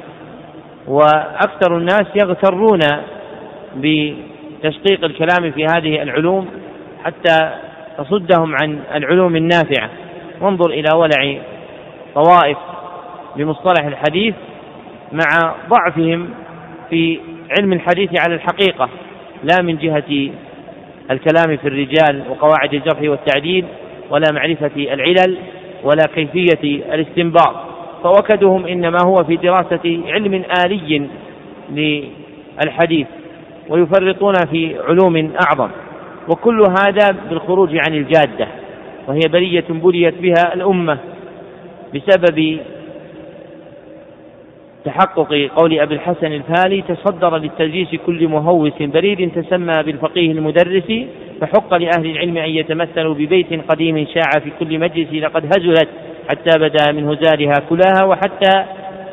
وأكثر 0.88 1.78
الناس 1.78 2.06
يغترون 2.24 2.80
بتشقيق 3.76 5.03
الكلام 5.03 5.52
في 5.52 5.66
هذه 5.66 6.02
العلوم 6.02 6.48
حتى 7.03 7.52
تصدهم 7.98 8.56
عن 8.62 8.80
العلوم 8.95 9.36
النافعة. 9.36 9.90
وانظر 10.41 10.70
إلى 10.70 10.90
ولع 10.95 11.38
طوائف 12.16 12.58
بمصطلح 13.36 13.86
الحديث 13.86 14.36
مع 15.12 15.56
ضعفهم 15.70 16.30
في 16.90 17.20
علم 17.60 17.74
الحديث 17.74 18.10
على 18.20 18.36
الحقيقة 18.36 18.90
لا 19.44 19.62
من 19.62 19.78
جهة 19.78 20.32
الكلام 21.12 21.58
في 21.58 21.68
الرجال 21.68 22.24
وقواعد 22.30 22.74
الجرح 22.74 23.02
والتعديل 23.02 23.66
ولا 24.10 24.32
معرفة 24.32 24.72
العلل 24.76 25.38
ولا 25.84 26.03
كيفية 26.16 26.64
الاستنباط. 26.94 27.70
فوكدهم 28.03 28.65
إنما 28.65 28.98
هو 29.06 29.15
في 29.23 29.36
دراسة 29.36 30.02
علم 30.07 30.44
آلي 30.65 31.07
للحديث 31.72 33.07
ويفرطون 33.69 34.34
في 34.52 34.76
علوم 34.88 35.32
أعظم. 35.48 35.69
وكل 36.30 36.61
هذا 36.61 37.15
بالخروج 37.30 37.69
عن 37.76 37.95
الجادة 37.95 38.48
وهي 39.07 39.19
بلية 39.30 39.65
بليت 39.69 40.14
بها 40.22 40.53
الأمة 40.53 40.98
بسبب 41.95 42.60
تحقق 44.86 45.49
قول 45.56 45.80
أبي 45.80 45.95
الحسن 45.95 46.34
الفالي 46.34 46.82
تصدر 46.82 47.38
للتدريس 47.38 47.88
كل 48.06 48.28
مهوس 48.28 48.82
بريد 48.82 49.32
تسمى 49.32 49.84
بالفقيه 49.84 50.32
المدرس 50.32 51.07
فحق 51.41 51.73
لأهل 51.73 52.06
العلم 52.06 52.38
أن 52.38 52.49
يتمثلوا 52.49 53.14
ببيت 53.14 53.72
قديم 53.72 54.06
شاع 54.14 54.40
في 54.44 54.52
كل 54.60 54.80
مجلس 54.80 55.14
لقد 55.14 55.45
هزلت 55.45 55.88
حتى 56.30 56.60
بدا 56.60 56.91
من 56.91 57.07
هزالها 57.07 57.53
كلها 57.69 58.03
وحتى 58.06 58.65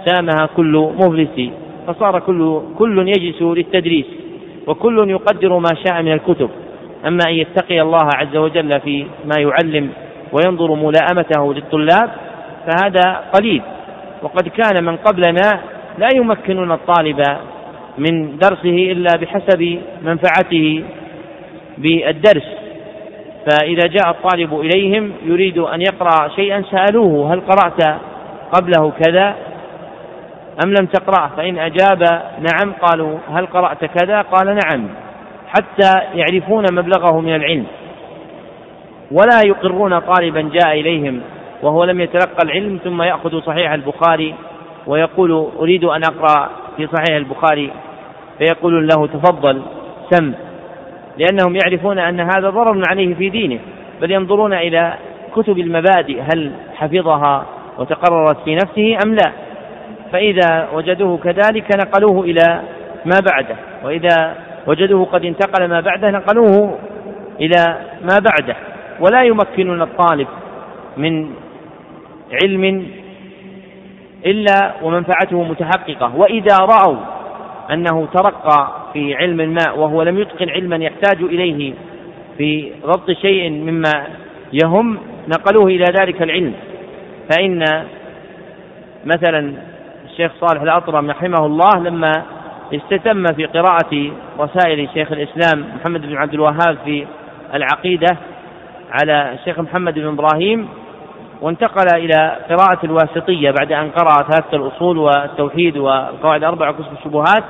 سامها 0.07 0.49
كل 0.57 0.93
مفلس. 0.99 1.51
فصار 1.87 2.21
كل 2.21 2.61
كل 2.79 3.09
يجلس 3.09 3.43
للتدريس 3.43 4.07
وكل 4.67 5.11
يقدر 5.11 5.59
ما 5.59 5.71
شاء 5.87 6.03
من 6.03 6.13
الكتب. 6.13 6.51
أما 7.07 7.21
أن 7.29 7.35
يتقي 7.35 7.81
الله 7.81 8.09
عز 8.15 8.37
وجل 8.37 8.81
في 8.81 9.07
ما 9.25 9.41
يعلم 9.41 9.91
وينظر 10.33 10.75
ملائمته 10.75 11.55
للطلاب 11.55 12.11
فهذا 12.67 13.25
قليل. 13.35 13.63
وقد 14.23 14.49
كان 14.49 14.85
من 14.85 14.97
قبلنا 14.97 15.61
لا 15.99 16.09
يمكنون 16.15 16.73
الطالب 16.73 17.23
من 17.99 18.39
درسه 18.39 18.93
إلا 18.93 19.17
بحسب 19.21 19.79
منفعته 20.03 20.85
بالدرس. 21.79 22.58
فإذا 23.47 23.87
جاء 23.87 24.11
الطالب 24.11 24.61
إليهم 24.61 25.13
يريد 25.25 25.59
أن 25.59 25.81
يقرأ 25.81 26.29
شيئا 26.37 26.65
سألوه 26.71 27.35
هل 27.35 27.41
قرأت 27.41 28.01
قبله 28.53 28.93
كذا 29.05 29.35
أم 30.65 30.71
لم 30.81 30.87
تقرأه 30.87 31.31
فإن 31.37 31.59
أجاب 31.59 32.03
نعم 32.41 32.73
قالوا 32.83 33.19
هل 33.33 33.47
قرأت 33.47 33.85
كذا؟ 33.85 34.23
قال 34.23 34.59
نعم 34.65 34.89
حتى 35.49 35.93
يعرفون 36.15 36.65
مبلغه 36.73 37.21
من 37.21 37.35
العلم. 37.35 37.67
ولا 39.13 39.41
يقرون 39.47 39.99
طالبا 39.99 40.51
جاء 40.53 40.81
إليهم 40.81 41.21
وهو 41.63 41.85
لم 41.85 42.01
يتلقى 42.01 42.45
العلم 42.45 42.79
ثم 42.85 43.03
يأخذ 43.03 43.41
صحيح 43.41 43.73
البخاري 43.73 44.35
ويقول 44.87 45.49
أريد 45.59 45.85
أن 45.85 46.03
أقرأ 46.05 46.51
في 46.77 46.87
صحيح 46.87 47.17
البخاري 47.17 47.71
فيقولون 48.39 48.87
له 48.87 49.07
تفضل 49.07 49.63
سم. 50.11 50.35
لأنهم 51.19 51.57
يعرفون 51.57 51.99
أن 51.99 52.21
هذا 52.21 52.51
ضرر 52.51 52.83
عليه 52.89 53.15
في 53.15 53.29
دينه 53.29 53.59
بل 54.01 54.11
ينظرون 54.11 54.53
إلى 54.53 54.95
كتب 55.35 55.59
المبادئ 55.59 56.21
هل 56.21 56.53
حفظها 56.77 57.47
وتقررت 57.79 58.37
في 58.45 58.55
نفسه 58.55 58.99
أم 59.07 59.15
لا. 59.15 59.33
فإذا 60.13 60.69
وجدوه 60.75 61.19
كذلك 61.19 61.77
نقلوه 61.77 62.25
إلى 62.25 62.61
ما 63.05 63.21
بعده 63.33 63.57
وإذا 63.85 64.35
وجدوه 64.67 65.05
قد 65.05 65.25
انتقل 65.25 65.69
ما 65.69 65.81
بعده 65.81 66.11
نقلوه 66.11 66.79
إلى 67.41 67.79
ما 68.03 68.19
بعده. 68.31 68.57
ولا 69.01 69.23
يمكنون 69.23 69.83
الطالب 69.83 70.29
من 70.97 71.31
علم 72.43 72.87
إلا 74.27 74.73
ومنفعته 74.83 75.43
متحققة 75.43 76.17
وإذا 76.17 76.57
رأوا 76.57 76.97
أنه 77.73 78.07
ترقى 78.15 78.73
في 78.93 79.15
علم 79.15 79.37
ما 79.37 79.73
وهو 79.73 80.03
لم 80.03 80.19
يتقن 80.19 80.51
علما 80.51 80.77
يحتاج 80.77 81.23
إليه 81.23 81.75
في 82.39 82.73
ضبط 82.87 83.11
شيء 83.11 83.51
مما 83.51 84.07
يهم 84.53 84.99
نقلوه 85.29 85.67
إلى 85.67 85.85
ذلك 86.01 86.23
العلم. 86.23 86.55
فإن 87.31 87.85
مثلا 89.05 89.53
الشيخ 90.11 90.33
صالح 90.41 90.63
الأطرم 90.63 91.11
رحمه 91.11 91.47
الله 91.47 91.79
لما 91.79 92.13
استتم 92.75 93.25
في 93.25 93.45
قراءة 93.45 94.11
رسائل 94.41 94.89
شيخ 94.95 95.13
الإسلام 95.13 95.65
محمد 95.81 96.07
بن 96.07 96.17
عبد 96.17 96.35
الوهاب 96.35 96.79
في 96.85 97.07
العقيدة 97.55 98.17
على 98.91 99.33
الشيخ 99.33 99.61
محمد 99.61 99.95
بن 99.95 100.07
إبراهيم 100.07 100.69
وانتقل 101.43 101.97
إلى 101.97 102.37
قراءة 102.51 102.79
الواسطية 102.85 103.51
بعد 103.51 103.73
أن 103.73 103.91
قرأ 103.91 104.23
ثلاثة 104.23 104.57
الأصول 104.57 104.99
والتوحيد 104.99 105.77
والقواعد 105.77 106.41
الأربعة 106.45 106.71
وكشف 106.71 106.93
الشبهات 106.99 107.45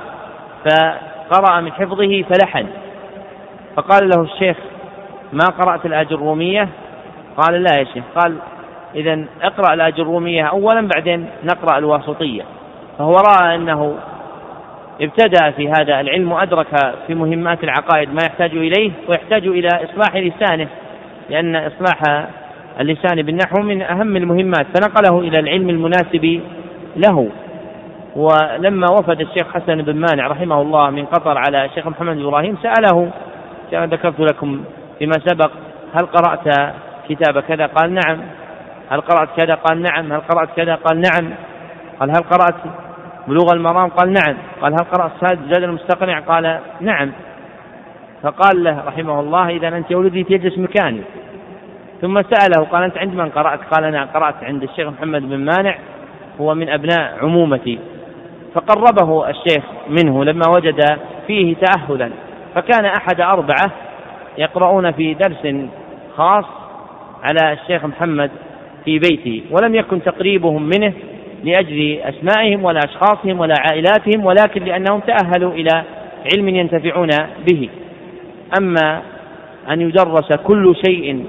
فقرأ 0.65 1.61
من 1.61 1.71
حفظه 1.71 2.23
فلحن. 2.23 2.65
فقال 3.75 4.09
له 4.09 4.21
الشيخ 4.21 4.57
ما 5.33 5.45
قرأت 5.45 5.85
الأجرومية 5.85 6.69
قال 7.37 7.63
لا 7.63 7.77
يا 7.77 7.83
شيخ. 7.83 8.03
قال 8.15 8.35
إذا 8.95 9.25
اقرأ 9.41 9.73
الأجرومية 9.73 10.43
أولا 10.43 10.89
بعدين 10.95 11.29
نقرأ 11.43 11.77
الواسطية. 11.77 12.43
فهو 12.97 13.15
رأى 13.15 13.55
أنه 13.55 13.95
ابتدأ 15.01 15.51
في 15.51 15.69
هذا 15.69 15.99
العلم 15.99 16.31
وأدرك 16.31 16.95
في 17.07 17.15
مهمات 17.15 17.63
العقائد 17.63 18.13
ما 18.13 18.19
يحتاج 18.25 18.51
إليه 18.51 18.91
ويحتاج 19.07 19.47
إلى 19.47 19.67
إصلاح 19.67 20.15
لسانه 20.15 20.67
لأن 21.29 21.55
إصلاح 21.55 22.27
اللسان 22.79 23.21
بالنحو 23.21 23.61
من 23.63 23.81
أهم 23.81 24.17
المهمات 24.17 24.65
فنقله 24.75 25.19
إلى 25.19 25.39
العلم 25.39 25.69
المناسب 25.69 26.41
له. 26.95 27.29
ولما 28.15 28.87
وفد 28.91 29.21
الشيخ 29.21 29.53
حسن 29.53 29.81
بن 29.81 29.95
مانع 29.95 30.27
رحمه 30.27 30.61
الله 30.61 30.89
من 30.89 31.05
قطر 31.05 31.37
على 31.37 31.65
الشيخ 31.65 31.87
محمد 31.87 32.17
إبراهيم 32.17 32.57
سأله 32.63 33.11
كما 33.71 33.85
ذكرت 33.85 34.19
لكم 34.19 34.63
فيما 34.99 35.13
سبق 35.25 35.51
هل 35.93 36.05
قرأت 36.05 36.73
كتاب 37.09 37.39
كذا؟ 37.39 37.65
قال 37.65 37.93
نعم. 37.93 38.21
هل 38.89 39.01
قرأت 39.01 39.29
كذا؟ 39.37 39.55
قال 39.55 39.81
نعم. 39.81 40.13
هل 40.13 40.19
قرأت 40.19 40.49
كذا؟ 40.55 40.75
قال 40.75 41.01
نعم. 41.01 41.33
قال 41.99 42.09
هل 42.09 42.23
قرأت 42.23 42.55
بلوغ 43.27 43.53
المرام؟ 43.53 43.89
قال 43.89 44.13
نعم. 44.13 44.37
قال 44.61 44.73
هل 44.73 44.85
قرأت 44.93 45.11
زاد 45.21 45.63
المستقنع؟ 45.63 46.19
قال 46.19 46.59
نعم. 46.81 47.11
فقال 48.23 48.63
له 48.63 48.83
رحمه 48.87 49.19
الله 49.19 49.49
إذا 49.49 49.67
أنت 49.67 49.91
يا 49.91 49.97
ولدي 49.97 50.23
تجلس 50.23 50.57
مكاني. 50.57 51.01
ثم 52.01 52.21
سأله 52.21 52.65
قال 52.65 52.83
أنت 52.83 52.97
عند 52.97 53.13
من 53.13 53.29
قرأت؟ 53.29 53.59
قال 53.73 53.83
أنا 53.83 54.05
قرأت 54.05 54.35
عند 54.43 54.63
الشيخ 54.63 54.87
محمد 54.87 55.29
بن 55.29 55.37
مانع 55.37 55.75
هو 56.41 56.55
من 56.55 56.69
أبناء 56.69 57.17
عمومتي. 57.21 57.79
فقربه 58.53 59.29
الشيخ 59.29 59.63
منه 59.89 60.23
لما 60.23 60.49
وجد 60.49 60.85
فيه 61.27 61.55
تأهلا. 61.55 62.09
فكان 62.55 62.85
أحد 62.85 63.21
أربعة 63.21 63.71
يقرؤون 64.37 64.91
في 64.91 65.13
درس 65.13 65.55
خاص 66.17 66.45
على 67.23 67.53
الشيخ 67.53 67.85
محمد 67.85 68.31
في 68.85 68.99
بيته 68.99 69.43
ولم 69.51 69.75
يكن 69.75 70.03
تقريبهم 70.03 70.63
منه 70.63 70.93
لأجل 71.43 71.99
أسمائهم 71.99 72.63
ولا 72.63 72.79
أشخاصهم 72.85 73.39
ولا 73.39 73.55
عائلاتهم 73.59 74.25
ولكن 74.25 74.63
لأنهم 74.63 74.99
تأهلوا 74.99 75.51
إلى 75.51 75.83
علم 76.33 76.49
ينتفعون 76.49 77.09
به. 77.49 77.69
أما 78.59 79.01
أن 79.69 79.81
يدرس 79.81 80.33
كل 80.33 80.75
شيء 80.85 81.25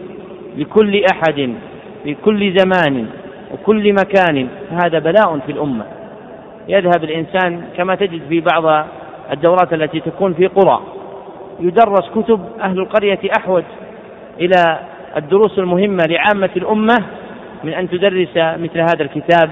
لكل 0.57 1.05
أحد 1.13 1.55
في 2.05 2.15
كل 2.25 2.59
زمان 2.59 3.07
وكل 3.53 3.93
مكان 3.93 4.49
هذا 4.71 4.99
بلاء 4.99 5.39
في 5.39 5.53
الأمة. 5.53 5.85
يذهب 6.69 7.05
الإنسان 7.05 7.63
كما 7.77 7.95
تجد 7.95 8.21
في 8.29 8.41
بعض 8.41 8.87
الدورات 9.33 9.73
التي 9.73 10.01
تكون 10.01 10.35
في 10.35 10.47
قرى. 10.47 10.81
يدرس 11.61 12.11
كتب 12.15 12.41
أهل 12.61 12.79
القرية 12.79 13.19
أحوج 13.39 13.65
إلى 14.41 14.79
الدروس 15.17 15.59
المهمة 15.59 16.05
لعامة 16.09 16.51
الأمة 16.57 16.97
من 17.65 17.73
أن 17.73 17.91
تدرس 17.91 18.37
مثل 18.37 18.81
هذا 18.81 19.03
الكتاب 19.03 19.51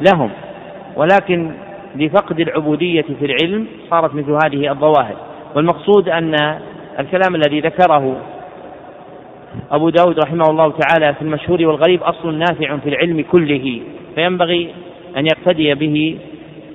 لهم. 0.00 0.30
ولكن 0.96 1.50
لفقد 1.96 2.40
العبودية 2.40 3.02
في 3.02 3.24
العلم 3.24 3.66
صارت 3.90 4.14
مثل 4.14 4.38
هذه 4.44 4.70
الظواهر. 4.70 5.16
والمقصود 5.54 6.08
أن 6.08 6.34
الكلام 6.98 7.34
الذي 7.34 7.60
ذكره 7.60 8.16
أبو 9.70 9.88
داود 9.88 10.18
رحمه 10.18 10.44
الله 10.50 10.72
تعالى 10.72 11.14
في 11.14 11.22
المشهور 11.22 11.66
والغريب 11.66 12.02
أصل 12.02 12.34
نافع 12.34 12.76
في 12.76 12.88
العلم 12.88 13.24
كله 13.32 13.80
فينبغي 14.14 14.70
أن 15.16 15.26
يقتدي 15.26 15.74
به 15.74 16.18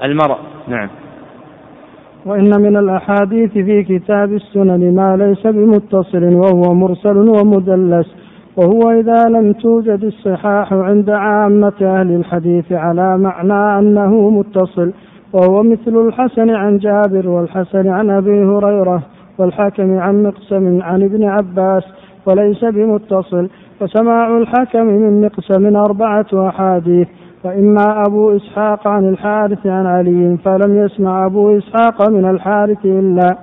المرء. 0.04 0.38
نعم. 0.68 0.90
وإن 2.26 2.62
من 2.62 2.78
الأحاديث 2.78 3.52
في 3.52 3.84
كتاب 3.84 4.34
السنن 4.34 4.96
ما 4.96 5.18
ليس 5.18 5.48
بمتصل 5.48 6.24
وهو 6.24 6.74
مرسل 6.74 7.18
ومدلس 7.18 8.08
وهو 8.58 8.92
إذا 8.92 9.24
لم 9.30 9.54
توجد 9.54 10.04
الصحاح 10.04 10.74
عند 10.74 11.10
عامة 11.10 11.74
أهل 11.82 12.16
الحديث 12.16 12.72
على 12.72 13.18
معنى 13.18 13.80
أنه 13.80 14.30
متصل 14.30 14.92
وهو 15.34 15.64
مثل 15.64 16.08
الحسن 16.08 16.50
عن 16.50 16.78
جابر 16.78 17.30
والحسن 17.30 17.90
عن 17.90 18.10
أبي 18.10 18.44
هريرة 18.44 19.04
والحكم 19.38 20.00
عن 20.00 20.24
مقسم 20.24 20.82
عن 20.82 21.04
ابن 21.04 21.24
عباس 21.24 21.84
وليس 22.28 22.66
بمتصل 22.66 23.50
وسماع 23.82 24.38
الحكم 24.38 24.86
من 24.86 25.22
مقسم 25.22 25.76
أربعة 25.76 26.26
أحاديث. 26.34 27.08
فإما 27.44 28.04
أبو 28.08 28.36
إسحاق 28.36 28.88
عن 28.88 29.10
الحارث 29.10 29.68
عن 29.68 29.86
علي 29.86 30.38
فلم 30.46 30.78
يسمع 30.78 31.26
أبو 31.26 31.58
إسحاق 31.58 32.10
من 32.10 32.30
الحارث 32.30 32.86
إلا 32.86 33.38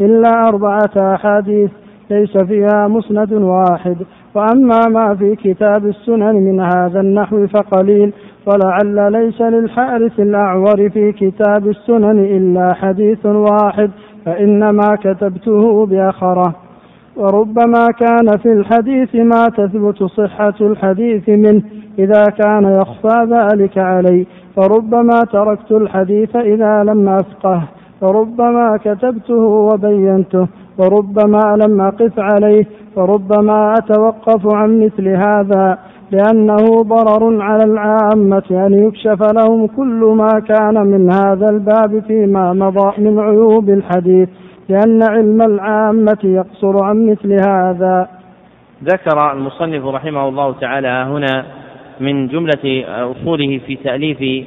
إلا 0.00 0.48
أربعة 0.48 1.14
أحاديث 1.14 1.70
ليس 2.10 2.36
فيها 2.38 2.88
مسند 2.88 3.32
واحد. 3.32 3.96
وأما 4.34 4.80
ما 4.88 5.14
في 5.14 5.36
كتاب 5.36 5.86
السنن 5.86 6.34
من 6.34 6.60
هذا 6.60 7.00
النحو 7.00 7.46
فقليل 7.46 8.12
ولعل 8.46 9.12
ليس 9.12 9.40
للحارث 9.40 10.20
الأعور 10.20 10.90
في 10.90 11.12
كتاب 11.12 11.68
السنن 11.68 12.18
إلا 12.18 12.74
حديث 12.74 13.26
واحد 13.26 13.90
فإنما 14.24 14.96
كتبته 15.02 15.86
بأخرة. 15.86 16.54
وربما 17.16 17.86
كان 18.00 18.36
في 18.36 18.52
الحديث 18.52 19.14
ما 19.14 19.48
تثبت 19.48 20.02
صحة 20.02 20.54
الحديث 20.60 21.28
منه. 21.28 21.62
إذا 21.98 22.22
كان 22.22 22.64
يخفى 22.64 23.26
ذلك 23.30 23.78
علي. 23.78 24.26
فربما 24.56 25.20
تركت 25.32 25.72
الحديث 25.72 26.36
إذا 26.36 26.84
لم 26.84 27.08
أفقه. 27.08 27.62
وربما 28.02 28.78
كتبته 28.84 29.44
وبينته. 29.44 30.46
وربما 30.78 31.56
لم 31.56 31.80
أقف 31.80 32.18
عليه. 32.18 32.64
وربما 32.96 33.74
أتوقف 33.74 34.54
عن 34.54 34.80
مثل 34.84 35.08
هذا. 35.08 35.78
لأنه 36.10 36.82
ضرر 36.82 37.42
على 37.42 37.64
العامة 37.64 38.42
أن 38.50 38.72
يكشف 38.72 39.32
لهم 39.32 39.66
كل 39.66 40.14
ما 40.16 40.40
كان 40.48 40.86
من 40.86 41.12
هذا 41.12 41.50
الباب 41.50 42.02
فيما 42.06 42.52
مضى 42.52 42.92
من 42.98 43.18
عيوب 43.18 43.70
الحديث. 43.70 44.28
لأن 44.68 45.02
علم 45.02 45.42
العامة 45.42 46.18
يقصر 46.24 46.84
عن 46.84 47.06
مثل 47.06 47.32
هذا. 47.32 48.08
ذكر 48.84 49.32
المصنف 49.32 49.86
رحمه 49.86 50.28
الله 50.28 50.52
تعالى 50.60 50.88
هنا 50.88 51.44
من 52.00 52.28
جملة 52.28 52.84
أصوله 52.88 53.60
في 53.66 53.76
تأليف 53.76 54.46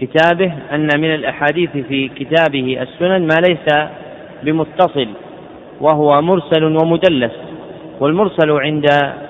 كتابه 0.00 0.52
أن 0.72 0.88
من 1.00 1.14
الأحاديث 1.14 1.70
في 1.70 2.08
كتابه 2.08 2.82
السنن 2.82 3.26
ما 3.26 3.40
ليس 3.48 3.88
بمتصل 4.42 5.08
وهو 5.80 6.22
مرسل 6.22 6.64
ومدلس. 6.64 7.32
والمرسل 8.00 8.50
عند 8.50 8.86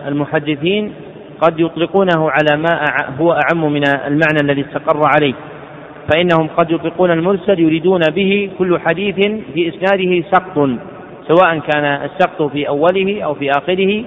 المحدثين 0.07 0.93
قد 1.41 1.61
يطلقونه 1.61 2.31
على 2.31 2.63
ما 2.63 2.85
هو 3.21 3.33
أعم 3.33 3.73
من 3.73 3.83
المعنى 4.07 4.39
الذي 4.43 4.61
استقر 4.61 5.01
عليه. 5.17 5.35
فإنهم 6.11 6.49
قد 6.57 6.71
يطلقون 6.71 7.11
المرسل 7.11 7.61
يريدون 7.61 8.01
به 8.01 8.51
كل 8.59 8.81
حديث 8.81 9.17
في 9.55 9.69
إسناده 9.69 10.25
سقط 10.31 10.69
سواء 11.29 11.59
كان 11.59 11.85
السقط 11.85 12.43
في 12.43 12.69
أوله 12.69 13.23
أو 13.23 13.35
في 13.35 13.51
آخره 13.51 14.05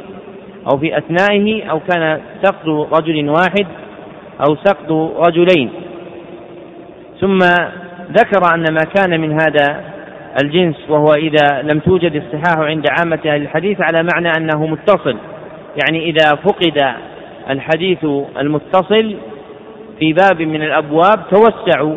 أو 0.73 0.79
في 0.79 0.97
أثنائه 0.97 1.63
أو 1.63 1.79
كان 1.79 2.19
سقط 2.43 2.67
رجل 2.99 3.29
واحد 3.29 3.67
أو 4.47 4.55
سقط 4.55 4.91
رجلين. 5.27 5.69
ثم 7.21 7.39
ذكر 8.11 8.53
أن 8.55 8.73
ما 8.73 8.81
كان 8.95 9.21
من 9.21 9.31
هذا 9.31 9.83
الجنس 10.43 10.75
وهو 10.89 11.13
إذا 11.13 11.61
لم 11.61 11.79
توجد 11.79 12.15
الصحاح 12.15 12.57
عند 12.57 12.85
عامة 12.99 13.19
أهل 13.25 13.41
الحديث 13.41 13.81
على 13.81 14.03
معنى 14.13 14.29
أنه 14.37 14.67
متصل 14.67 15.17
يعني 15.83 16.09
إذا 16.09 16.35
فقد 16.35 16.95
الحديث 17.49 18.05
المتصل 18.39 19.15
في 19.99 20.13
باب 20.13 20.41
من 20.41 20.61
الأبواب 20.61 21.19
توسعوا 21.29 21.95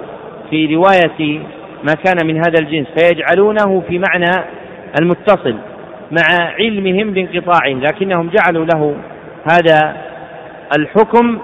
في 0.50 0.74
رواية 0.74 1.40
ما 1.84 1.94
كان 2.04 2.26
من 2.26 2.36
هذا 2.36 2.60
الجنس 2.60 2.86
فيجعلونه 2.98 3.82
في 3.88 3.98
معنى 3.98 4.46
المتصل 5.00 5.56
مع 6.10 6.52
علمهم 6.58 7.10
بانقطاعه 7.10 7.68
لكنهم 7.68 8.30
جعلوا 8.30 8.64
له 8.64 8.96
هذا 9.52 9.96
الحكم 10.78 11.38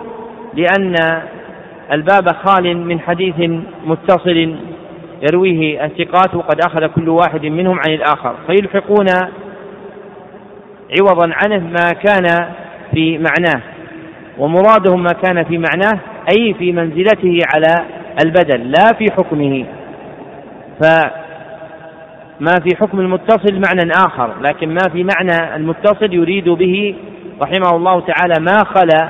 لأن 0.55 0.94
الباب 1.93 2.28
خال 2.28 2.76
من 2.76 3.01
حديث 3.01 3.35
متصل 3.86 4.56
يرويه 5.22 5.85
الثقات 5.85 6.35
وقد 6.35 6.60
أخذ 6.66 6.86
كل 6.86 7.09
واحد 7.09 7.47
منهم 7.47 7.78
عن 7.86 7.94
الآخر. 7.94 8.35
فيلحقون 8.47 9.06
عوضا 11.01 11.32
عنه 11.43 11.59
ما 11.59 11.90
كان 12.05 12.48
في 12.94 13.18
معناه 13.18 13.62
ومرادهم 14.39 15.02
ما 15.02 15.12
كان 15.22 15.44
في 15.44 15.59
معناه 15.59 16.01
أي 16.30 16.55
في 16.55 16.72
منزلته 16.72 17.38
على 17.55 17.84
البدل 18.24 18.70
لا 18.70 18.92
في 18.98 19.06
حكمه. 19.12 19.64
فما 20.80 22.55
في 22.62 22.76
حكم 22.76 23.01
المتصل 23.01 23.52
معنى 23.55 23.92
آخر 24.06 24.40
لكن 24.40 24.68
ما 24.68 24.88
في 24.92 25.05
معنى 25.05 25.56
المتصل 25.56 26.14
يريد 26.14 26.48
به 26.48 26.94
رحمه 27.42 27.76
الله 27.76 28.01
تعالى 28.01 28.34
ما 28.40 28.56
خلا 28.64 29.09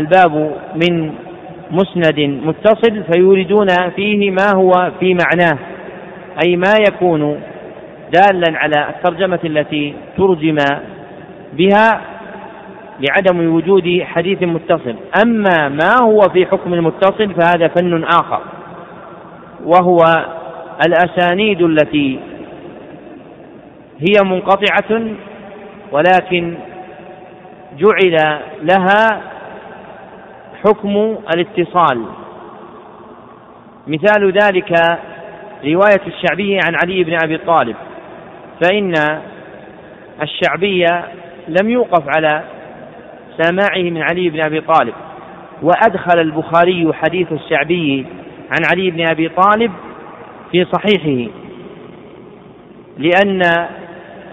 الباب 0.00 0.56
من 0.74 1.12
مسند 1.70 2.20
متصل 2.20 3.04
فيوردون 3.12 3.66
فيه 3.96 4.30
ما 4.30 4.52
هو 4.56 4.90
في 5.00 5.14
معناه. 5.14 5.58
أي 6.44 6.56
ما 6.56 6.72
يكون 6.88 7.40
دالا 8.14 8.58
على 8.58 8.88
الترجمة 8.88 9.38
التي 9.44 9.94
ترجم 10.16 10.56
بها 11.52 12.00
لعدم 13.02 13.54
وجود 13.54 14.02
حديث 14.02 14.42
متصل. 14.42 14.96
أما 15.24 15.68
ما 15.68 15.94
هو 16.02 16.20
في 16.20 16.46
حكم 16.46 16.74
المتصل 16.74 17.34
فهذا 17.34 17.68
فن 17.68 18.04
آخر. 18.04 18.40
وهو 19.64 19.98
الأسانيد 20.86 21.62
التي 21.62 22.20
هي 23.98 24.24
منقطعة 24.24 25.02
ولكن 25.92 26.54
جعل 27.78 28.38
لها 28.62 29.22
حكم 30.64 31.16
الاتصال. 31.34 32.04
مثال 33.86 34.32
ذلك 34.32 34.72
رواية 35.64 36.02
الشعبي 36.06 36.58
عن 36.66 36.74
علي 36.84 37.04
بن 37.04 37.16
أبي 37.24 37.38
طالب. 37.38 37.76
فإن 38.62 38.94
الشعبي 40.22 40.86
لم 41.48 41.70
يوقف 41.70 42.02
على 42.16 42.42
سماعه 43.38 43.90
من 43.90 44.02
علي 44.02 44.30
بن 44.30 44.40
أبي 44.44 44.60
طالب. 44.60 44.94
وأدخل 45.62 46.20
البخاري 46.20 46.92
حديث 46.92 47.32
الشعبي 47.32 48.06
عن 48.50 48.64
علي 48.72 48.90
بن 48.90 49.08
أبي 49.08 49.28
طالب 49.28 49.72
في 50.52 50.66
صحيحه 50.72 51.32
لأن 52.98 53.42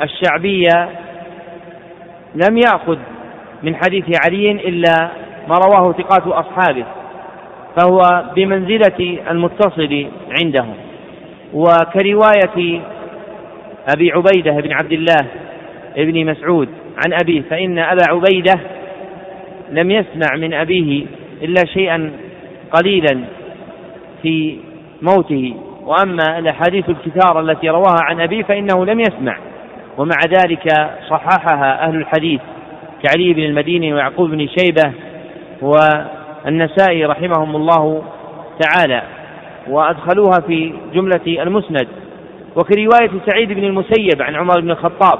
الشعبي 0.02 0.68
لم 2.36 2.58
يأخذ 2.58 2.98
من 3.64 3.76
حديث 3.76 4.06
علي 4.26 4.52
إلا 4.52 5.10
ما 5.48 5.56
رواه 5.56 5.94
ثقات 5.94 6.28
أصحابه 6.28 6.86
فهو 7.78 8.24
بمنزلة 8.36 9.18
المتصل 9.32 10.08
عندهم 10.42 10.76
وكرواية 11.54 12.82
أبي 13.96 14.12
عبيدة 14.12 14.52
بن 14.52 14.74
عبد 14.74 14.92
الله 14.92 15.26
بن 15.98 16.26
مسعود 16.26 16.70
عن 17.06 17.14
أبيه 17.22 17.42
فإن 17.42 17.80
أبا 17.80 18.04
عبيدة 18.10 18.60
لم 19.72 19.92
يسمع 19.92 20.36
من 20.36 20.54
أبيه 20.54 21.06
إلا 21.42 21.66
شيئا 21.66 22.12
قليلا 22.72 23.20
في 24.22 24.58
موته. 25.02 25.56
وأما 25.84 26.40
الأحاديث 26.40 26.90
الكثار 26.90 27.40
التي 27.40 27.70
رواها 27.70 28.00
عن 28.04 28.22
أبيه 28.22 28.44
فإنه 28.44 28.86
لم 28.86 29.00
يسمع. 29.00 29.38
ومع 29.98 30.18
ذلك 30.28 30.68
صححها 31.10 31.88
أهل 31.88 31.96
الحديث 31.96 32.42
كعلي 33.04 33.34
بن 33.34 33.44
المديني 33.44 33.94
ويعقوب 33.94 34.30
بن 34.30 34.48
شيبة 34.48 34.94
والنسائي 35.62 37.06
رحمهم 37.06 37.56
الله 37.56 38.04
تعالى. 38.60 39.02
وأدخلوها 39.68 40.40
في 40.48 40.74
جملة 40.94 41.44
المسند. 41.44 41.88
وكرواية 42.56 43.12
سعيد 43.30 43.54
بن 43.54 43.64
المسيب 43.64 44.22
عن 44.22 44.36
عمر 44.36 44.60
بن 44.60 44.72
الخطاب 44.72 45.20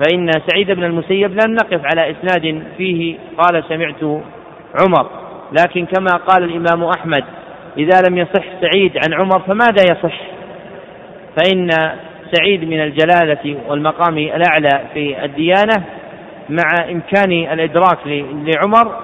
فإن 0.00 0.30
سعيد 0.46 0.70
بن 0.70 0.84
المسيب 0.84 1.30
لم 1.30 1.54
نقف 1.54 1.80
على 1.84 2.10
إسناد 2.10 2.62
فيه 2.76 3.16
قال 3.38 3.64
سمعت 3.68 4.22
عمر. 4.80 5.06
لكن 5.60 5.86
كما 5.86 6.16
قال 6.16 6.44
الإمام 6.44 6.84
أحمد 6.84 7.24
إذا 7.76 8.02
لم 8.08 8.18
يصح 8.18 8.44
سعيد 8.60 8.92
عن 8.96 9.20
عمر 9.20 9.40
فماذا 9.40 9.82
يصح؟ 9.90 10.20
فإن 11.36 11.68
سعيد 12.32 12.64
من 12.64 12.80
الجلالة 12.80 13.56
والمقام 13.68 14.18
الأعلى 14.18 14.80
في 14.94 15.24
الديانة 15.24 15.84
مع 16.48 16.90
إمكان 16.90 17.32
الإدراك 17.32 17.98
لعمر 18.06 18.96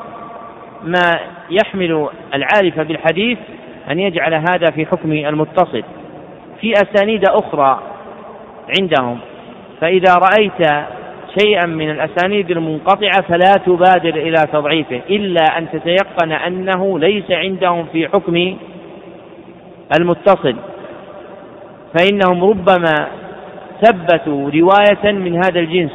ما 0.85 1.13
يحمل 1.51 2.09
العارف 2.35 2.81
بالحديث 2.81 3.39
أن 3.91 4.01
يجعل 4.01 4.35
هذا 4.35 4.71
في 4.75 4.87
حكم 4.87 5.13
المتصل. 5.13 5.83
في 6.61 6.73
أسانيد 6.73 7.25
أخرى 7.29 7.81
عندهم. 8.81 9.19
فإذا 9.81 10.15
رأيت 10.15 10.87
شيئا 11.41 11.67
من 11.67 11.91
الأسانيد 11.91 12.51
المنقطعة 12.51 13.23
فلا 13.29 13.53
تبادر 13.67 14.15
إلى 14.15 14.37
تضعيفه 14.53 15.01
إلا 15.11 15.59
أن 15.59 15.67
تتيقن 15.71 16.33
أنه 16.33 16.99
ليس 16.99 17.31
عندهم 17.31 17.87
في 17.93 18.09
حكم 18.09 18.57
المتصل. 19.99 20.57
فإنهم 21.99 22.45
ربما 22.45 23.09
ثبتوا 23.83 24.51
رواية 24.51 25.13
من 25.13 25.37
هذا 25.37 25.61
الجنس 25.61 25.93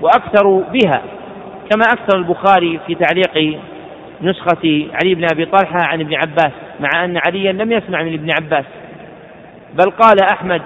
وأكثروا 0.00 0.62
بها 0.72 1.02
كما 1.70 1.84
أكثر 1.92 2.18
البخاري 2.18 2.80
في 2.86 2.94
تعليق 2.94 3.58
نسخة 4.22 4.86
علي 5.02 5.14
بن 5.14 5.26
أبي 5.32 5.44
طلحة 5.44 5.82
عن 5.82 6.00
ابن 6.00 6.14
عباس 6.14 6.52
مع 6.80 7.04
أن 7.04 7.18
عليا 7.26 7.52
لم 7.52 7.72
يسمع 7.72 8.02
من 8.02 8.12
ابن 8.12 8.30
عباس. 8.30 8.64
بل 9.74 9.90
قال 9.90 10.16
أحمد 10.32 10.62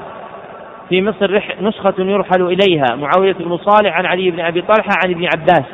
في 0.88 1.02
مصر 1.02 1.42
نسخة 1.60 1.94
يرحل 1.98 2.42
إليها 2.42 2.96
معاوية 2.96 3.32
بن 3.32 3.56
صالح 3.56 3.96
عن 3.96 4.06
علي 4.06 4.30
بن 4.30 4.40
أبي 4.40 4.62
طلحة 4.62 4.98
عن 5.04 5.10
ابن 5.10 5.24
عباس 5.24 5.64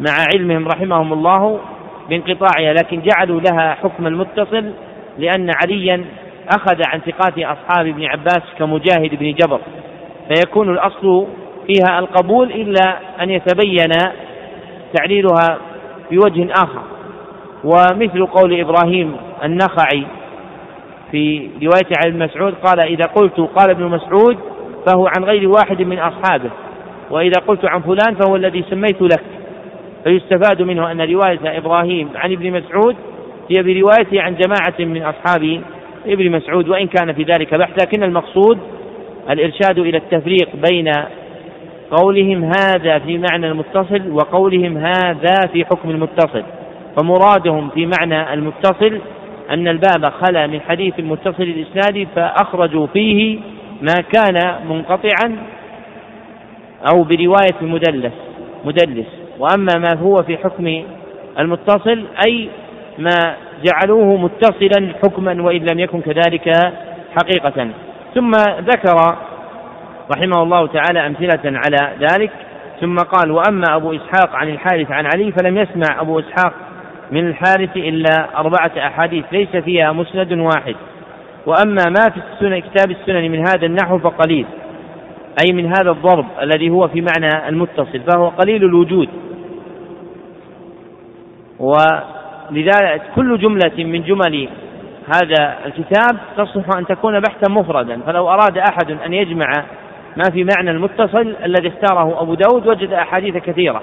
مع 0.00 0.26
علمهم 0.34 0.68
رحمهم 0.68 1.12
الله 1.12 1.60
بانقطاعها 2.08 2.72
لكن 2.72 3.02
جعلوا 3.02 3.40
لها 3.40 3.74
حكم 3.74 4.06
المتصل 4.06 4.72
لأن 5.18 5.50
عليا 5.62 6.04
أخذ 6.56 6.82
عن 6.86 7.00
ثقات 7.00 7.38
أصحاب 7.38 7.86
ابن 7.86 8.04
عباس 8.04 8.42
كمجاهد 8.58 9.14
بن 9.14 9.32
جبر. 9.32 9.60
فيكون 10.28 10.70
الأصل 10.70 11.26
فيها 11.66 11.98
القبول 11.98 12.50
إلا 12.52 12.96
أن 13.22 13.30
يتبين 13.30 13.90
تعليلها 14.94 15.58
بوجه 16.10 16.52
آخر. 16.52 16.82
ومثل 17.64 18.26
قول 18.26 18.60
إبراهيم 18.60 19.16
النخعي 19.44 20.06
في 21.10 21.50
رواية 21.62 21.90
عن 22.04 22.10
ابن 22.10 22.24
مسعود 22.24 22.54
قال 22.54 22.80
إذا 22.80 23.06
قلت 23.06 23.40
قال 23.40 23.70
ابن 23.70 23.84
مسعود 23.84 24.36
فهو 24.86 25.06
عن 25.06 25.24
غير 25.24 25.48
واحد 25.48 25.82
من 25.82 25.98
أصحابه 25.98 26.50
وإذا 27.10 27.40
قلت 27.46 27.64
عن 27.64 27.80
فلان 27.80 28.14
فهو 28.14 28.36
الذي 28.36 28.64
سميت 28.70 29.02
لك. 29.02 29.22
فيستفاد 30.04 30.62
منه 30.62 30.90
أن 30.90 31.00
رواية 31.00 31.58
إبراهيم 31.58 32.08
عن 32.14 32.32
ابن 32.32 32.52
مسعود 32.52 32.96
هي 33.50 33.62
بروايته 33.62 34.22
عن 34.22 34.34
جماعة 34.34 34.74
من 34.78 35.02
أصحاب 35.02 35.60
ابن 36.06 36.30
مسعود 36.30 36.68
وإن 36.68 36.86
كان 36.86 37.12
في 37.12 37.22
ذلك 37.22 37.54
بحث 37.54 37.82
لكن 37.82 38.02
المقصود 38.02 38.58
الإرشاد 39.30 39.78
إلى 39.78 39.96
التفريق 39.96 40.48
بين 40.70 40.92
قولهم 41.90 42.44
هذا 42.44 42.98
في 42.98 43.18
معنى 43.18 43.46
المتصل 43.46 44.10
وقولهم 44.10 44.76
هذا 44.76 45.46
في 45.52 45.64
حكم 45.64 45.90
المتصل 45.90 46.42
فمرادهم 46.96 47.68
في 47.68 47.86
معنى 47.86 48.34
المتصل 48.34 49.00
أن 49.50 49.68
الباب 49.68 50.12
خلا 50.12 50.46
من 50.46 50.60
حديث 50.60 50.98
المتصل 50.98 51.42
الإسناد 51.42 52.08
فأخرجوا 52.16 52.86
فيه 52.86 53.38
ما 53.82 53.94
كان 54.12 54.54
منقطعا 54.68 55.36
أو 56.92 57.02
برواية 57.02 57.56
المدلس 57.62 58.12
مدلس. 58.64 59.06
وأما 59.38 59.78
ما 59.78 59.96
هو 60.02 60.14
في 60.14 60.36
حكم 60.36 60.82
المتصل 61.38 62.04
أي 62.26 62.48
ما 62.98 63.36
جعلوه 63.64 64.16
متصلا 64.16 64.92
حكما 65.04 65.42
وإن 65.42 65.66
لم 65.72 65.78
يكن 65.78 66.00
كذلك 66.00 66.72
حقيقة. 67.20 67.68
ثم 68.14 68.30
ذكر 68.60 69.16
رحمه 70.16 70.42
الله 70.42 70.66
تعالى 70.66 71.06
أمثلة 71.06 71.40
على 71.44 71.92
ذلك. 72.00 72.30
ثم 72.80 72.96
قال 72.96 73.30
وأما 73.30 73.64
أبو 73.76 73.92
إسحاق 73.92 74.36
عن 74.36 74.48
الحارث 74.48 74.90
عن 74.90 75.06
علي 75.06 75.32
فلم 75.32 75.58
يسمع 75.58 76.00
أبو 76.00 76.20
إسحاق 76.20 76.52
من 77.12 77.26
الحارث 77.26 77.76
إلا 77.76 78.38
أربعة 78.40 78.72
أحاديث 78.78 79.24
ليس 79.32 79.56
فيها 79.56 79.92
مسند 79.92 80.32
واحد. 80.32 80.74
وأما 81.46 81.84
ما 81.86 82.10
في 82.10 82.20
السنن 82.32 82.58
كتاب 82.58 82.90
السنن 82.90 83.30
من 83.30 83.38
هذا 83.38 83.66
النحو 83.66 83.98
فقليل 83.98 84.46
أي 85.44 85.54
من 85.54 85.66
هذا 85.66 85.90
الضرب 85.90 86.26
الذي 86.42 86.70
هو 86.70 86.88
في 86.88 87.00
معنى 87.00 87.48
المتصل 87.48 88.00
فهو 88.00 88.28
قليل 88.28 88.64
الوجود. 88.64 89.08
ولذلك 91.58 93.02
كل 93.16 93.38
جملة 93.38 93.84
من 93.84 94.02
جمل 94.02 94.48
هذا 95.06 95.56
الكتاب 95.66 96.18
تصلح 96.36 96.64
أن 96.76 96.86
تكون 96.86 97.20
بحثا 97.20 97.52
مفردا. 97.52 98.00
فلو 98.06 98.28
أراد 98.28 98.58
أحد 98.58 98.90
أن 99.06 99.12
يجمع 99.12 99.52
ما 100.16 100.24
في 100.32 100.46
معنى 100.56 100.70
المتصل 100.70 101.34
الذي 101.44 101.68
اختاره 101.68 102.22
أبو 102.22 102.34
داود 102.34 102.66
وجد 102.66 102.92
أحاديث 102.92 103.36
كثيرة. 103.36 103.82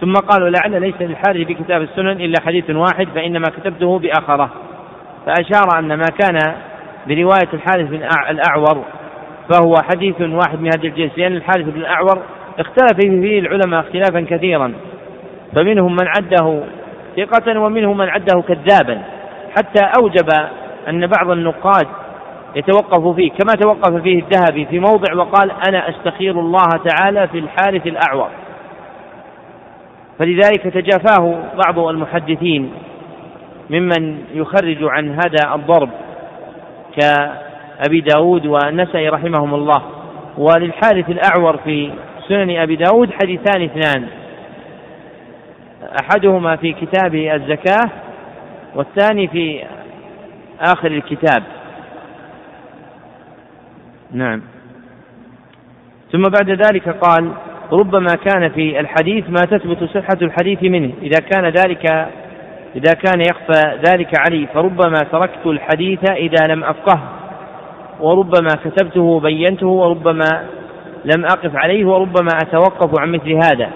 ثم 0.00 0.12
قالوا 0.12 0.48
لعل 0.48 0.80
ليس 0.80 0.94
للحارث 1.00 1.46
في 1.46 1.54
كتاب 1.54 1.82
السنن 1.82 2.20
إلا 2.20 2.34
حديث 2.46 2.70
واحد 2.70 3.08
فإنما 3.14 3.44
كتبته 3.56 3.98
بآخره. 3.98 4.50
فأشار 5.26 5.78
أن 5.78 5.94
ما 5.94 6.06
كان 6.20 6.38
برواية 7.06 7.48
الحارث 7.54 7.88
بن 7.88 8.02
الأعور 8.30 8.84
فهو 9.52 9.74
حديث 9.90 10.20
واحد 10.20 10.60
من 10.60 10.70
هذا 10.76 10.88
الجنس 10.88 11.10
لأن 11.16 11.36
الحارث 11.36 11.64
بن 11.64 11.80
الأعور 11.80 12.22
اختلف 12.58 13.00
فيه 13.00 13.38
العلماء 13.38 13.80
اختلافا 13.80 14.36
كثيرا. 14.36 14.72
فمنهم 15.54 15.92
من 15.92 16.08
عده 16.08 16.62
ثقة 17.16 17.60
ومنهم 17.60 17.98
من 17.98 18.08
عده 18.08 18.42
كذابا. 18.48 19.02
حتى 19.58 19.90
أوجب 20.00 20.28
أن 20.88 21.06
بعض 21.06 21.30
النقاد 21.30 21.86
يتوقف 22.56 23.14
فيه 23.16 23.30
كما 23.30 23.52
توقف 23.62 24.02
فيه 24.02 24.22
الذهبي 24.22 24.66
في 24.66 24.78
موضع 24.78 25.14
وقال 25.14 25.50
أنا 25.68 25.90
أستخير 25.90 26.40
الله 26.40 26.68
تعالى 26.84 27.28
في 27.28 27.38
الحارث 27.38 27.86
الأعور. 27.86 28.28
فلذلك 30.18 30.62
تجافاه 30.62 31.42
بعض 31.66 31.78
المحدثين 31.78 32.70
ممن 33.70 34.18
يخرج 34.34 34.78
عن 34.80 35.10
هذا 35.10 35.54
الضرب 35.54 35.90
كأبي 36.96 38.00
داود 38.00 38.46
والنسائي 38.46 39.08
رحمهم 39.08 39.54
الله. 39.54 39.82
وللحارث 40.38 41.10
الأعور 41.10 41.56
في 41.56 41.90
سنن 42.28 42.56
أبي 42.56 42.76
داود 42.76 43.10
حديثان 43.12 43.62
اثنان. 43.62 44.08
أحدهما 46.02 46.56
في 46.56 46.72
كتاب 46.72 47.14
الزكاة 47.14 47.90
والثاني 48.74 49.28
في 49.28 49.64
آخر 50.60 50.90
الكتاب. 50.90 51.42
نعم. 54.12 54.42
ثم 56.12 56.22
بعد 56.22 56.50
ذلك 56.50 56.88
قال 56.88 57.32
ربما 57.72 58.14
كان 58.24 58.48
في 58.48 58.80
الحديث 58.80 59.24
ما 59.28 59.44
تثبت 59.44 59.84
صحة 59.84 60.18
الحديث 60.22 60.62
منه. 60.62 60.92
إذا 61.02 61.20
كان 61.32 61.44
ذلك 61.44 61.90
إذا 62.76 62.92
كان 63.04 63.20
يخفى 63.20 63.78
ذلك 63.90 64.10
علي 64.18 64.46
فربما 64.54 64.98
تركت 65.12 65.46
الحديث 65.46 66.10
إذا 66.10 66.54
لم 66.54 66.64
أفقه 66.64 67.00
وربما 68.00 68.48
كتبته 68.64 69.00
وبينته 69.00 69.66
وربما 69.66 70.46
لم 71.04 71.24
أقف 71.24 71.56
عليه 71.56 71.84
وربما 71.84 72.30
أتوقف 72.42 73.00
عن 73.00 73.12
مثل 73.12 73.32
هذا. 73.32 73.70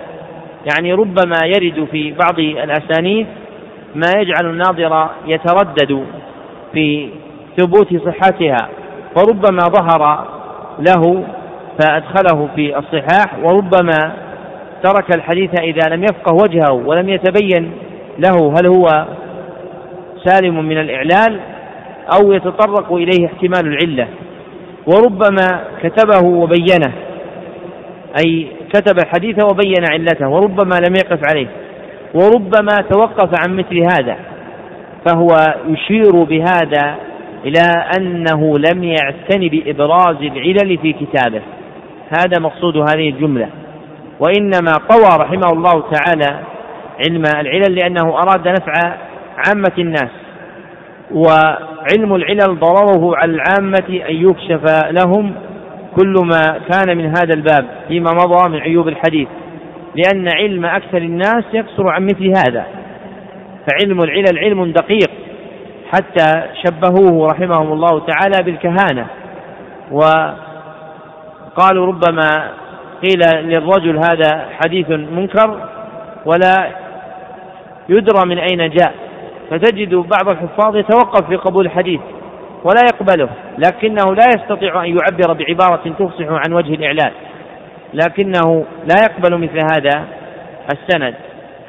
يعني 0.72 0.92
ربما 0.92 1.38
يرد 1.44 1.88
في 1.90 2.12
بعض 2.12 2.38
الأسانيد 2.38 3.26
ما 3.94 4.12
يجعل 4.16 4.50
الناظر 4.50 5.08
يتردد 5.26 6.04
في 6.72 7.08
ثبوت 7.56 7.96
صحتها 7.96 8.68
فربما 9.14 9.62
ظهر 9.62 10.24
له 10.78 11.24
فأدخله 11.80 12.48
في 12.54 12.78
الصحاح 12.78 13.38
وربما 13.38 14.12
ترك 14.82 15.16
الحديث 15.16 15.50
إذا 15.60 15.94
لم 15.94 16.02
يفقه 16.02 16.34
وجهه 16.34 16.72
ولم 16.72 17.08
يتبين 17.08 17.72
له 18.18 18.54
هل 18.58 18.66
هو 18.66 19.06
سالم 20.24 20.64
من 20.64 20.78
الإعلال 20.78 21.40
أو 22.14 22.32
يتطرق 22.32 22.92
إليه 22.92 23.26
احتمال 23.26 23.66
العلة. 23.66 24.08
وربما 24.86 25.64
كتبه 25.82 26.28
وبينه 26.28 26.92
أي 28.24 28.46
كتب 28.74 28.98
الحديث 29.04 29.44
وبين 29.44 29.84
علته 29.90 30.28
وربما 30.28 30.74
لم 30.88 30.94
يقف 30.96 31.20
عليه. 31.30 31.46
وربما 32.14 32.76
توقف 32.90 33.30
عن 33.46 33.56
مثل 33.56 33.78
هذا 33.78 34.16
فهو 35.06 35.28
يشير 35.68 36.22
بهذا 36.24 36.94
إلى 37.44 37.62
أنه 37.98 38.58
لم 38.58 38.84
يعتن 38.84 39.48
بإبراز 39.48 40.16
العلل 40.22 40.78
في 40.78 40.92
كتابه. 40.92 41.40
هذا 42.18 42.40
مقصود 42.40 42.76
هذه 42.76 43.08
الجملة. 43.08 43.48
وإنما 44.20 44.72
طوى 44.90 45.16
رحمه 45.20 45.48
الله 45.52 45.84
تعالى 45.90 46.40
علم 47.06 47.22
العلل 47.26 47.74
لأنه 47.74 48.14
أراد 48.14 48.48
نفع 48.48 48.72
عامة 49.36 49.72
الناس 49.78 50.10
وعلم 51.12 52.14
العلل 52.14 52.58
ضرره 52.60 53.16
على 53.16 53.32
العامة 53.32 53.88
أن 54.08 54.14
يكشف 54.14 54.90
لهم 54.90 55.34
كل 55.96 56.14
ما 56.24 56.60
كان 56.72 56.96
من 56.96 57.06
هذا 57.06 57.34
الباب 57.34 57.66
فيما 57.88 58.10
مضى 58.10 58.48
من 58.48 58.58
عيوب 58.58 58.88
الحديث 58.88 59.28
لأن 59.94 60.28
علم 60.34 60.64
أكثر 60.64 60.98
الناس 60.98 61.44
يقصر 61.52 61.88
عن 61.88 62.04
مثل 62.04 62.26
هذا. 62.26 62.66
فعلم 63.70 64.02
العلل 64.02 64.38
علم 64.38 64.72
دقيق 64.72 65.10
حتى 65.92 66.42
شبهوه 66.64 67.26
رحمهم 67.32 67.72
الله 67.72 68.06
تعالى 68.06 68.42
بالكهانة 68.44 69.06
وقالوا 71.50 71.86
ربما 71.86 72.50
قيل 73.02 73.20
للرجل 73.48 73.96
هذا 73.96 74.48
حديث 74.64 74.90
منكر 74.90 75.68
ولا 76.26 76.70
يدرى 77.88 78.26
من 78.26 78.38
أين 78.38 78.70
جاء. 78.70 78.94
فتجد 79.50 79.94
بعض 79.94 80.28
الحفاظ 80.28 80.76
يتوقف 80.76 81.26
في 81.28 81.36
قبول 81.36 81.66
الحديث 81.66 82.00
ولا 82.64 82.80
يقبله 82.92 83.28
لكنه 83.58 84.14
لا 84.14 84.24
يستطيع 84.36 84.84
أن 84.84 84.88
يعبر 84.88 85.32
بعبارة 85.32 85.94
تفصح 85.98 86.26
عن 86.28 86.52
وجه 86.52 86.74
الإعلان 86.74 87.10
لكنه 87.94 88.64
لا 88.86 88.94
يقبل 89.02 89.38
مثل 89.38 89.58
هذا 89.58 90.04
السند 90.72 91.14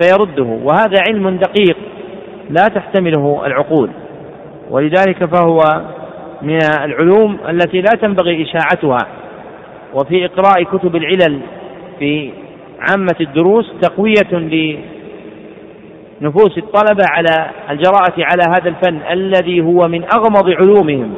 فيرده 0.01 0.43
وهذا 0.43 1.01
علم 1.07 1.29
دقيق 1.29 1.77
لا 2.49 2.67
تحتمله 2.75 3.41
العقول. 3.45 3.89
ولذلك 4.69 5.25
فهو 5.25 5.59
من 6.41 6.59
العلوم 6.85 7.37
التي 7.49 7.81
لا 7.81 7.91
تنبغي 8.01 8.43
إشاعتها. 8.43 9.07
وفي 9.93 10.25
إقراء 10.25 10.63
كتب 10.63 10.95
العلل 10.95 11.39
في 11.99 12.31
عامة 12.89 13.15
الدروس 13.21 13.73
تقوية 13.81 14.31
لنفوس 16.21 16.57
الطلبة 16.57 17.03
على 17.09 17.51
الجراءة 17.69 18.13
على 18.17 18.43
هذا 18.47 18.69
الفن 18.69 18.99
الذي 19.11 19.61
هو 19.61 19.87
من 19.87 20.03
أغمض 20.03 20.49
علومهم 20.49 21.13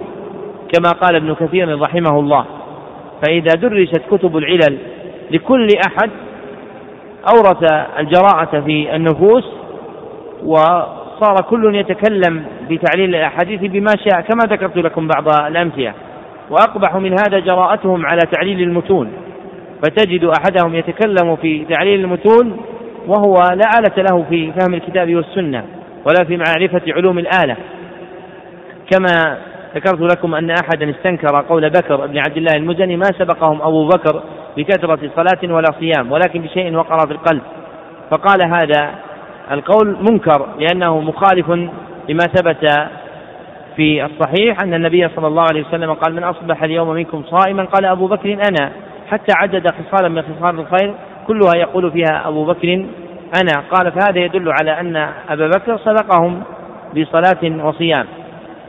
كما 0.74 0.92
قال 0.92 1.16
ابن 1.16 1.34
كثير 1.34 1.82
رحمه 1.82 2.20
الله. 2.20 2.46
فإذا 3.26 3.56
درست 3.56 4.02
كتب 4.12 4.38
العلل 4.38 4.78
لكل 5.32 5.68
أحد 5.88 6.10
أورث 7.36 7.72
الجراءة 8.00 8.60
في 8.66 8.96
النفوس 8.96 9.44
وصار 10.46 11.36
كل 11.50 11.76
يتكلم 11.76 12.46
بتعليل 12.70 13.16
الأحاديث 13.16 13.62
بما 13.62 13.92
شاء 14.10 14.22
كما 14.22 14.44
ذكرت 14.56 14.78
لكم 14.78 15.08
بعض 15.08 15.42
الأمثلة. 15.48 15.94
وأقبح 16.54 16.96
من 16.96 17.12
هذا 17.12 17.40
جراءتهم 17.40 18.06
على 18.06 18.20
تعليل 18.32 18.62
المتون. 18.62 19.12
فتجد 19.84 20.24
أحدهم 20.24 20.76
يتكلم 20.76 21.36
في 21.36 21.66
تعليل 21.66 22.00
المتون 22.00 22.58
وهو 23.08 23.34
لا 23.34 23.80
آلة 23.80 24.04
له 24.12 24.26
في 24.30 24.52
فهم 24.52 24.74
الكتاب 24.74 25.16
والسنة 25.16 25.64
ولا 26.06 26.26
في 26.28 26.38
معرفة 26.38 26.82
علوم 26.88 27.20
الآلة. 27.20 27.56
كما 28.92 29.38
ذكرت 29.76 30.02
لكم 30.02 30.36
أن 30.36 30.50
أحدا 30.50 30.90
استنكر 30.90 31.42
قول 31.50 31.70
بكر 31.70 32.06
بن 32.06 32.18
عبد 32.18 32.38
الله 32.38 32.52
المزني 32.56 32.98
ما 32.98 33.06
سبقهم 33.20 33.62
أبو 33.62 33.88
بكر 33.88 34.24
بكثرة 34.58 35.00
صلاة 35.16 35.54
ولا 35.54 35.68
صيام 35.80 36.12
ولكن 36.12 36.42
بشيء 36.42 36.76
وقر 36.76 37.08
في 37.08 37.14
القلب. 37.14 37.42
فقال 38.12 38.54
هذا 38.54 38.92
القول 39.52 39.98
منكر 40.12 40.48
لأنه 40.60 41.00
مخالف 41.00 41.50
لما 42.10 42.24
ثبت 42.36 42.90
في 43.76 44.06
الصحيح 44.06 44.62
أن 44.64 44.74
النبي 44.74 45.10
صلى 45.16 45.28
الله 45.28 45.44
عليه 45.52 45.66
وسلم 45.68 45.94
قال 45.94 46.16
من 46.16 46.24
أصبح 46.24 46.64
اليوم 46.64 46.90
منكم 46.90 47.24
صائما 47.24 47.64
قال 47.64 47.86
أبو 47.86 48.08
بكر 48.08 48.34
أنا 48.34 48.72
حتى 49.12 49.34
عدد 49.38 49.68
خصالا 49.68 50.10
من 50.10 50.22
خصال 50.22 50.60
الخير 50.60 50.94
كلها 51.28 51.56
يقول 51.56 51.92
فيها 51.92 52.28
أبو 52.28 52.46
بكر 52.46 52.86
أنا 53.42 53.64
قال 53.72 53.92
فهذا 53.92 54.20
يدل 54.20 54.52
على 54.62 54.80
أن 54.80 54.96
أبا 55.30 55.48
بكر 55.48 55.78
سبقهم 55.78 56.44
بصلاة 56.98 57.66
وصيام 57.66 58.06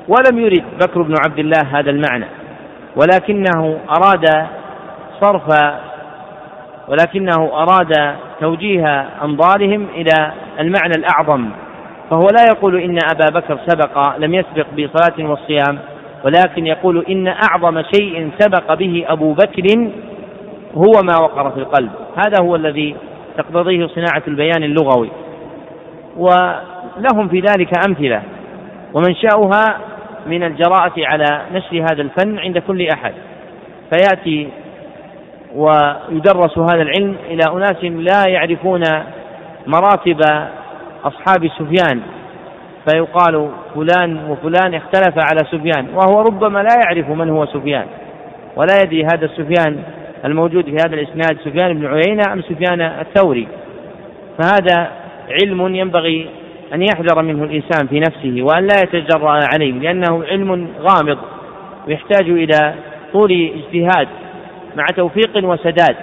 ولم 0.09 0.39
يرد 0.39 0.65
بكر 0.83 1.03
بن 1.03 1.15
عبد 1.27 1.39
الله 1.39 1.61
هذا 1.73 1.91
المعنى 1.91 2.27
ولكنه 2.97 3.79
أراد 3.91 4.47
صرف 5.21 5.75
ولكنه 6.89 7.51
أراد 7.53 8.17
توجيه 8.41 9.07
أنظارهم 9.23 9.87
إلى 9.95 10.33
المعنى 10.61 10.93
الأعظم 10.99 11.51
فهو 12.11 12.27
لا 12.37 12.45
يقول 12.53 12.77
إن 12.77 12.99
أبا 13.15 13.41
بكر 13.41 13.59
سبق 13.67 14.17
لم 14.19 14.35
يسبق 14.35 14.67
بصلاة 14.73 15.31
والصيام 15.31 15.79
ولكن 16.25 16.67
يقول 16.67 17.05
إن 17.09 17.29
أعظم 17.29 17.83
شيء 17.83 18.31
سبق 18.39 18.75
به 18.75 19.05
أبو 19.09 19.33
بكر 19.33 19.91
هو 20.75 20.93
ما 21.03 21.21
وقر 21.21 21.51
في 21.51 21.57
القلب. 21.57 21.91
هذا 22.17 22.43
هو 22.43 22.57
الذي 22.57 22.97
تقتضيه 23.39 23.87
صناعة 23.87 24.23
البيان 24.29 24.63
اللغوي. 24.63 25.11
ولهم 26.17 27.29
في 27.29 27.41
ذلك 27.41 27.71
أمثلة. 27.89 28.23
ومنشأها 28.95 29.79
من 30.27 30.43
الجراءة 30.43 30.93
على 30.99 31.41
نشر 31.53 31.83
هذا 31.83 32.03
الفن 32.03 32.39
عند 32.39 32.59
كل 32.59 32.89
أحد. 32.89 33.15
فيأتي 33.91 34.49
ويدرس 35.55 36.59
هذا 36.59 36.83
العلم 36.83 37.17
إلى 37.31 37.43
أناس 37.53 37.85
لا 37.85 38.25
يعرفون 38.29 38.83
مراتب 39.67 40.21
أصحاب 41.05 41.49
سفيان 41.59 42.01
فيقال 42.89 43.51
فلان 43.75 44.31
وفلان 44.31 44.75
اختلف 44.75 45.15
على 45.19 45.41
سفيان 45.51 45.87
وهو 45.95 46.21
ربما 46.21 46.59
لا 46.59 46.77
يعرف 46.85 47.11
من 47.11 47.31
هو 47.31 47.47
سفيان 47.47 47.87
ولا 48.57 48.75
يدري 48.83 49.05
هذا 49.05 49.25
السفيان 49.25 49.83
الموجود 50.25 50.65
في 50.65 50.77
هذا 50.77 50.95
الإسناد 50.95 51.39
سفيان 51.45 51.79
بن 51.79 51.87
عيينة 51.87 52.33
أم 52.33 52.43
سفيان 52.43 52.81
الثوري. 52.81 53.49
فهذا 54.39 54.91
علم 55.31 55.75
ينبغي 55.75 56.29
أن 56.75 56.83
يحذر 56.83 57.23
منه 57.23 57.45
الإنسان 57.45 57.87
في 57.87 58.01
نفسه 58.01 58.43
وأن 58.43 58.67
لا 58.67 58.77
يتجرأ 58.85 59.31
عليه 59.53 59.73
لأنه 59.73 60.25
علم 60.25 60.69
غامض 60.81 61.19
ويحتاج 61.89 62.31
إلى 62.31 62.75
طول 63.13 63.33
اجتهاد 63.33 64.09
مع 64.77 64.87
توفيق 64.97 65.45
وسداد 65.45 65.97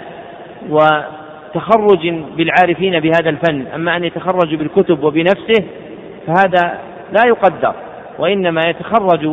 وتخرج 1.55 2.09
بالعارفين 2.37 2.99
بهذا 2.99 3.29
الفن 3.29 3.65
أما 3.75 3.97
أن 3.97 4.03
يتخرج 4.03 4.55
بالكتب 4.55 5.03
وبنفسه 5.03 5.63
فهذا 6.27 6.79
لا 7.11 7.27
يقدر 7.27 7.73
وإنما 8.19 8.61
يتخرج 8.67 9.29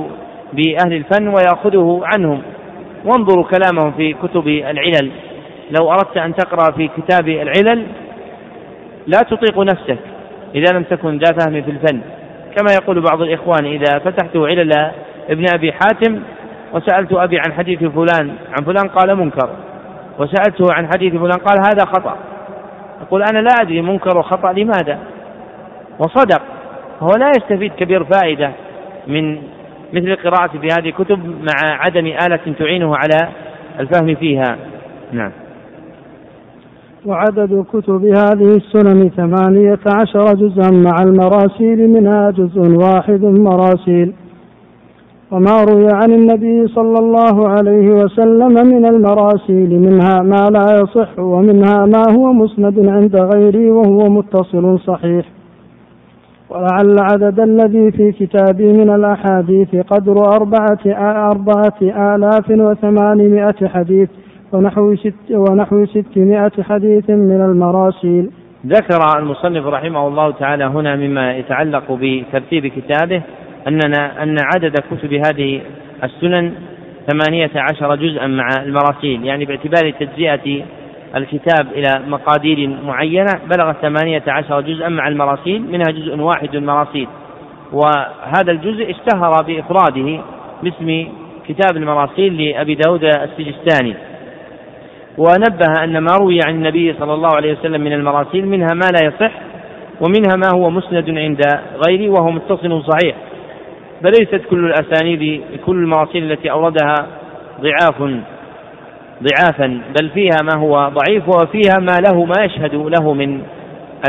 بأهل 0.52 0.92
الفن 0.92 1.28
ويأخذه 1.28 2.00
عنهم. 2.04 2.42
وانظروا 3.04 3.44
كلامهم 3.44 3.92
في 3.92 4.14
كتب 4.22 4.48
العلل. 4.48 5.10
لو 5.80 5.90
أردت 5.90 6.16
أن 6.16 6.34
تقرأ 6.34 6.72
في 6.72 6.90
كتاب 6.96 7.28
العلل 7.28 7.86
لا 9.06 9.18
تطيق 9.30 9.58
نفسك 9.58 9.98
إذا 10.54 10.78
لم 10.78 10.82
تكن 10.82 11.18
ذا 11.18 11.32
فهم 11.32 11.62
في 11.62 11.70
الفن. 11.70 12.00
كما 12.56 12.72
يقول 12.82 13.00
بعض 13.00 13.22
الإخوان 13.22 13.64
إذا 13.64 13.98
فتحت 13.98 14.36
علل 14.36 14.90
ابن 15.30 15.46
أبي 15.54 15.72
حاتم 15.72 16.20
وسألت 16.72 17.12
أبي 17.12 17.38
عن 17.38 17.52
حديث 17.52 17.84
فلان 17.84 18.34
عن 18.58 18.64
فلان 18.64 18.88
قال 18.88 19.16
منكر. 19.16 19.50
وسألته 20.18 20.72
عن 20.72 20.86
حديث 20.86 21.12
فلان 21.12 21.38
قال 21.38 21.58
هذا 21.66 21.84
خطأ. 21.84 22.16
يقول 23.02 23.22
أنا 23.22 23.38
لا 23.38 23.50
أدري 23.60 23.82
منكر 23.82 24.18
وخطأ 24.18 24.52
لماذا؟ 24.52 24.98
وصدق. 25.98 26.42
هو 27.00 27.08
لا 27.18 27.28
يستفيد 27.28 27.72
كبير 27.72 28.04
فائدة 28.04 28.52
من 29.06 29.38
مثل 29.92 30.06
القراءة 30.06 30.58
في 30.58 30.66
هذه 30.66 30.88
الكتب 30.88 31.18
مع 31.26 31.54
عدم 31.62 32.06
آلة 32.06 32.54
تعينه 32.58 32.96
على 32.96 33.28
الفهم 33.80 34.14
فيها. 34.14 34.56
نعم. 35.12 35.32
وعدد 37.06 37.64
كتب 37.72 38.04
هذه 38.04 38.56
السنن 38.56 39.10
ثمانية 39.10 39.78
عشر 40.00 40.24
جزءا 40.24 40.70
مع 40.70 40.96
المراسيل 41.02 41.90
منها 41.90 42.30
جزء 42.30 42.60
واحد 42.60 43.24
مراسيل 43.24 44.14
وما 45.30 45.64
روي 45.64 45.86
عن 45.92 46.12
النبي 46.12 46.68
صلى 46.68 46.98
الله 46.98 47.48
عليه 47.48 47.90
وسلم 47.90 48.52
من 48.66 48.86
المراسيل 48.86 49.80
منها 49.80 50.22
ما 50.22 50.48
لا 50.50 50.80
يصح 50.80 51.18
ومنها 51.18 51.86
ما 51.86 52.02
هو 52.16 52.32
مسند 52.32 52.88
عند 52.88 53.16
غيري 53.16 53.70
وهو 53.70 54.08
متصل 54.08 54.78
صحيح. 54.80 55.24
ولعل 56.50 56.96
عدد 56.98 57.40
الذي 57.40 57.90
في 57.90 58.12
كتابي 58.12 58.72
من 58.72 58.90
الأحاديث 58.90 59.76
قدر 59.76 60.36
أربعة 60.36 60.78
أربعة 61.30 61.78
آلاف 62.14 62.50
وثمانمائة 62.50 63.68
حديث 63.68 64.08
ونحو, 64.52 64.94
ست 64.94 65.30
ونحو 65.30 65.86
ستمائة 65.86 66.62
حديث 66.62 67.10
من 67.10 67.40
المراسيل. 67.40 68.30
ذكر 68.66 69.18
المصنف 69.18 69.66
رحمه 69.66 70.08
الله 70.08 70.30
تعالى 70.30 70.64
هنا 70.64 70.96
مما 70.96 71.36
يتعلق 71.36 71.98
بترتيب 72.02 72.66
كتابه 72.66 73.22
أننا 73.68 74.22
أن 74.22 74.36
عدد 74.54 74.74
كتب 74.90 75.12
هذه 75.12 75.60
السنن 76.04 76.52
ثمانية 77.10 77.50
عشر 77.56 77.94
جزءا 77.94 78.26
مع 78.26 78.48
المراسيل 78.62 79.24
يعني 79.24 79.44
باعتبار 79.44 79.90
تجزئة 79.90 80.62
الكتاب 81.16 81.66
إلى 81.72 82.02
مقادير 82.06 82.68
معينة 82.84 83.32
بلغ 83.46 83.72
ثمانية 83.72 84.22
عشر 84.28 84.60
جزءا 84.60 84.88
مع 84.88 85.08
المراسيل 85.08 85.62
منها 85.62 85.90
جزء 85.90 86.16
واحد 86.16 86.54
المراسيل. 86.54 87.08
وهذا 87.72 88.52
الجزء 88.52 88.90
اشتهر 88.90 89.42
بإفراده 89.42 90.20
باسم 90.62 91.08
كتاب 91.48 91.76
المراسيل 91.76 92.42
لأبي 92.42 92.74
داود 92.74 93.04
السجستاني. 93.04 93.94
ونبه 95.18 95.84
أن 95.84 95.98
ما 95.98 96.16
روي 96.20 96.38
عن 96.46 96.54
النبي 96.54 96.94
صلى 97.00 97.14
الله 97.14 97.36
عليه 97.36 97.52
وسلم 97.52 97.80
من 97.80 97.92
المراسيل 97.92 98.46
منها 98.46 98.74
ما 98.74 98.90
لا 99.00 99.06
يصح 99.06 99.32
ومنها 100.00 100.36
ما 100.36 100.48
هو 100.54 100.70
مسند 100.70 101.10
عند 101.10 101.40
غيره 101.86 102.10
وهو 102.10 102.30
متصل 102.30 102.82
صحيح. 102.82 103.16
فليست 104.02 104.40
كل 104.50 104.64
الأسانيد 104.64 105.42
كل 105.66 105.76
المراسيل 105.76 106.32
التي 106.32 106.50
أوردها 106.50 106.94
ضعاف 107.60 108.22
ضعافا 109.22 109.80
بل 110.00 110.08
فيها 110.08 110.38
ما 110.42 110.62
هو 110.62 110.88
ضعيف 110.88 111.28
وفيها 111.28 111.78
ما 111.78 111.98
له 112.08 112.24
ما 112.24 112.44
يشهد 112.44 112.74
له 112.74 113.14
من 113.14 113.42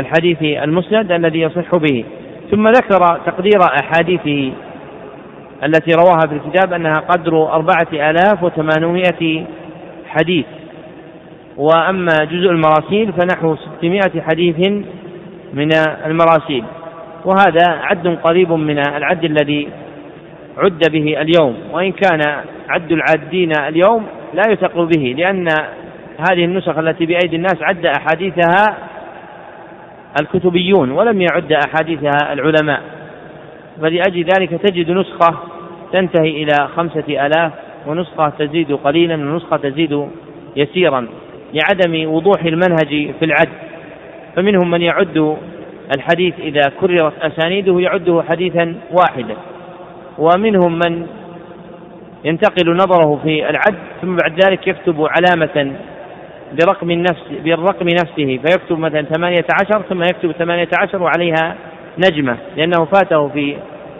الحديث 0.00 0.42
المسند 0.42 1.12
الذي 1.12 1.40
يصح 1.40 1.76
به. 1.76 2.04
ثم 2.50 2.68
ذكر 2.68 3.20
تقدير 3.26 3.60
أحاديثه 3.82 4.52
التي 5.64 5.94
رواها 5.94 6.26
في 6.28 6.34
الكتاب 6.34 6.72
أنها 6.72 6.98
قدر 6.98 7.52
أربعة 7.52 8.10
آلاف 8.10 8.42
وثمانمائة 8.42 9.44
حديث. 10.08 10.46
وأما 11.56 12.16
جزء 12.24 12.50
المراسيل 12.50 13.12
فنحو 13.12 13.56
ستمائة 13.56 14.20
حديث 14.20 14.68
من 15.54 15.68
المراسيل. 16.06 16.64
وهذا 17.24 17.68
عد 17.68 18.18
قريب 18.22 18.52
من 18.52 18.78
العد 18.78 19.24
الذي 19.24 19.68
عد 20.60 20.90
به 20.92 21.20
اليوم 21.20 21.56
وإن 21.72 21.92
كان 21.92 22.20
عد 22.68 22.92
العادين 22.92 23.52
اليوم 23.68 24.06
لا 24.34 24.42
يثق 24.48 24.80
به 24.80 25.14
لأن 25.18 25.48
هذه 26.30 26.44
النسخ 26.44 26.78
التي 26.78 27.06
بأيدي 27.06 27.36
الناس 27.36 27.62
عد 27.62 27.86
أحاديثها 27.86 28.76
الكتبيون 30.20 30.90
ولم 30.90 31.20
يعد 31.20 31.52
أحاديثها 31.52 32.32
العلماء. 32.32 32.80
فلأجل 33.80 34.24
ذلك 34.24 34.50
تجد 34.50 34.90
نسخة 34.90 35.38
تنتهي 35.92 36.42
إلى 36.42 36.68
خمسة 36.76 37.26
آلاف 37.26 37.52
ونسخة 37.86 38.28
تزيد 38.38 38.72
قليلا 38.72 39.14
ونسخة 39.14 39.56
تزيد 39.56 40.08
يسيرا 40.56 41.06
لعدم 41.54 42.12
وضوح 42.12 42.44
المنهج 42.44 43.10
في 43.18 43.24
العد. 43.24 43.48
فمنهم 44.36 44.70
من 44.70 44.82
يعد 44.82 45.36
الحديث 45.96 46.34
إذا 46.40 46.72
كررت 46.80 47.12
أسانيده 47.22 47.80
يعده 47.80 48.22
حديثا 48.28 48.74
واحدا. 48.90 49.36
ومنهم 50.18 50.78
من 50.78 51.06
ينتقل 52.24 52.76
نظره 52.76 53.20
في 53.22 53.50
العد 53.50 53.78
ثم 54.02 54.16
بعد 54.16 54.44
ذلك 54.44 54.66
يكتب 54.66 55.06
علامة 55.06 55.72
برقم 56.52 56.90
النفس 56.90 57.22
بالرقم 57.44 57.88
نفسه 57.88 58.40
فيكتب 58.46 58.78
مثلا 58.78 59.02
ثمانية 59.02 59.44
عشر 59.60 59.82
ثم 59.82 60.02
يكتب 60.02 60.32
ثمانية 60.32 60.68
عشر 60.82 61.02
وعليها 61.02 61.56
نجمة 61.98 62.36
لأنه 62.56 62.84
فاته 62.84 63.28
في 63.28 63.56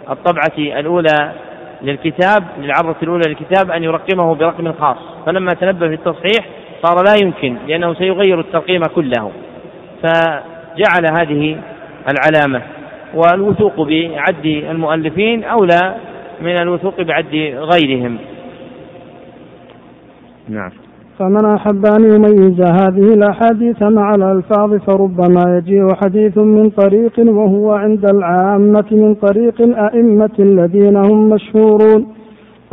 الطبعة 0.09 0.79
الأولى 0.79 1.31
للكتاب 1.81 2.43
للعرضة 2.59 2.95
الأولى 3.03 3.23
للكتاب 3.27 3.71
أن 3.71 3.83
يرقمه 3.83 4.35
برقم 4.35 4.73
خاص. 4.73 4.97
فلما 5.25 5.51
تنبه 5.51 5.87
في 5.87 5.93
التصحيح 5.93 6.45
صار 6.83 7.03
لا 7.05 7.13
يمكن 7.23 7.57
لأنه 7.67 7.93
سيغير 7.93 8.39
الترقيم 8.39 8.81
كله. 8.95 9.31
فجعل 10.03 11.05
هذه 11.19 11.57
العلامة. 12.11 12.61
والوثوق 13.15 13.81
بعد 13.87 14.45
المؤلفين 14.45 15.43
أولى 15.43 15.95
من 16.41 16.61
الوثوق 16.61 17.01
بعد 17.01 17.25
غيرهم. 17.73 18.17
نعم. 20.49 20.71
فمن 21.19 21.45
أحب 21.45 21.85
أن 21.85 22.03
يميز 22.03 22.61
هذه 22.61 23.13
الأحاديث 23.13 23.83
مع 23.83 24.15
الألفاظ 24.15 24.75
فربما 24.75 25.57
يجيء 25.57 25.93
حديث 26.03 26.37
من 26.37 26.69
طريق 26.69 27.19
وهو 27.19 27.71
عند 27.71 28.05
العامة 28.05 28.85
من 28.91 29.13
طريق 29.15 29.61
الأئمة 29.61 30.31
الذين 30.39 30.97
هم 30.97 31.29
مشهورون. 31.29 32.07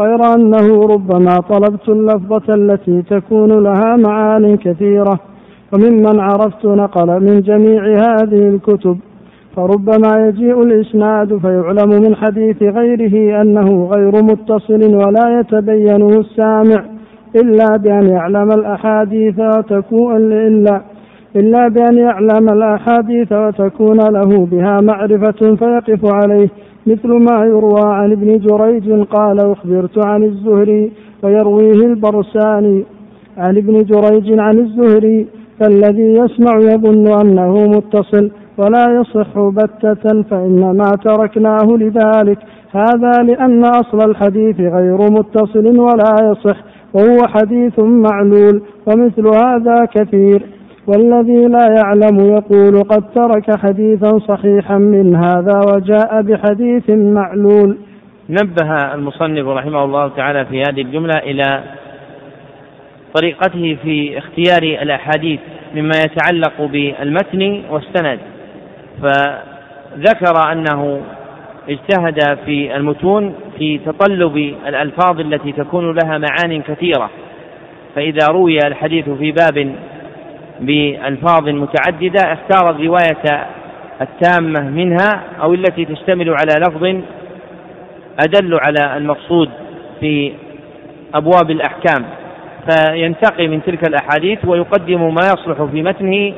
غير 0.00 0.34
أنه 0.34 0.86
ربما 0.86 1.36
طلبت 1.40 1.88
اللفظة 1.88 2.54
التي 2.54 3.02
تكون 3.02 3.62
لها 3.62 3.96
معان 3.96 4.56
كثيرة. 4.56 5.20
وممن 5.72 6.20
عرفت 6.20 6.64
نقل 6.64 7.20
من 7.20 7.40
جميع 7.40 7.82
هذه 7.84 8.48
الكتب 8.48 8.98
فربما 9.56 10.26
يجيء 10.28 10.62
الإسناد 10.62 11.38
فيعلم 11.38 12.02
من 12.02 12.16
حديث 12.16 12.62
غيره 12.62 13.42
أنه 13.42 13.84
غير 13.84 14.22
متصل 14.22 14.94
ولا 14.94 15.40
يتبينه 15.40 16.08
السامع 16.08 16.84
إلا 17.36 17.76
بأن 17.76 18.08
يعلم 18.08 18.52
الأحاديث 18.52 19.38
وتكون 19.38 20.32
إلا 20.32 20.82
إلا 21.36 21.68
بأن 21.68 21.98
يعلم 21.98 22.48
الأحاديث 22.48 23.32
وتكون 23.32 23.96
له 23.96 24.46
بها 24.46 24.80
معرفة 24.80 25.56
فيقف 25.56 26.12
عليه. 26.12 26.48
مثل 26.86 27.08
ما 27.08 27.44
يروى 27.44 27.84
عن 27.84 28.12
ابن 28.12 28.38
جريج 28.38 29.02
قال 29.02 29.40
أخبرت 29.40 30.06
عن 30.06 30.24
الزهري 30.24 30.92
ويرويه 31.22 31.86
البرساني. 31.86 32.84
عن 33.38 33.56
ابن 33.56 33.84
جريج 33.84 34.38
عن 34.40 34.58
الزهري 34.58 35.26
فالذي 35.60 36.12
يسمع 36.12 36.58
يظن 36.58 37.20
أنه 37.20 37.68
متصل. 37.68 38.30
ولا 38.58 39.00
يصح 39.00 39.38
بتة 39.38 40.22
فإنما 40.22 40.90
تركناه 41.04 41.66
لذلك. 41.70 42.38
هذا 42.72 43.22
لأن 43.22 43.64
أصل 43.64 44.10
الحديث 44.10 44.60
غير 44.60 44.96
متصل 44.96 45.78
ولا 45.80 46.14
يصح 46.30 46.56
وهو 46.94 47.18
حديث 47.28 47.78
معلول 47.78 48.62
ومثل 48.86 49.26
هذا 49.26 49.84
كثير. 49.94 50.42
والذي 50.86 51.46
لا 51.46 51.66
يعلم 51.76 52.20
يقول 52.20 52.82
قد 52.82 53.04
ترك 53.14 53.58
حديثا 53.58 54.18
صحيحا 54.18 54.78
من 54.78 55.16
هذا 55.16 55.60
وجاء 55.74 56.22
بحديث 56.22 56.90
معلول. 56.90 57.78
نبه 58.30 58.94
المصنف 58.94 59.46
رحمه 59.46 59.84
الله 59.84 60.08
تعالى 60.08 60.44
في 60.44 60.62
هذه 60.62 60.82
الجملة 60.82 61.18
إلى 61.18 61.62
طريقته 63.14 63.76
في 63.82 64.18
اختيار 64.18 64.62
الأحاديث 64.82 65.40
مما 65.74 65.92
يتعلق 66.04 66.62
بالمتن 66.72 67.60
والسند. 67.70 68.18
فذكر 69.02 70.52
أنه 70.52 71.00
اجتهد 71.68 72.38
في 72.44 72.76
المتون 72.76 73.34
في 73.58 73.78
تطلب 73.78 74.36
الألفاظ 74.66 75.20
التي 75.20 75.52
تكون 75.52 75.98
لها 75.98 76.18
معان 76.18 76.62
كثيرة. 76.62 77.10
فإذا 77.94 78.26
روي 78.30 78.58
الحديث 78.66 79.08
في 79.08 79.32
باب 79.32 79.74
بألفاظ 80.60 81.48
متعددة 81.48 82.32
اختار 82.32 82.70
الرواية 82.70 83.46
التامة 84.00 84.70
منها 84.70 85.22
أو 85.42 85.54
التي 85.54 85.84
تشتمل 85.84 86.28
على 86.28 86.60
لفظ 86.60 86.84
أدل 88.20 88.58
على 88.66 88.96
المقصود 88.96 89.50
في 90.00 90.32
أبواب 91.14 91.50
الأحكام. 91.50 92.04
فينتقي 92.70 93.48
من 93.48 93.62
تلك 93.62 93.88
الأحاديث 93.88 94.44
ويقدم 94.44 95.14
ما 95.14 95.20
يصلح 95.26 95.62
في 95.62 95.82
متنه 95.82 96.32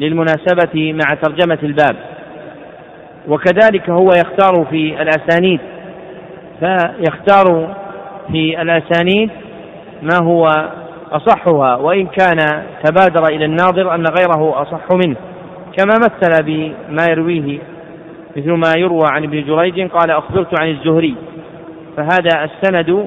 للمناسبة 0.00 0.92
مع 0.92 1.14
ترجمة 1.14 1.58
الباب. 1.62 1.96
وكذلك 3.28 3.90
هو 3.90 4.08
يختار 4.08 4.66
في 4.70 5.02
الأسانيد. 5.02 5.60
فيختار 6.60 7.74
في 8.32 8.62
الأسانيد 8.62 9.30
ما 10.02 10.18
هو 10.22 10.46
أصحها 11.12 11.76
وإن 11.76 12.06
كان 12.06 12.64
تبادر 12.84 13.26
إلى 13.32 13.44
الناظر 13.44 13.94
أن 13.94 14.04
غيره 14.18 14.62
أصح 14.62 14.88
منه. 15.04 15.16
كما 15.78 15.94
مثل 15.98 16.42
بما 16.44 17.06
يرويه 17.10 17.58
مثل 18.36 18.50
ما 18.50 18.72
يروى 18.76 19.04
عن 19.12 19.24
ابن 19.24 19.44
جريج 19.44 19.88
قال 19.90 20.10
أخبرت 20.10 20.60
عن 20.60 20.70
الزهري. 20.70 21.14
فهذا 21.96 22.44
السند 22.44 23.06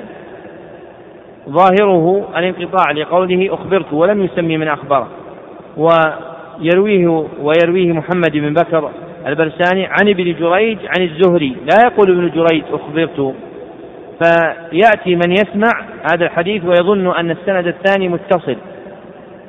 ظاهره 1.50 2.30
الانقطاع 2.38 2.92
لقوله 2.92 3.54
أخبرت 3.54 3.94
ولم 3.94 4.24
يسمي 4.24 4.58
من 4.58 4.68
أخبره. 4.68 5.08
ويرويه 6.60 7.26
ويرويه 7.42 7.94
محمد 7.94 8.32
بن 8.32 8.54
بكر 8.54 8.92
البرساني 9.28 9.86
عن 9.86 10.10
ابن 10.10 10.36
جريج 10.40 10.78
عن 10.98 11.04
الزهري. 11.04 11.56
لا 11.66 11.78
يقول 11.86 12.12
ابن 12.12 12.30
جريج 12.30 12.64
أخبرت. 12.72 13.36
فيأتي 14.24 15.16
من 15.16 15.32
يسمع 15.32 15.72
هذا 16.14 16.26
الحديث 16.26 16.66
ويظن 16.66 17.16
أن 17.16 17.32
السند 17.32 17.68
الثاني 17.68 18.10
متصل. 18.10 18.58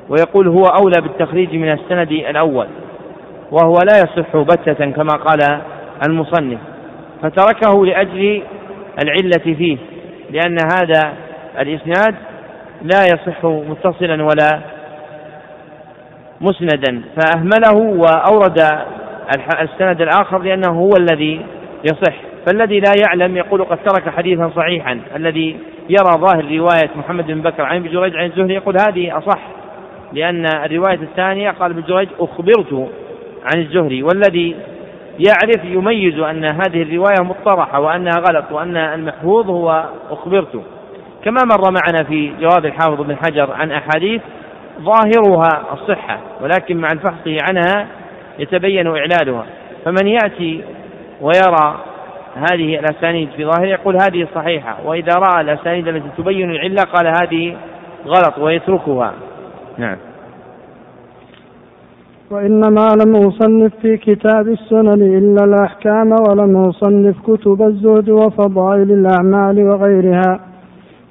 ويقول 0.09 0.47
هو 0.47 0.63
أولى 0.63 1.01
بالتخريج 1.01 1.55
من 1.55 1.71
السند 1.71 2.11
الأول. 2.11 2.67
وهو 3.51 3.73
لا 3.91 3.97
يصح 3.97 4.37
بتة 4.37 4.91
كما 4.91 5.13
قال 5.13 5.61
المصنف. 6.09 6.59
فتركه 7.21 7.85
لأجل 7.85 8.41
العلة 9.03 9.55
فيه. 9.55 9.77
لأن 10.31 10.57
هذا 10.73 11.13
الإسناد 11.59 12.15
لا 12.81 13.03
يصح 13.03 13.45
متصلا 13.45 14.23
ولا 14.23 14.59
مسندا 16.41 17.01
فأهمله 17.15 17.75
وأورد 17.75 18.59
السند 19.61 20.01
الآخر 20.01 20.41
لأنه 20.41 20.79
هو 20.79 20.89
الذي 20.99 21.41
يصح. 21.83 22.15
فالذي 22.47 22.79
لا 22.79 22.91
يعلم 23.07 23.37
يقول 23.37 23.63
قد 23.63 23.77
ترك 23.77 24.09
حديثا 24.09 24.51
صحيحا. 24.55 24.99
الذي 25.15 25.57
يرى 25.89 26.17
ظاهر 26.17 26.57
رواية 26.57 26.89
محمد 26.95 27.27
بن 27.27 27.41
بكر 27.41 27.63
عن 27.63 27.75
ابن 27.75 27.91
جريج 27.91 28.15
عن 28.15 28.25
الزهري 28.25 28.53
يقول 28.53 28.75
هذه 28.87 29.17
أصح 29.17 29.39
لأن 30.13 30.45
الرواية 30.45 30.99
الثانية 31.01 31.51
قال 31.51 31.71
ابن 31.71 31.81
جريج 31.81 32.09
أخبرت 32.19 32.89
عن 33.43 33.61
الزهري. 33.61 34.03
والذي 34.03 34.55
يعرف 35.19 35.65
يميز 35.65 36.19
أن 36.19 36.45
هذه 36.45 36.81
الرواية 36.81 37.23
مطرحة 37.23 37.79
وأنها 37.79 38.19
غلط 38.29 38.51
وأن 38.51 38.77
المحفوظ 38.77 39.49
هو 39.49 39.85
أخبرت 40.09 40.61
كما 41.25 41.39
مر 41.43 41.71
معنا 41.71 42.03
في 42.03 42.31
جواب 42.39 42.65
الحافظ 42.65 43.01
بن 43.01 43.15
حجر 43.15 43.51
عن 43.51 43.71
أحاديث 43.71 44.21
ظاهرها 44.81 45.73
الصحة 45.73 46.19
ولكن 46.41 46.77
مع 46.77 46.91
الفحص 46.91 47.27
عنها 47.27 47.87
يتبين 48.39 48.87
إعلالها 48.87 49.45
فمن 49.85 50.07
يأتي 50.07 50.63
ويرى 51.21 51.75
هذه 52.35 52.79
الأسانيد 52.79 53.29
في 53.29 53.45
ظاهره 53.45 53.67
يقول 53.67 53.97
هذه 54.01 54.27
صحيحة 54.35 54.77
وإذا 54.85 55.13
رأى 55.13 55.41
الأسانيد 55.41 55.87
التي 55.87 56.09
تبين 56.17 56.51
العلة 56.51 56.83
قال 56.83 57.07
هذه 57.07 57.57
غلط 58.05 58.37
ويتركها. 58.37 59.13
نعم. 59.77 59.97
وإنما 62.31 62.87
لم 63.05 63.15
أصنف 63.15 63.71
في 63.81 63.97
كتاب 63.97 64.47
السنن 64.47 65.17
إلا 65.17 65.43
الأحكام 65.43 66.11
ولم 66.11 66.57
أصنف 66.57 67.15
كتب 67.21 67.61
الزهد 67.61 68.09
وفضائل 68.09 68.91
الأعمال 68.91 69.67
وغيرها. 69.67 70.39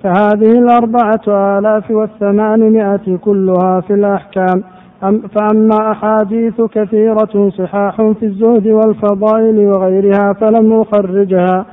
فهذه 0.05 0.53
الأربعة 0.59 1.59
آلاف 1.59 1.91
والثمانمائة 1.91 3.17
كلها 3.17 3.81
في 3.81 3.95
الأحكام. 3.95 4.63
فأما 5.35 5.93
أحاديث 5.93 6.61
كثيرة 6.61 7.51
صحاح 7.59 7.97
في 7.97 8.23
الزهد 8.23 8.67
والفضائل 8.67 9.67
وغيرها 9.67 10.33
فلم 10.33 10.81
أخرجها. 10.81 11.67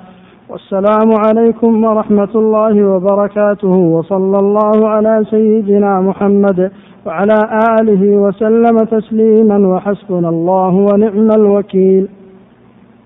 والسلام 0.50 1.10
عليكم 1.26 1.84
ورحمة 1.84 2.30
الله 2.36 2.86
وبركاته 2.86 3.68
وصلى 3.68 4.38
الله 4.40 4.90
على 4.90 5.26
سيدنا 5.30 6.02
محمد 6.02 6.72
وعلى 7.06 7.38
آله 7.82 8.18
وسلم 8.18 8.78
تسليما 8.78 9.68
وحسبنا 9.68 10.30
الله 10.30 10.74
ونعم 10.74 11.30
الوكيل. 11.32 12.08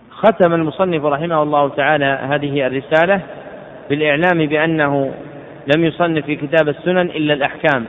ختم 0.10 0.54
المصنف 0.54 1.06
رحمه 1.06 1.44
الله 1.44 1.70
تعالى 1.70 2.06
هذه 2.06 2.68
الرسالة. 2.68 3.22
بالإعلام 3.90 4.46
بأنه 4.46 5.12
لم 5.76 5.86
يصنف 5.86 6.26
في 6.26 6.36
كتاب 6.36 6.70
السنن 6.70 7.10
إلا 7.10 7.34
الأحكام 7.34 7.86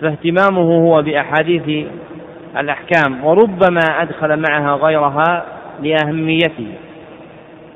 فاهتمامه 0.00 0.62
هو 0.62 1.02
بأحاديث 1.02 1.86
الأحكام 2.58 3.24
وربما 3.24 3.80
أدخل 4.02 4.42
معها 4.48 4.74
غيرها 4.76 5.46
لأهميته. 5.82 6.66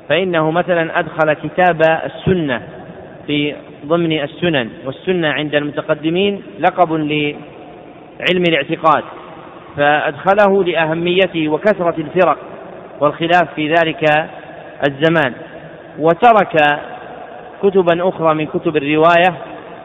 فإنه 0.09 0.51
مثلا 0.51 0.99
أدخل 0.99 1.33
كتاب 1.33 1.81
السنة 2.05 2.61
في 3.27 3.55
ضمن 3.85 4.11
السنن 4.11 4.69
والسنة 4.85 5.27
عند 5.27 5.55
المتقدمين 5.55 6.41
لقب 6.59 6.93
لعلم 6.93 8.43
الاعتقاد 8.49 9.03
فأدخله 9.77 10.63
لأهميته 10.63 11.49
وكثرة 11.49 11.95
الفرق 11.97 12.37
والخلاف 12.99 13.53
في 13.55 13.73
ذلك 13.73 14.03
الزمان. 14.87 15.33
وترك 15.99 16.79
كتبا 17.63 18.09
أخرى 18.09 18.33
من 18.33 18.45
كتب 18.45 18.77
الرواية 18.77 19.33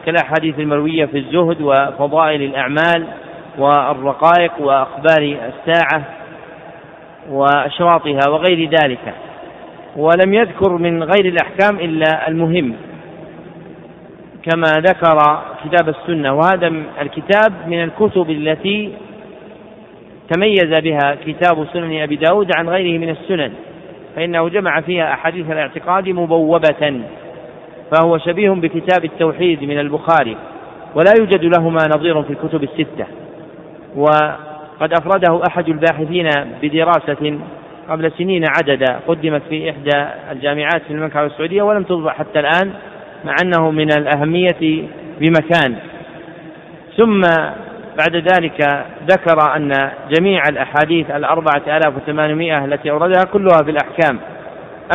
كالأحاديث 0.05 0.59
المروية 0.59 1.05
في 1.05 1.17
الزهد 1.17 1.61
وفضائل 1.61 2.41
الأعمال 2.41 3.07
والرقائق 3.57 4.51
وأخبار 4.59 5.21
الساعة 5.21 6.03
وأشراطها 7.29 8.29
وغير 8.29 8.69
ذلك. 8.69 9.13
ولم 9.95 10.33
يذكر 10.33 10.77
من 10.77 11.03
غير 11.03 11.25
الأحكام 11.25 11.79
إلا 11.79 12.27
المهم 12.27 12.75
كما 14.43 14.67
ذكر 14.77 15.41
كتاب 15.65 15.89
السنة. 15.89 16.33
وهذا 16.33 16.73
الكتاب 17.01 17.53
من 17.67 17.83
الكتب 17.83 18.29
التي 18.29 18.93
تميز 20.33 20.79
بها 20.79 21.17
كتاب 21.25 21.67
سنن 21.73 22.01
أبي 22.01 22.15
داود 22.15 22.51
عن 22.57 22.69
غيره 22.69 22.99
من 22.99 23.09
السنن 23.09 23.51
فإنه 24.15 24.49
جمع 24.49 24.81
فيها 24.81 25.13
أحاديث 25.13 25.51
الاعتقاد 25.51 26.09
مبوبة. 26.09 27.01
فهو 27.91 28.17
شبيه 28.17 28.49
بكتاب 28.49 29.05
التوحيد 29.05 29.63
من 29.63 29.79
البخاري 29.79 30.37
ولا 30.95 31.13
يوجد 31.19 31.43
لهما 31.43 31.79
نظير 31.97 32.23
في 32.23 32.29
الكتب 32.29 32.63
الستة. 32.63 33.05
وقد 33.95 34.93
أفرده 35.01 35.41
أحد 35.47 35.69
الباحثين 35.69 36.29
بدراسة 36.61 37.39
قبل 37.89 38.11
سنين 38.17 38.45
عددا 38.57 38.99
قدمت 39.07 39.41
في 39.49 39.69
إحدى 39.69 40.05
الجامعات 40.31 40.81
في 40.87 40.91
المملكة 40.93 41.25
السعودية 41.25 41.61
ولم 41.61 41.83
تطبع 41.83 42.13
حتى 42.13 42.39
الآن 42.39 42.73
مع 43.25 43.35
أنه 43.43 43.71
من 43.71 43.87
الأهمية 43.97 44.87
بمكان. 45.19 45.75
ثم 46.97 47.21
بعد 47.97 48.15
ذلك 48.15 48.85
ذكر 49.11 49.55
أن 49.55 49.91
جميع 50.17 50.41
الأحاديث 50.49 51.11
الأربعة 51.11 51.61
آلاف 51.67 51.97
وثمانمائة 51.97 52.65
التي 52.65 52.91
أوردها 52.91 53.23
كلها 53.33 53.63
في 53.63 53.71
الأحكام. 53.71 54.19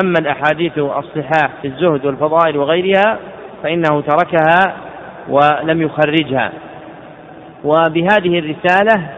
أما 0.02 0.14
الأحاديث 0.20 0.78
الصحاح 0.78 1.50
في 1.62 1.68
الزهد 1.68 2.06
والفضائل 2.06 2.56
وغيرها 2.56 3.18
فإنه 3.62 4.00
تركها 4.00 4.76
ولم 5.28 5.82
يخرجها. 5.82 6.52
وبهذه 7.64 8.38
الرسالة 8.38 9.08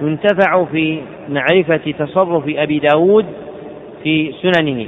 ينتفع 0.00 0.64
في 0.64 1.00
معرفة 1.28 1.94
تصرف 1.98 2.44
أبي 2.48 2.78
داود 2.78 3.26
في 4.02 4.34
سننه. 4.42 4.86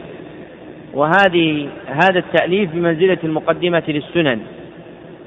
وهذه 0.94 1.68
هذا 1.86 2.18
التأليف 2.18 2.70
بمنزلة 2.72 3.18
المقدمة 3.24 3.82
للسنن. 3.88 4.40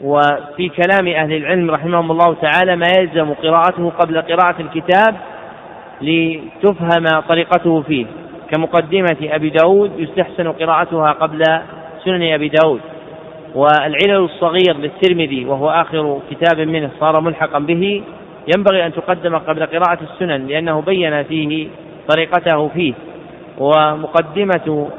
وفي 0.02 0.70
كلام 0.70 1.08
أهل 1.08 1.34
العلم 1.34 1.72
رحمهم 1.72 2.12
الله 2.12 2.36
تعالى 2.42 2.76
ما 2.76 2.88
يلزم 3.00 3.34
قراءته 3.34 3.90
قبل 3.90 4.22
قراءة 4.22 4.56
الكتاب 4.62 5.16
لتفهم 6.02 7.20
طريقته 7.30 7.82
فيه. 7.82 8.06
كمقدمة 8.52 9.18
أبي 9.24 9.50
داود 9.50 9.92
يستحسن 10.00 10.52
قراءتها 10.52 11.12
قبل 11.12 11.44
سنن 12.06 12.34
أبي 12.34 12.50
داود. 12.50 12.82
والعلل 13.56 14.24
الصغير 14.24 14.78
للترمذي 14.78 15.46
وهو 15.46 15.70
آخر 15.70 16.20
كتاب 16.32 16.60
منه 16.60 16.90
صار 17.00 17.20
ملحقا 17.20 17.60
به 17.60 18.04
ينبغي 18.56 18.86
أن 18.86 18.94
تقدم 18.94 19.38
قبل 19.38 19.66
قراءة 19.66 20.00
السنن 20.02 20.48
لأنه 20.48 20.82
بين 20.82 21.24
فيه 21.24 21.68
طريقته 22.10 22.68
فيه. 22.68 22.94
ومقدمة 23.58 24.90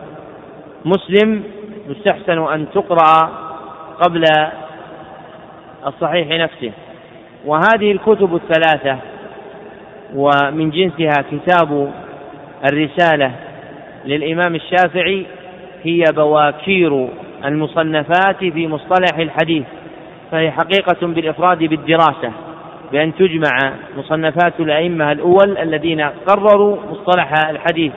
مسلم 0.84 1.42
يستحسن 1.88 2.38
أن 2.38 2.66
تقرأ 2.74 3.30
قبل 4.00 4.24
الصحيح 5.86 6.28
نفسه. 6.28 6.72
وهذه 7.46 7.92
الكتب 7.92 8.34
الثلاثة 8.34 8.98
ومن 10.14 10.70
جنسها 10.70 11.24
كتاب 11.30 11.92
الرسالة 12.64 13.32
للإمام 14.04 14.54
الشافعي 14.54 15.26
هي 15.82 16.04
بواكير 16.16 17.08
المصنفات 17.44 18.38
في 18.38 18.68
مصطلح 18.68 19.18
الحديث 19.18 19.64
فهي 20.30 20.50
حقيقة 20.50 21.06
بالإفراد 21.06 21.58
بالدراسة 21.58 22.32
بأن 22.92 23.14
تجمع 23.14 23.72
مصنفات 23.96 24.60
الأئمة 24.60 25.12
الأول 25.12 25.58
الذين 25.58 26.00
قرروا 26.00 26.76
مصطلح 26.90 27.32
الحديث. 27.50 27.92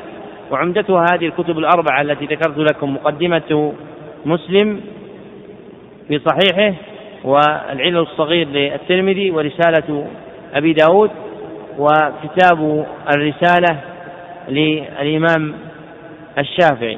وعمدتها 0.51 1.05
هذه 1.13 1.25
الكتب 1.25 1.57
الأربعة 1.59 2.01
التي 2.01 2.25
ذكرت 2.25 2.57
لكم 2.57 2.93
مقدمة 2.93 3.73
مسلم 4.25 4.81
في 6.07 6.19
صحيحه 6.19 6.75
والعلل 7.23 7.97
الصغير 7.97 8.47
للترمذي 8.47 9.31
ورسالة 9.31 10.07
أبي 10.53 10.73
داود 10.73 11.11
وكتاب 11.77 12.85
الرسالة 13.15 13.77
للإمام 14.49 15.53
الشافعي. 16.37 16.97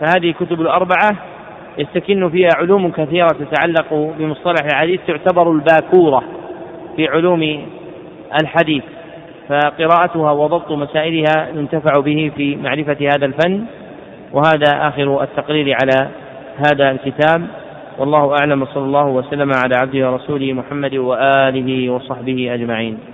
فهذه 0.00 0.30
الكتب 0.30 0.60
الأربعة 0.60 1.16
يستكن 1.78 2.30
فيها 2.30 2.48
علوم 2.56 2.90
كثيرة 2.90 3.28
تتعلق 3.28 4.14
بمصطلح 4.18 4.64
الحديث 4.64 5.00
تعتبر 5.06 5.52
الباكورة 5.52 6.22
في 6.96 7.08
علوم 7.08 7.66
الحديث. 8.40 8.82
فقراءتها 9.48 10.32
وضبط 10.32 10.72
مسائلها 10.72 11.48
ينتفع 11.54 11.92
به 12.00 12.32
في 12.36 12.56
معرفة 12.56 12.96
هذا 13.00 13.26
الفن 13.26 13.64
وهذا 14.32 14.88
آخر 14.88 15.22
التقرير 15.22 15.76
على 15.82 16.08
هذا 16.56 16.90
الكتاب. 16.90 17.46
والله 17.98 18.34
أعلم 18.40 18.66
صلى 18.66 18.84
الله 18.84 19.06
وسلم 19.06 19.50
على 19.64 19.76
عبده 19.76 20.10
ورسوله 20.10 20.52
محمد 20.52 20.94
وآله 20.94 21.90
وصحبه 21.90 22.54
أجمعين. 22.54 23.13